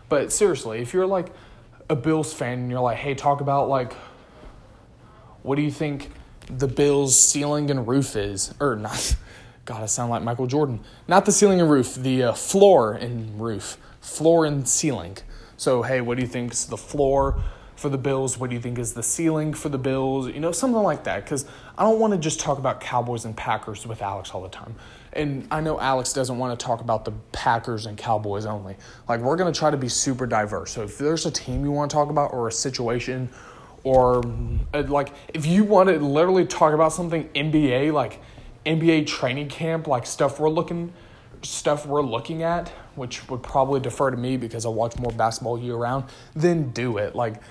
but 0.09 0.32
seriously, 0.32 0.79
if 0.79 0.93
you're 0.93 1.07
like 1.07 1.27
a 1.89 1.95
Bills 1.95 2.34
fan 2.34 2.59
and 2.59 2.71
you're 2.71 2.79
like, 2.79 2.97
hey, 2.97 3.13
talk 3.13 3.41
about 3.41 3.67
like, 3.69 3.93
what 5.43 5.55
do 5.55 5.61
you 5.61 5.71
think 5.71 6.09
the 6.57 6.67
Bills' 6.67 7.17
ceiling 7.19 7.69
and 7.71 7.88
roof 7.88 8.15
is, 8.15 8.53
or 8.59 8.75
not. 8.75 9.15
God, 9.65 9.84
I 9.84 9.86
sound 9.86 10.09
like 10.09 10.23
Michael 10.23 10.47
Jordan. 10.47 10.82
Not 11.07 11.25
the 11.25 11.32
ceiling 11.32 11.61
and 11.61 11.69
roof, 11.69 11.95
the 11.95 12.23
uh, 12.23 12.34
floor 12.34 12.93
and 12.93 13.39
roof, 13.39 13.77
floor 14.01 14.45
and 14.45 14.67
ceiling. 14.67 15.17
So, 15.62 15.84
hey, 15.84 16.01
what 16.01 16.18
do 16.18 16.24
you 16.24 16.28
think 16.28 16.53
is 16.53 16.66
the 16.66 16.76
floor 16.76 17.39
for 17.76 17.88
the 17.88 17.97
Bills? 17.99 18.36
What 18.36 18.49
do 18.49 18.55
you 18.55 18.62
think 18.64 18.80
is 18.80 18.95
the 18.95 19.03
ceiling 19.03 19.53
for 19.53 19.70
the 19.70 19.78
Bills? 19.78 20.28
You 20.28 20.39
know, 20.39 20.51
something 20.51 20.82
like 20.82 21.03
that. 21.03 21.24
Because 21.24 21.45
I 21.78 21.84
don't 21.84 21.99
want 21.99 22.14
to 22.14 22.20
just 22.20 22.39
talk 22.39 22.57
about 22.57 22.82
Cowboys 22.82 23.26
and 23.26 23.38
Packers 23.38 23.86
with 23.86 24.01
Alex 24.01 24.32
all 24.32 24.41
the 24.41 24.49
time. 24.49 24.74
And 25.14 25.47
I 25.51 25.62
know 25.62 25.80
Alex 25.80 26.14
doesn't 26.14 26.36
want 26.36 26.59
to 26.59 26.66
talk 26.66 26.82
about 26.82 27.05
the 27.05 27.12
Packers 27.32 27.86
and 27.86 27.95
Cowboys 27.95 28.47
only. 28.47 28.76
Like, 29.07 29.20
we're 29.20 29.36
going 29.36 29.53
to 29.53 29.59
try 29.59 29.70
to 29.70 29.78
be 29.78 29.88
super 29.88 30.26
diverse. 30.26 30.72
So, 30.72 30.82
if 30.82 30.97
there's 30.97 31.28
a 31.28 31.32
team 31.32 31.64
you 31.64 31.70
want 31.70 31.91
to 31.91 31.95
talk 31.95 32.09
about 32.09 32.34
or 32.34 32.47
a 32.47 32.51
situation 32.51 33.30
or 33.84 34.24
uh, 34.74 34.82
like 34.88 35.14
if 35.32 35.45
you 35.45 35.64
want 35.64 35.89
to 35.89 35.99
literally 35.99 36.47
talk 36.47 36.74
about 36.74 36.91
something 36.91 37.30
NBA 37.36 37.93
like 37.93 38.20
NBA 38.66 39.05
training 39.07 39.49
camp 39.49 39.88
like 39.88 40.05
stuff 40.05 40.39
we're 40.39 40.49
looking 40.49 40.93
stuff 41.44 41.86
we're 41.86 42.02
looking 42.02 42.44
at 42.44 42.70
which 42.96 43.28
would 43.30 43.42
probably 43.42 43.80
defer 43.80 44.12
to 44.12 44.18
me 44.18 44.38
because 44.38 44.66
I 44.66 44.70
watch 44.70 44.98
more 45.00 45.12
basketball 45.12 45.60
year 45.60 45.76
round 45.76 46.06
then 46.36 46.72
do 46.72 46.98
it. 46.98 47.16
Like 47.16 47.42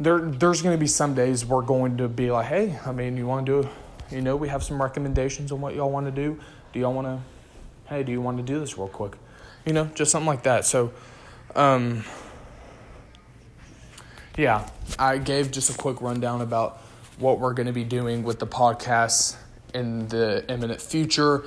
there 0.00 0.20
there's 0.20 0.62
going 0.62 0.74
to 0.76 0.80
be 0.80 0.86
some 0.86 1.14
days 1.14 1.44
we're 1.44 1.62
going 1.62 1.96
to 1.98 2.08
be 2.08 2.30
like 2.30 2.46
hey 2.46 2.78
I 2.86 2.92
mean 2.92 3.16
you 3.16 3.26
want 3.26 3.46
to 3.46 3.62
do 3.62 3.68
you 4.10 4.22
know 4.22 4.36
we 4.36 4.48
have 4.48 4.62
some 4.62 4.80
recommendations 4.80 5.52
on 5.52 5.60
what 5.60 5.74
y'all 5.74 5.90
want 5.90 6.06
to 6.06 6.12
do. 6.12 6.38
Do 6.72 6.80
y'all 6.80 6.94
want 6.94 7.06
to 7.06 7.20
hey 7.88 8.02
do 8.02 8.12
you 8.12 8.20
want 8.20 8.36
to 8.36 8.42
do 8.42 8.60
this 8.60 8.78
real 8.78 8.88
quick? 8.88 9.12
You 9.64 9.72
know 9.72 9.86
just 9.94 10.10
something 10.10 10.28
like 10.28 10.44
that. 10.44 10.64
So 10.64 10.92
um 11.54 12.04
yeah, 14.38 14.70
I 15.00 15.18
gave 15.18 15.50
just 15.50 15.68
a 15.68 15.76
quick 15.76 16.00
rundown 16.00 16.42
about 16.42 16.80
what 17.18 17.40
we're 17.40 17.54
going 17.54 17.66
to 17.66 17.72
be 17.72 17.82
doing 17.82 18.22
with 18.22 18.38
the 18.38 18.46
podcast 18.46 19.36
in 19.74 20.06
the 20.08 20.44
imminent 20.48 20.80
future, 20.80 21.42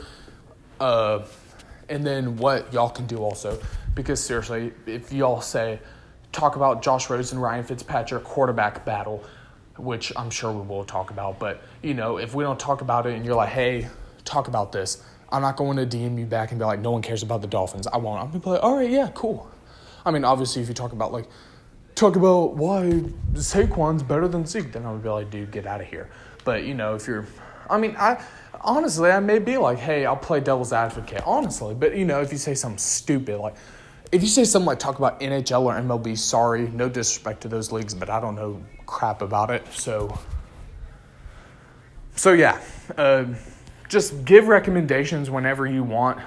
uh, 0.81 1.25
and 1.89 2.05
then 2.05 2.37
what 2.37 2.73
y'all 2.73 2.89
can 2.89 3.05
do 3.05 3.17
also. 3.17 3.61
Because 3.93 4.23
seriously, 4.23 4.73
if 4.87 5.13
y'all 5.13 5.41
say, 5.41 5.79
talk 6.31 6.55
about 6.55 6.81
Josh 6.81 7.09
Rosen, 7.09 7.37
Ryan 7.37 7.63
Fitzpatrick 7.63 8.23
quarterback 8.23 8.83
battle, 8.85 9.23
which 9.77 10.11
I'm 10.15 10.29
sure 10.29 10.51
we 10.51 10.67
will 10.67 10.83
talk 10.83 11.11
about, 11.11 11.39
but 11.39 11.61
you 11.81 11.93
know, 11.93 12.17
if 12.17 12.33
we 12.33 12.43
don't 12.43 12.59
talk 12.59 12.81
about 12.81 13.05
it 13.05 13.13
and 13.13 13.25
you're 13.25 13.35
like, 13.35 13.49
hey, 13.49 13.87
talk 14.25 14.47
about 14.47 14.71
this, 14.71 15.03
I'm 15.31 15.41
not 15.41 15.55
going 15.55 15.77
to 15.77 15.85
DM 15.85 16.17
you 16.17 16.25
back 16.25 16.51
and 16.51 16.59
be 16.59 16.65
like, 16.65 16.79
no 16.79 16.91
one 16.91 17.01
cares 17.01 17.23
about 17.23 17.41
the 17.41 17.47
Dolphins. 17.47 17.87
I 17.87 17.97
won't. 17.97 18.19
I'm 18.19 18.29
going 18.31 18.41
to 18.41 18.45
be 18.45 18.49
like, 18.51 18.63
all 18.63 18.75
right, 18.75 18.89
yeah, 18.89 19.09
cool. 19.13 19.49
I 20.05 20.11
mean, 20.11 20.25
obviously, 20.25 20.61
if 20.61 20.67
you 20.67 20.73
talk 20.73 20.93
about 20.93 21.11
like 21.11 21.27
talk 21.95 22.15
about 22.15 22.55
why 22.55 23.03
Saquon's 23.33 24.03
better 24.03 24.27
than 24.27 24.45
Zeke, 24.45 24.71
then 24.71 24.85
I 24.85 24.91
would 24.91 25.03
be 25.03 25.09
like, 25.09 25.29
dude, 25.29 25.51
get 25.51 25.67
out 25.67 25.81
of 25.81 25.87
here. 25.87 26.09
But 26.43 26.63
you 26.63 26.73
know, 26.73 26.95
if 26.95 27.07
you're, 27.07 27.27
I 27.71 27.77
mean, 27.77 27.95
I 27.97 28.23
honestly, 28.59 29.09
I 29.09 29.19
may 29.19 29.39
be 29.39 29.57
like, 29.57 29.77
hey, 29.77 30.05
I'll 30.05 30.15
play 30.15 30.39
devil's 30.39 30.73
advocate, 30.73 31.23
honestly. 31.25 31.73
But 31.73 31.95
you 31.95 32.05
know, 32.05 32.21
if 32.21 32.31
you 32.31 32.37
say 32.37 32.53
something 32.53 32.77
stupid 32.77 33.39
like, 33.39 33.55
if 34.11 34.21
you 34.21 34.27
say 34.27 34.43
something 34.43 34.67
like 34.67 34.79
talk 34.79 34.99
about 34.99 35.21
NHL 35.21 35.61
or 35.63 35.73
MLB, 35.73 36.17
sorry, 36.17 36.67
no 36.67 36.89
disrespect 36.89 37.41
to 37.41 37.47
those 37.47 37.71
leagues, 37.71 37.93
but 37.93 38.09
I 38.09 38.19
don't 38.19 38.35
know 38.35 38.61
crap 38.85 39.21
about 39.21 39.49
it. 39.49 39.65
So, 39.71 40.19
so 42.15 42.33
yeah, 42.33 42.61
uh, 42.97 43.25
just 43.87 44.25
give 44.25 44.47
recommendations 44.47 45.29
whenever 45.29 45.65
you 45.65 45.83
want, 45.83 46.19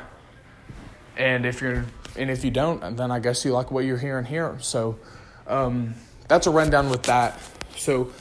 and 1.17 1.45
if 1.45 1.61
you're 1.61 1.85
and 2.17 2.31
if 2.31 2.45
you 2.45 2.51
don't, 2.51 2.97
then 2.97 3.11
I 3.11 3.19
guess 3.19 3.45
you 3.45 3.53
like 3.53 3.71
what 3.71 3.85
you're 3.85 3.99
hearing 3.99 4.25
here. 4.25 4.57
So, 4.61 4.99
um, 5.47 5.95
that's 6.29 6.47
a 6.47 6.51
rundown 6.51 6.89
with 6.89 7.03
that. 7.05 7.39
So, 7.77 8.13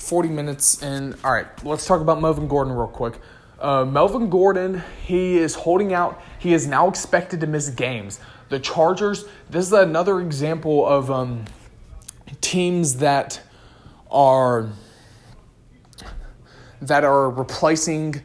40 0.00 0.30
minutes 0.30 0.82
in. 0.82 1.14
All 1.22 1.32
right, 1.32 1.46
let's 1.64 1.86
talk 1.86 2.00
about 2.00 2.20
Melvin 2.20 2.48
Gordon 2.48 2.72
real 2.72 2.88
quick. 2.88 3.20
Uh, 3.60 3.84
Melvin 3.84 4.30
Gordon, 4.30 4.82
he 5.06 5.36
is 5.36 5.54
holding 5.54 5.92
out. 5.92 6.20
He 6.38 6.54
is 6.54 6.66
now 6.66 6.88
expected 6.88 7.40
to 7.42 7.46
miss 7.46 7.68
games. 7.68 8.18
The 8.48 8.58
Chargers, 8.58 9.26
this 9.50 9.66
is 9.66 9.72
another 9.72 10.20
example 10.20 10.86
of 10.86 11.10
um, 11.10 11.44
teams 12.40 12.96
that 12.96 13.40
are 14.10 14.70
that 16.80 17.04
are 17.04 17.28
replacing 17.28 18.22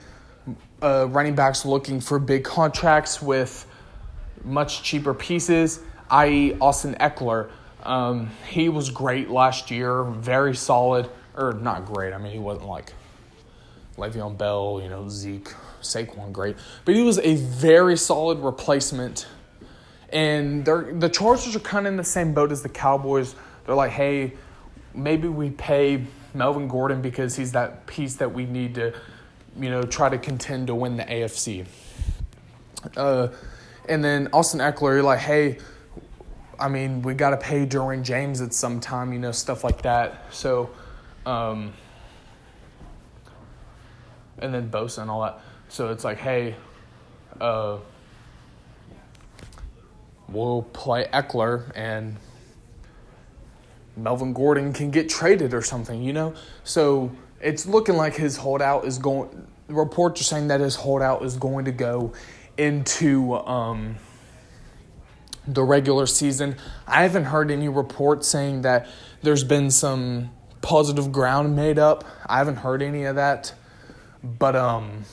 uh, 0.81 1.07
running 1.09 1.35
backs 1.35 1.65
looking 1.65 1.99
for 1.99 2.19
big 2.19 2.45
contracts 2.45 3.21
with 3.21 3.67
much 4.45 4.81
cheaper 4.81 5.13
pieces, 5.13 5.81
i.e., 6.09 6.55
Austin 6.61 6.95
Ekeler. 7.01 7.49
Um, 7.83 8.31
he 8.47 8.69
was 8.69 8.89
great 8.89 9.29
last 9.29 9.69
year, 9.69 10.03
very 10.03 10.55
solid, 10.55 11.09
or 11.35 11.53
not 11.53 11.85
great. 11.85 12.13
I 12.13 12.17
mean, 12.17 12.31
he 12.31 12.39
wasn't 12.39 12.67
like 12.67 12.93
Le'Veon 13.97 14.37
Bell, 14.37 14.79
you 14.81 14.89
know, 14.89 15.07
Zeke, 15.09 15.53
Saquon, 15.81 16.31
great. 16.31 16.55
But 16.83 16.95
he 16.95 17.01
was 17.01 17.19
a 17.19 17.35
very 17.35 17.97
solid 17.97 18.39
replacement. 18.39 19.27
And 20.09 20.65
they're, 20.65 20.93
the 20.93 21.09
Chargers 21.09 21.55
are 21.55 21.59
kind 21.59 21.87
of 21.87 21.93
in 21.93 21.97
the 21.97 22.03
same 22.03 22.33
boat 22.33 22.51
as 22.51 22.63
the 22.63 22.69
Cowboys. 22.69 23.35
They're 23.65 23.75
like, 23.75 23.91
hey, 23.91 24.33
maybe 24.93 25.27
we 25.27 25.49
pay 25.49 26.05
Melvin 26.33 26.67
Gordon 26.67 27.01
because 27.01 27.35
he's 27.35 27.51
that 27.53 27.85
piece 27.87 28.15
that 28.15 28.33
we 28.33 28.45
need 28.45 28.75
to, 28.75 28.93
you 29.59 29.69
know, 29.69 29.83
try 29.83 30.09
to 30.09 30.17
contend 30.17 30.67
to 30.67 30.75
win 30.75 30.97
the 30.97 31.03
AFC. 31.03 31.65
Uh, 32.95 33.29
and 33.87 34.03
then 34.03 34.29
Austin 34.33 34.59
Ekeler, 34.59 34.95
you're 34.95 35.03
like, 35.03 35.19
hey, 35.19 35.57
I 36.59 36.69
mean, 36.69 37.01
we 37.01 37.13
got 37.13 37.31
to 37.31 37.37
pay 37.37 37.65
Derwin 37.65 38.03
James 38.03 38.41
at 38.41 38.53
some 38.53 38.79
time, 38.79 39.11
you 39.11 39.19
know, 39.19 39.31
stuff 39.31 39.63
like 39.63 39.81
that. 39.81 40.25
So, 40.31 40.69
um, 41.25 41.73
and 44.39 44.53
then 44.53 44.69
Bosa 44.69 44.99
and 44.99 45.11
all 45.11 45.21
that. 45.21 45.39
So 45.69 45.89
it's 45.89 46.03
like, 46.03 46.17
hey, 46.17 46.55
uh, 47.39 47.77
we'll 50.29 50.63
play 50.73 51.07
Ekeler 51.13 51.71
and 51.75 52.17
Melvin 53.97 54.33
Gordon 54.33 54.73
can 54.73 54.91
get 54.91 55.09
traded 55.09 55.53
or 55.53 55.61
something, 55.61 56.01
you 56.01 56.13
know? 56.13 56.33
So 56.63 57.11
it's 57.41 57.65
looking 57.65 57.95
like 57.95 58.15
his 58.15 58.37
holdout 58.37 58.85
is 58.85 58.97
going, 58.97 59.47
reports 59.67 60.21
are 60.21 60.25
saying 60.25 60.47
that 60.49 60.59
his 60.59 60.75
holdout 60.75 61.23
is 61.23 61.37
going 61.37 61.65
to 61.65 61.71
go 61.71 62.13
into 62.57 63.35
um, 63.35 63.95
the 65.47 65.63
regular 65.63 66.05
season. 66.05 66.55
I 66.87 67.03
haven't 67.03 67.25
heard 67.25 67.51
any 67.51 67.69
reports 67.69 68.27
saying 68.27 68.63
that 68.63 68.87
there's 69.21 69.43
been 69.43 69.71
some 69.71 70.31
positive 70.65 71.11
ground 71.11 71.55
made 71.55 71.77
up. 71.77 72.03
I 72.25 72.39
haven't 72.39 72.55
heard 72.57 72.81
any 72.81 73.03
of 73.03 73.15
that. 73.17 73.53
But 74.23 74.55
um, 74.55 75.05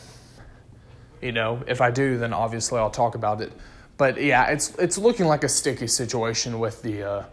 you 1.20 1.30
know, 1.30 1.62
if 1.66 1.82
I 1.82 1.90
do, 1.90 2.16
then 2.16 2.32
obviously 2.32 2.78
I'll 2.78 2.90
talk 2.90 3.14
about 3.14 3.42
it. 3.42 3.52
But 3.98 4.20
yeah, 4.20 4.46
it's 4.46 4.74
it's 4.76 4.96
looking 4.96 5.26
like 5.26 5.44
a 5.44 5.48
sticky 5.50 5.88
situation 5.88 6.58
with 6.58 6.82
the 6.82 7.02
uh, 7.02 7.24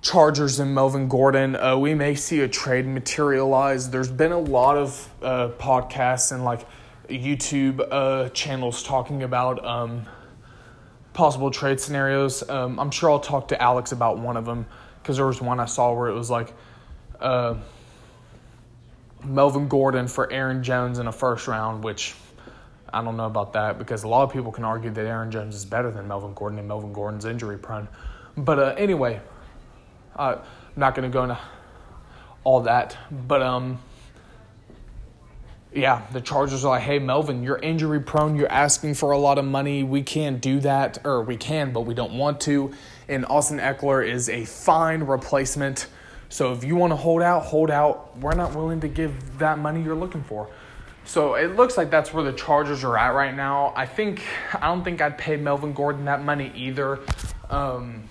Chargers 0.00 0.58
and 0.58 0.74
Melvin 0.74 1.06
Gordon. 1.08 1.54
Uh, 1.54 1.76
we 1.76 1.94
may 1.94 2.14
see 2.14 2.40
a 2.40 2.48
trade 2.48 2.86
materialize. 2.86 3.90
There's 3.90 4.10
been 4.10 4.32
a 4.32 4.38
lot 4.38 4.78
of 4.78 5.10
uh, 5.22 5.50
podcasts 5.58 6.32
and 6.32 6.44
like 6.44 6.66
YouTube 7.10 7.86
uh, 7.90 8.30
channels 8.30 8.82
talking 8.82 9.22
about 9.22 9.62
um, 9.66 10.06
possible 11.12 11.50
trade 11.50 11.78
scenarios. 11.78 12.48
Um, 12.48 12.80
I'm 12.80 12.90
sure 12.90 13.10
I'll 13.10 13.20
talk 13.20 13.48
to 13.48 13.62
Alex 13.62 13.92
about 13.92 14.18
one 14.18 14.38
of 14.38 14.46
them 14.46 14.64
because 15.02 15.18
there 15.18 15.26
was 15.26 15.42
one 15.42 15.60
I 15.60 15.66
saw 15.66 15.92
where 15.92 16.08
it 16.08 16.14
was 16.14 16.30
like 16.30 16.54
uh, 17.20 17.54
Melvin 19.24 19.68
Gordon 19.68 20.08
for 20.08 20.32
Aaron 20.32 20.62
Jones 20.62 20.98
in 20.98 21.06
a 21.06 21.12
first 21.12 21.48
round, 21.48 21.84
which 21.84 22.14
I 22.92 23.02
don't 23.02 23.16
know 23.16 23.26
about 23.26 23.52
that 23.52 23.78
because 23.78 24.04
a 24.04 24.08
lot 24.08 24.22
of 24.24 24.32
people 24.32 24.52
can 24.52 24.64
argue 24.64 24.90
that 24.90 25.04
Aaron 25.04 25.30
Jones 25.30 25.54
is 25.54 25.64
better 25.64 25.90
than 25.90 26.08
Melvin 26.08 26.34
Gordon 26.34 26.58
and 26.58 26.68
Melvin 26.68 26.92
Gordon's 26.92 27.24
injury 27.24 27.58
prone. 27.58 27.88
But 28.36 28.58
uh, 28.58 28.74
anyway, 28.78 29.20
uh, 30.16 30.36
I'm 30.38 30.40
not 30.76 30.94
going 30.94 31.10
to 31.10 31.12
go 31.12 31.24
into 31.24 31.38
all 32.44 32.60
that. 32.62 32.96
But 33.10 33.42
um, 33.42 33.78
yeah, 35.74 36.06
the 36.12 36.20
Chargers 36.20 36.64
are 36.64 36.70
like, 36.70 36.82
hey, 36.82 36.98
Melvin, 36.98 37.42
you're 37.42 37.58
injury 37.58 38.00
prone. 38.00 38.36
You're 38.36 38.50
asking 38.50 38.94
for 38.94 39.10
a 39.10 39.18
lot 39.18 39.38
of 39.38 39.44
money. 39.44 39.82
We 39.82 40.02
can't 40.02 40.40
do 40.40 40.60
that, 40.60 40.98
or 41.04 41.22
we 41.22 41.36
can, 41.36 41.72
but 41.72 41.82
we 41.82 41.94
don't 41.94 42.14
want 42.14 42.40
to. 42.42 42.72
And 43.06 43.26
Austin 43.26 43.58
Ekeler 43.58 44.06
is 44.06 44.28
a 44.28 44.44
fine 44.44 45.02
replacement 45.02 45.88
so 46.28 46.52
if 46.52 46.64
you 46.64 46.76
want 46.76 46.92
to 46.92 46.96
hold 46.96 47.22
out, 47.22 47.44
hold 47.44 47.70
out. 47.70 48.16
We're 48.18 48.34
not 48.34 48.54
willing 48.54 48.80
to 48.80 48.88
give 48.88 49.38
that 49.38 49.58
money 49.58 49.82
you're 49.82 49.94
looking 49.94 50.22
for. 50.22 50.48
So 51.04 51.36
it 51.36 51.56
looks 51.56 51.78
like 51.78 51.90
that's 51.90 52.12
where 52.12 52.22
the 52.22 52.34
Chargers 52.34 52.84
are 52.84 52.98
at 52.98 53.14
right 53.14 53.34
now. 53.34 53.72
I 53.74 53.86
think 53.86 54.22
I 54.54 54.66
don't 54.66 54.84
think 54.84 55.00
I'd 55.00 55.16
pay 55.16 55.36
Melvin 55.36 55.72
Gordon 55.72 56.04
that 56.04 56.22
money 56.22 56.52
either. 56.54 56.98
Um, 57.48 58.04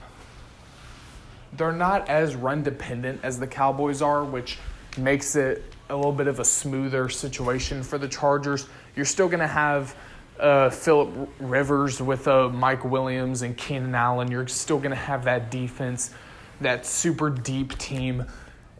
they're 1.53 1.71
not 1.71 2.09
as 2.09 2.35
run 2.35 2.63
dependent 2.63 3.19
as 3.23 3.39
the 3.39 3.47
Cowboys 3.47 4.01
are, 4.01 4.23
which 4.23 4.57
makes 4.97 5.35
it 5.35 5.63
a 5.89 5.95
little 5.95 6.11
bit 6.11 6.27
of 6.27 6.39
a 6.39 6.45
smoother 6.45 7.07
situation 7.09 7.83
for 7.83 7.97
the 7.97 8.07
Chargers. 8.07 8.67
You're 8.95 9.05
still 9.05 9.27
going 9.27 9.39
to 9.39 9.47
have 9.47 9.95
uh, 10.39 10.69
Philip 10.69 11.29
Rivers 11.39 12.01
with 12.01 12.27
uh, 12.27 12.49
Mike 12.49 12.83
Williams 12.83 13.43
and 13.43 13.55
Keenan 13.55 13.95
Allen. 13.95 14.31
You're 14.31 14.47
still 14.47 14.77
going 14.77 14.89
to 14.89 14.95
have 14.95 15.23
that 15.25 15.51
defense 15.51 16.13
that 16.61 16.85
super 16.85 17.29
deep 17.29 17.77
team. 17.77 18.25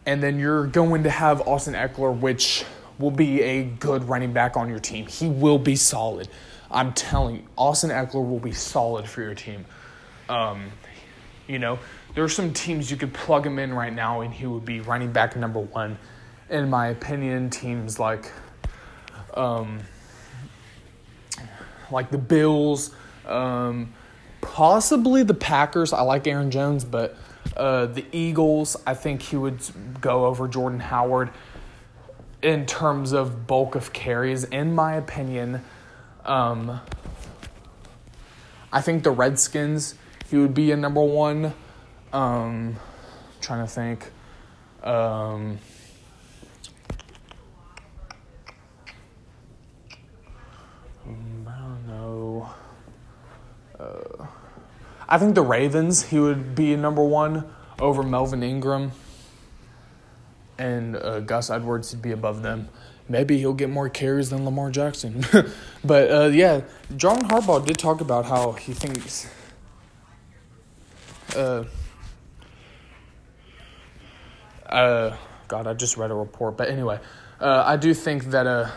And 0.06 0.22
then 0.22 0.38
you're 0.38 0.66
going 0.66 1.02
to 1.02 1.10
have 1.10 1.46
Austin 1.46 1.74
Ekeler, 1.74 2.18
which 2.18 2.64
will 2.98 3.10
be 3.10 3.42
a 3.42 3.64
good 3.64 4.04
running 4.04 4.32
back 4.32 4.56
on 4.56 4.68
your 4.68 4.78
team. 4.78 5.06
He 5.06 5.28
will 5.28 5.58
be 5.58 5.76
solid. 5.76 6.28
I'm 6.70 6.92
telling 6.92 7.36
you, 7.36 7.42
Austin 7.56 7.90
Ekeler 7.90 8.28
will 8.28 8.40
be 8.40 8.52
solid 8.52 9.08
for 9.08 9.22
your 9.22 9.34
team. 9.34 9.64
Um, 10.28 10.72
you 11.46 11.58
know, 11.58 11.78
there 12.14 12.24
are 12.24 12.28
some 12.28 12.52
teams 12.52 12.90
you 12.90 12.96
could 12.96 13.14
plug 13.14 13.46
him 13.46 13.58
in 13.58 13.72
right 13.72 13.92
now, 13.92 14.20
and 14.20 14.32
he 14.32 14.46
would 14.46 14.64
be 14.64 14.80
running 14.80 15.12
back 15.12 15.36
number 15.36 15.60
one. 15.60 15.98
In 16.50 16.68
my 16.68 16.88
opinion, 16.88 17.50
teams 17.50 17.98
like, 17.98 18.32
um, 19.34 19.80
like 21.90 22.10
the 22.10 22.18
Bills, 22.18 22.94
um, 23.26 23.92
possibly 24.40 25.22
the 25.22 25.34
Packers. 25.34 25.92
I 25.92 26.02
like 26.02 26.26
Aaron 26.26 26.50
Jones, 26.50 26.84
but 26.84 27.16
uh, 27.56 27.86
the 27.86 28.04
Eagles, 28.12 28.76
I 28.86 28.94
think 28.94 29.22
he 29.22 29.36
would 29.36 29.60
go 30.00 30.26
over 30.26 30.46
Jordan 30.48 30.80
Howard 30.80 31.30
in 32.42 32.66
terms 32.66 33.12
of 33.12 33.46
bulk 33.46 33.74
of 33.74 33.92
carries. 33.92 34.44
In 34.44 34.74
my 34.74 34.94
opinion, 34.94 35.64
um, 36.24 36.80
I 38.72 38.80
think 38.80 39.02
the 39.02 39.10
Redskins, 39.10 39.94
he 40.28 40.36
would 40.36 40.54
be 40.54 40.70
a 40.72 40.76
number 40.76 41.02
one. 41.02 41.54
Um, 42.12 42.76
trying 43.40 43.66
to 43.66 43.72
think. 43.72 44.10
Um, 44.82 45.58
I 51.06 51.58
don't 51.58 51.86
know. 51.86 52.50
Uh, 53.78 54.26
I 55.08 55.16
think 55.18 55.34
the 55.34 55.42
Ravens, 55.42 56.04
he 56.04 56.18
would 56.18 56.54
be 56.54 56.76
number 56.76 57.02
one 57.02 57.48
over 57.78 58.02
Melvin 58.02 58.42
Ingram. 58.42 58.92
And 60.58 60.96
uh, 60.96 61.20
Gus 61.20 61.50
Edwards 61.50 61.92
would 61.92 62.02
be 62.02 62.12
above 62.12 62.42
them. 62.42 62.68
Maybe 63.08 63.38
he'll 63.38 63.54
get 63.54 63.70
more 63.70 63.88
carries 63.88 64.28
than 64.28 64.44
Lamar 64.44 64.70
Jackson. 64.70 65.24
but 65.84 66.10
uh, 66.10 66.26
yeah, 66.26 66.62
John 66.96 67.22
Harbaugh 67.22 67.64
did 67.64 67.78
talk 67.78 68.02
about 68.02 68.26
how 68.26 68.52
he 68.52 68.74
thinks. 68.74 69.30
Uh, 71.34 71.64
uh, 74.66 75.16
God, 75.46 75.66
I 75.66 75.72
just 75.72 75.96
read 75.96 76.10
a 76.10 76.14
report. 76.14 76.58
But 76.58 76.68
anyway, 76.68 76.98
uh, 77.40 77.62
I 77.66 77.78
do 77.78 77.94
think 77.94 78.26
that 78.26 78.46
uh, 78.46 78.70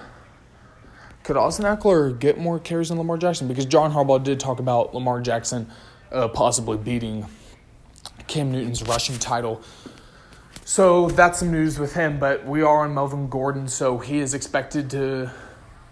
could 1.23 1.35
Austin 1.35 1.65
Ekeler 1.65 2.17
get 2.17 2.37
more 2.37 2.57
carries 2.57 2.87
than 2.87 2.99
Lamar 2.99 3.17
Jackson? 3.17 3.49
Because 3.49 3.65
John 3.65 3.91
Harbaugh 3.91 4.23
did 4.23 4.39
talk 4.39 4.59
about 4.59 4.93
Lamar 4.93 5.19
Jackson 5.19 5.69
uh, 6.11 6.27
possibly 6.27 6.77
beating 6.77 7.25
Cam 8.27 8.51
Newton's 8.51 8.83
rushing 8.83 9.17
title. 9.17 9.61
So 10.65 11.09
that's 11.09 11.39
some 11.39 11.51
news 11.51 11.79
with 11.79 11.93
him, 11.93 12.19
but 12.19 12.45
we 12.45 12.61
are 12.61 12.85
on 12.85 12.93
Melvin 12.93 13.27
Gordon, 13.27 13.67
so 13.67 13.97
he 13.97 14.19
is 14.19 14.33
expected 14.33 14.89
to 14.91 15.31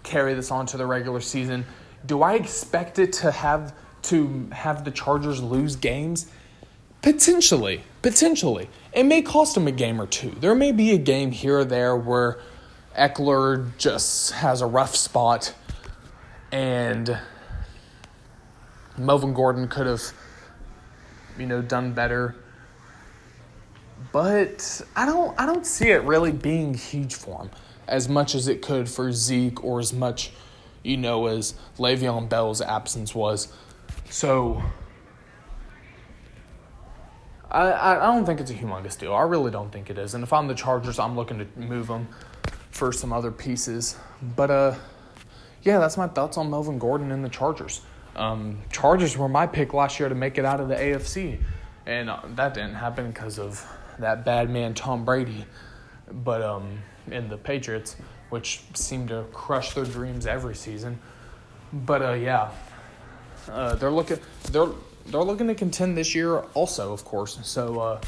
carry 0.02 0.34
this 0.34 0.50
on 0.50 0.66
to 0.66 0.76
the 0.76 0.86
regular 0.86 1.20
season. 1.20 1.66
Do 2.06 2.22
I 2.22 2.34
expect 2.34 2.98
it 2.98 3.12
to 3.14 3.30
have 3.30 3.74
to 4.02 4.48
have 4.52 4.84
the 4.84 4.90
Chargers 4.90 5.42
lose 5.42 5.76
games? 5.76 6.30
Potentially, 7.02 7.82
potentially. 8.02 8.68
It 8.92 9.04
may 9.04 9.22
cost 9.22 9.54
them 9.54 9.66
a 9.66 9.72
game 9.72 10.00
or 10.00 10.06
two. 10.06 10.30
There 10.40 10.54
may 10.54 10.72
be 10.72 10.92
a 10.92 10.98
game 10.98 11.30
here 11.30 11.58
or 11.58 11.64
there 11.64 11.96
where 11.96 12.38
Ekeler 12.96 13.76
just 13.78 14.32
has 14.32 14.60
a 14.60 14.66
rough 14.66 14.96
spot 14.96 15.54
and 16.52 17.18
Melvin 19.00 19.34
Gordon 19.34 19.68
could 19.68 19.86
have, 19.86 20.02
you 21.38 21.46
know, 21.46 21.62
done 21.62 21.92
better. 21.92 22.36
But 24.12 24.82
I 24.96 25.06
don't 25.06 25.38
I 25.38 25.46
don't 25.46 25.66
see 25.66 25.90
it 25.90 26.02
really 26.02 26.32
being 26.32 26.74
huge 26.74 27.14
for 27.14 27.42
him 27.42 27.50
as 27.86 28.08
much 28.08 28.34
as 28.34 28.48
it 28.48 28.62
could 28.62 28.88
for 28.88 29.12
Zeke 29.12 29.62
or 29.64 29.80
as 29.80 29.92
much, 29.92 30.32
you 30.82 30.96
know, 30.96 31.26
as 31.26 31.54
Le'Veon 31.78 32.28
Bell's 32.28 32.60
absence 32.60 33.14
was. 33.14 33.52
So 34.08 34.62
I, 37.50 37.96
I 37.96 38.06
don't 38.06 38.24
think 38.24 38.40
it's 38.40 38.50
a 38.50 38.54
humongous 38.54 38.98
deal. 38.98 39.12
I 39.12 39.22
really 39.22 39.50
don't 39.50 39.72
think 39.72 39.90
it 39.90 39.98
is. 39.98 40.14
And 40.14 40.22
if 40.22 40.32
I'm 40.32 40.46
the 40.46 40.54
Chargers, 40.54 40.98
I'm 40.98 41.16
looking 41.16 41.38
to 41.38 41.46
move 41.56 41.88
them 41.88 42.08
for 42.70 42.92
some 42.92 43.12
other 43.12 43.32
pieces. 43.32 43.96
But 44.36 44.50
uh, 44.50 44.74
yeah, 45.62 45.78
that's 45.78 45.96
my 45.96 46.06
thoughts 46.06 46.36
on 46.36 46.48
Melvin 46.48 46.78
Gordon 46.78 47.10
and 47.10 47.24
the 47.24 47.28
Chargers. 47.28 47.80
Um, 48.16 48.58
Chargers 48.70 49.16
were 49.16 49.28
my 49.28 49.46
pick 49.46 49.72
last 49.72 50.00
year 50.00 50.08
to 50.08 50.14
make 50.14 50.38
it 50.38 50.44
out 50.44 50.60
of 50.60 50.68
the 50.68 50.74
AFC, 50.74 51.38
and 51.86 52.10
uh, 52.10 52.20
that 52.34 52.54
didn't 52.54 52.74
happen 52.74 53.10
because 53.10 53.38
of 53.38 53.64
that 53.98 54.24
bad 54.24 54.50
man 54.50 54.74
Tom 54.74 55.04
Brady. 55.04 55.44
But 56.10 56.42
um, 56.42 56.80
in 57.10 57.28
the 57.28 57.36
Patriots, 57.36 57.96
which 58.30 58.62
seem 58.74 59.08
to 59.08 59.24
crush 59.32 59.74
their 59.74 59.84
dreams 59.84 60.26
every 60.26 60.54
season. 60.54 60.98
But 61.72 62.02
uh, 62.02 62.12
yeah, 62.12 62.50
uh, 63.48 63.74
they're 63.76 63.90
looking 63.90 64.18
they're 64.50 64.68
they're 65.06 65.22
looking 65.22 65.48
to 65.48 65.54
contend 65.54 65.96
this 65.96 66.14
year 66.14 66.38
also, 66.54 66.92
of 66.92 67.04
course. 67.04 67.38
So 67.42 67.80
uh, 67.80 68.00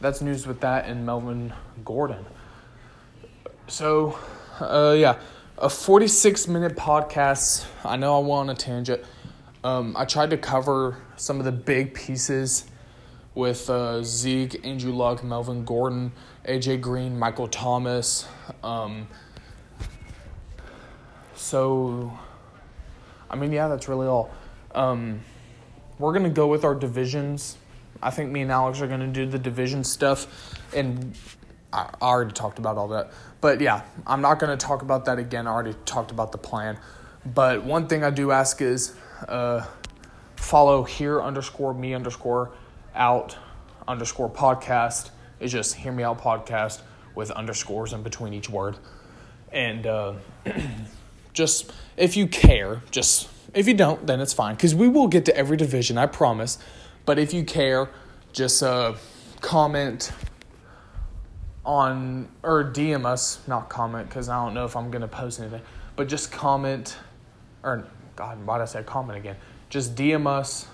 that's 0.00 0.20
news 0.20 0.46
with 0.46 0.60
that 0.60 0.86
and 0.86 1.04
Melvin 1.04 1.52
Gordon. 1.84 2.24
So 3.68 4.18
uh, 4.60 4.94
yeah, 4.96 5.18
a 5.58 5.70
46 5.70 6.48
minute 6.48 6.76
podcast. 6.76 7.64
I 7.84 7.96
know 7.96 8.16
I 8.16 8.18
went 8.18 8.32
on 8.32 8.50
a 8.50 8.54
tangent. 8.54 9.02
Um, 9.62 9.96
I 9.96 10.04
tried 10.04 10.30
to 10.30 10.36
cover 10.36 10.98
some 11.16 11.38
of 11.38 11.44
the 11.44 11.52
big 11.52 11.94
pieces 11.94 12.64
with 13.34 13.70
uh, 13.70 14.02
Zeke, 14.02 14.64
Andrew 14.66 14.92
Luck, 14.92 15.22
Melvin 15.22 15.64
Gordon, 15.64 16.12
AJ 16.44 16.80
Green, 16.80 17.18
Michael 17.18 17.48
Thomas. 17.48 18.26
Um, 18.62 19.06
so, 21.34 22.16
I 23.30 23.36
mean, 23.36 23.52
yeah, 23.52 23.68
that's 23.68 23.88
really 23.88 24.06
all. 24.06 24.30
Um, 24.74 25.20
we're 25.98 26.12
going 26.12 26.24
to 26.24 26.30
go 26.30 26.48
with 26.48 26.64
our 26.64 26.74
divisions. 26.74 27.56
I 28.02 28.10
think 28.10 28.30
me 28.30 28.42
and 28.42 28.50
Alex 28.50 28.80
are 28.80 28.88
going 28.88 29.00
to 29.00 29.06
do 29.06 29.24
the 29.24 29.38
division 29.38 29.84
stuff. 29.84 30.26
And 30.74 31.16
I 31.72 31.90
already 32.02 32.32
talked 32.32 32.58
about 32.58 32.76
all 32.76 32.88
that. 32.88 33.12
But 33.44 33.60
yeah, 33.60 33.82
I'm 34.06 34.22
not 34.22 34.38
going 34.38 34.56
to 34.58 34.66
talk 34.66 34.80
about 34.80 35.04
that 35.04 35.18
again. 35.18 35.46
I 35.46 35.50
already 35.50 35.74
talked 35.84 36.10
about 36.10 36.32
the 36.32 36.38
plan. 36.38 36.78
But 37.26 37.62
one 37.62 37.88
thing 37.88 38.02
I 38.02 38.08
do 38.08 38.30
ask 38.30 38.62
is 38.62 38.94
uh, 39.28 39.66
follow 40.34 40.84
here 40.84 41.20
underscore 41.20 41.74
me 41.74 41.92
underscore 41.92 42.52
out 42.94 43.36
underscore 43.86 44.30
podcast. 44.30 45.10
It's 45.40 45.52
just 45.52 45.74
hear 45.74 45.92
me 45.92 46.02
out 46.02 46.22
podcast 46.22 46.80
with 47.14 47.30
underscores 47.32 47.92
in 47.92 48.02
between 48.02 48.32
each 48.32 48.48
word. 48.48 48.78
And 49.52 49.86
uh, 49.86 50.14
just 51.34 51.70
if 51.98 52.16
you 52.16 52.26
care, 52.26 52.80
just 52.90 53.28
if 53.52 53.68
you 53.68 53.74
don't, 53.74 54.06
then 54.06 54.20
it's 54.20 54.32
fine 54.32 54.54
because 54.54 54.74
we 54.74 54.88
will 54.88 55.08
get 55.08 55.26
to 55.26 55.36
every 55.36 55.58
division, 55.58 55.98
I 55.98 56.06
promise. 56.06 56.56
But 57.04 57.18
if 57.18 57.34
you 57.34 57.44
care, 57.44 57.90
just 58.32 58.62
uh, 58.62 58.94
comment 59.42 60.12
on 61.64 62.28
or 62.42 62.64
DM 62.64 63.06
us, 63.06 63.40
not 63.46 63.68
comment 63.68 64.08
because 64.08 64.28
I 64.28 64.42
don't 64.44 64.54
know 64.54 64.64
if 64.64 64.76
I'm 64.76 64.90
gonna 64.90 65.08
post 65.08 65.40
anything, 65.40 65.62
but 65.96 66.08
just 66.08 66.30
comment 66.30 66.96
or 67.62 67.86
God, 68.16 68.44
why 68.46 68.58
did 68.58 68.62
I 68.62 68.66
say 68.66 68.82
comment 68.82 69.18
again? 69.18 69.36
Just 69.70 69.94
DM 69.94 70.26
us 70.26 70.66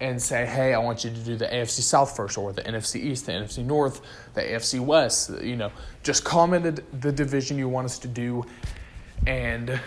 and 0.00 0.20
say, 0.20 0.46
hey, 0.46 0.72
I 0.72 0.78
want 0.78 1.04
you 1.04 1.10
to 1.10 1.16
do 1.16 1.36
the 1.36 1.44
AFC 1.44 1.80
South 1.80 2.16
first, 2.16 2.38
or 2.38 2.52
the 2.52 2.62
NFC 2.62 2.96
East, 2.96 3.26
the 3.26 3.32
NFC 3.32 3.64
North, 3.64 4.00
the 4.32 4.40
AFC 4.40 4.80
West. 4.80 5.30
You 5.42 5.56
know, 5.56 5.70
just 6.02 6.24
comment 6.24 6.80
the 7.00 7.12
division 7.12 7.58
you 7.58 7.68
want 7.68 7.84
us 7.84 7.98
to 7.98 8.08
do, 8.08 8.44
and 9.26 9.78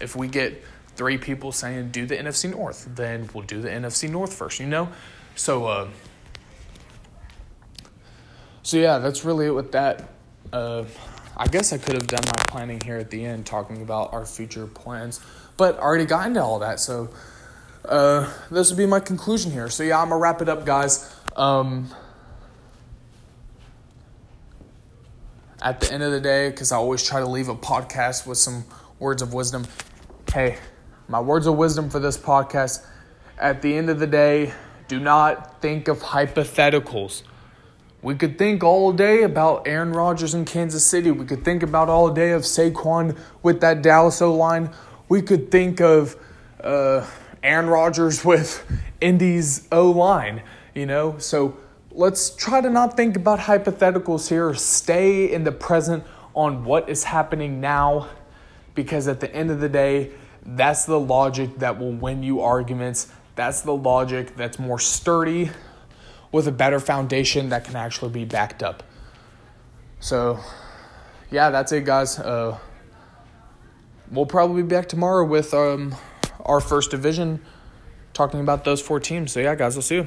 if 0.00 0.14
we 0.14 0.28
get 0.28 0.62
three 0.94 1.18
people 1.18 1.50
saying 1.50 1.90
do 1.90 2.06
the 2.06 2.16
NFC 2.16 2.50
North, 2.50 2.88
then 2.94 3.28
we'll 3.34 3.44
do 3.44 3.60
the 3.60 3.68
NFC 3.68 4.08
North 4.08 4.32
first. 4.32 4.60
You 4.60 4.66
know, 4.66 4.88
so 5.34 5.66
uh, 5.66 5.88
so 8.62 8.76
yeah, 8.76 8.98
that's 8.98 9.24
really 9.24 9.46
it 9.46 9.50
with 9.50 9.72
that. 9.72 10.08
Uh, 10.52 10.84
I 11.36 11.46
guess 11.46 11.72
I 11.72 11.78
could 11.78 11.94
have 11.94 12.06
done 12.06 12.22
my 12.26 12.42
planning 12.48 12.80
here 12.80 12.98
at 12.98 13.10
the 13.10 13.24
end, 13.24 13.46
talking 13.46 13.82
about 13.82 14.12
our 14.12 14.26
future 14.26 14.66
plans, 14.66 15.20
but 15.56 15.78
already 15.78 16.04
got 16.04 16.26
into 16.26 16.42
all 16.42 16.58
that, 16.58 16.80
so 16.80 17.08
uh, 17.84 18.30
this 18.50 18.70
would 18.70 18.76
be 18.76 18.86
my 18.86 19.00
conclusion 19.00 19.50
here. 19.50 19.68
So 19.70 19.82
yeah, 19.82 20.00
I'm 20.00 20.10
gonna 20.10 20.20
wrap 20.20 20.42
it 20.42 20.48
up, 20.48 20.66
guys. 20.66 21.14
Um, 21.36 21.88
at 25.62 25.80
the 25.80 25.92
end 25.92 26.02
of 26.02 26.12
the 26.12 26.20
day, 26.20 26.50
because 26.50 26.72
I 26.72 26.76
always 26.76 27.02
try 27.02 27.20
to 27.20 27.26
leave 27.26 27.48
a 27.48 27.54
podcast 27.54 28.26
with 28.26 28.38
some 28.38 28.64
words 28.98 29.22
of 29.22 29.34
wisdom. 29.34 29.66
Hey, 30.32 30.58
my 31.08 31.20
words 31.20 31.46
of 31.46 31.56
wisdom 31.56 31.90
for 31.90 31.98
this 31.98 32.16
podcast. 32.16 32.84
At 33.38 33.62
the 33.62 33.74
end 33.74 33.88
of 33.88 33.98
the 33.98 34.06
day, 34.06 34.52
do 34.88 35.00
not 35.00 35.60
think 35.62 35.88
of 35.88 36.00
hypotheticals. 36.00 37.22
We 38.02 38.14
could 38.14 38.38
think 38.38 38.64
all 38.64 38.92
day 38.92 39.24
about 39.24 39.68
Aaron 39.68 39.92
Rodgers 39.92 40.32
in 40.32 40.46
Kansas 40.46 40.84
City. 40.84 41.10
We 41.10 41.26
could 41.26 41.44
think 41.44 41.62
about 41.62 41.90
all 41.90 42.08
day 42.08 42.30
of 42.30 42.42
Saquon 42.42 43.18
with 43.42 43.60
that 43.60 43.82
Dallas 43.82 44.22
O 44.22 44.34
line. 44.34 44.70
We 45.10 45.20
could 45.20 45.50
think 45.50 45.82
of 45.82 46.16
uh, 46.64 47.06
Aaron 47.42 47.66
Rodgers 47.66 48.24
with 48.24 48.64
Indy's 49.02 49.68
O 49.70 49.90
line, 49.90 50.42
you 50.74 50.86
know? 50.86 51.18
So 51.18 51.58
let's 51.90 52.30
try 52.30 52.62
to 52.62 52.70
not 52.70 52.96
think 52.96 53.16
about 53.16 53.38
hypotheticals 53.40 54.30
here. 54.30 54.54
Stay 54.54 55.30
in 55.30 55.44
the 55.44 55.52
present 55.52 56.02
on 56.32 56.64
what 56.64 56.88
is 56.88 57.04
happening 57.04 57.60
now 57.60 58.08
because 58.74 59.08
at 59.08 59.20
the 59.20 59.34
end 59.34 59.50
of 59.50 59.60
the 59.60 59.68
day, 59.68 60.10
that's 60.46 60.86
the 60.86 60.98
logic 60.98 61.58
that 61.58 61.78
will 61.78 61.92
win 61.92 62.22
you 62.22 62.40
arguments. 62.40 63.08
That's 63.34 63.60
the 63.60 63.74
logic 63.74 64.36
that's 64.36 64.58
more 64.58 64.78
sturdy 64.78 65.50
with 66.32 66.46
a 66.46 66.52
better 66.52 66.80
foundation 66.80 67.48
that 67.48 67.64
can 67.64 67.76
actually 67.76 68.10
be 68.10 68.24
backed 68.24 68.62
up. 68.62 68.82
So, 69.98 70.40
yeah, 71.30 71.50
that's 71.50 71.72
it, 71.72 71.84
guys. 71.84 72.18
Uh, 72.18 72.58
we'll 74.10 74.26
probably 74.26 74.62
be 74.62 74.68
back 74.68 74.88
tomorrow 74.88 75.24
with 75.24 75.52
um, 75.52 75.94
our 76.44 76.60
first 76.60 76.90
division, 76.90 77.42
talking 78.12 78.40
about 78.40 78.64
those 78.64 78.80
four 78.80 79.00
teams. 79.00 79.32
So, 79.32 79.40
yeah, 79.40 79.54
guys, 79.54 79.76
I'll 79.76 79.82
see 79.82 79.96
you. 79.96 80.06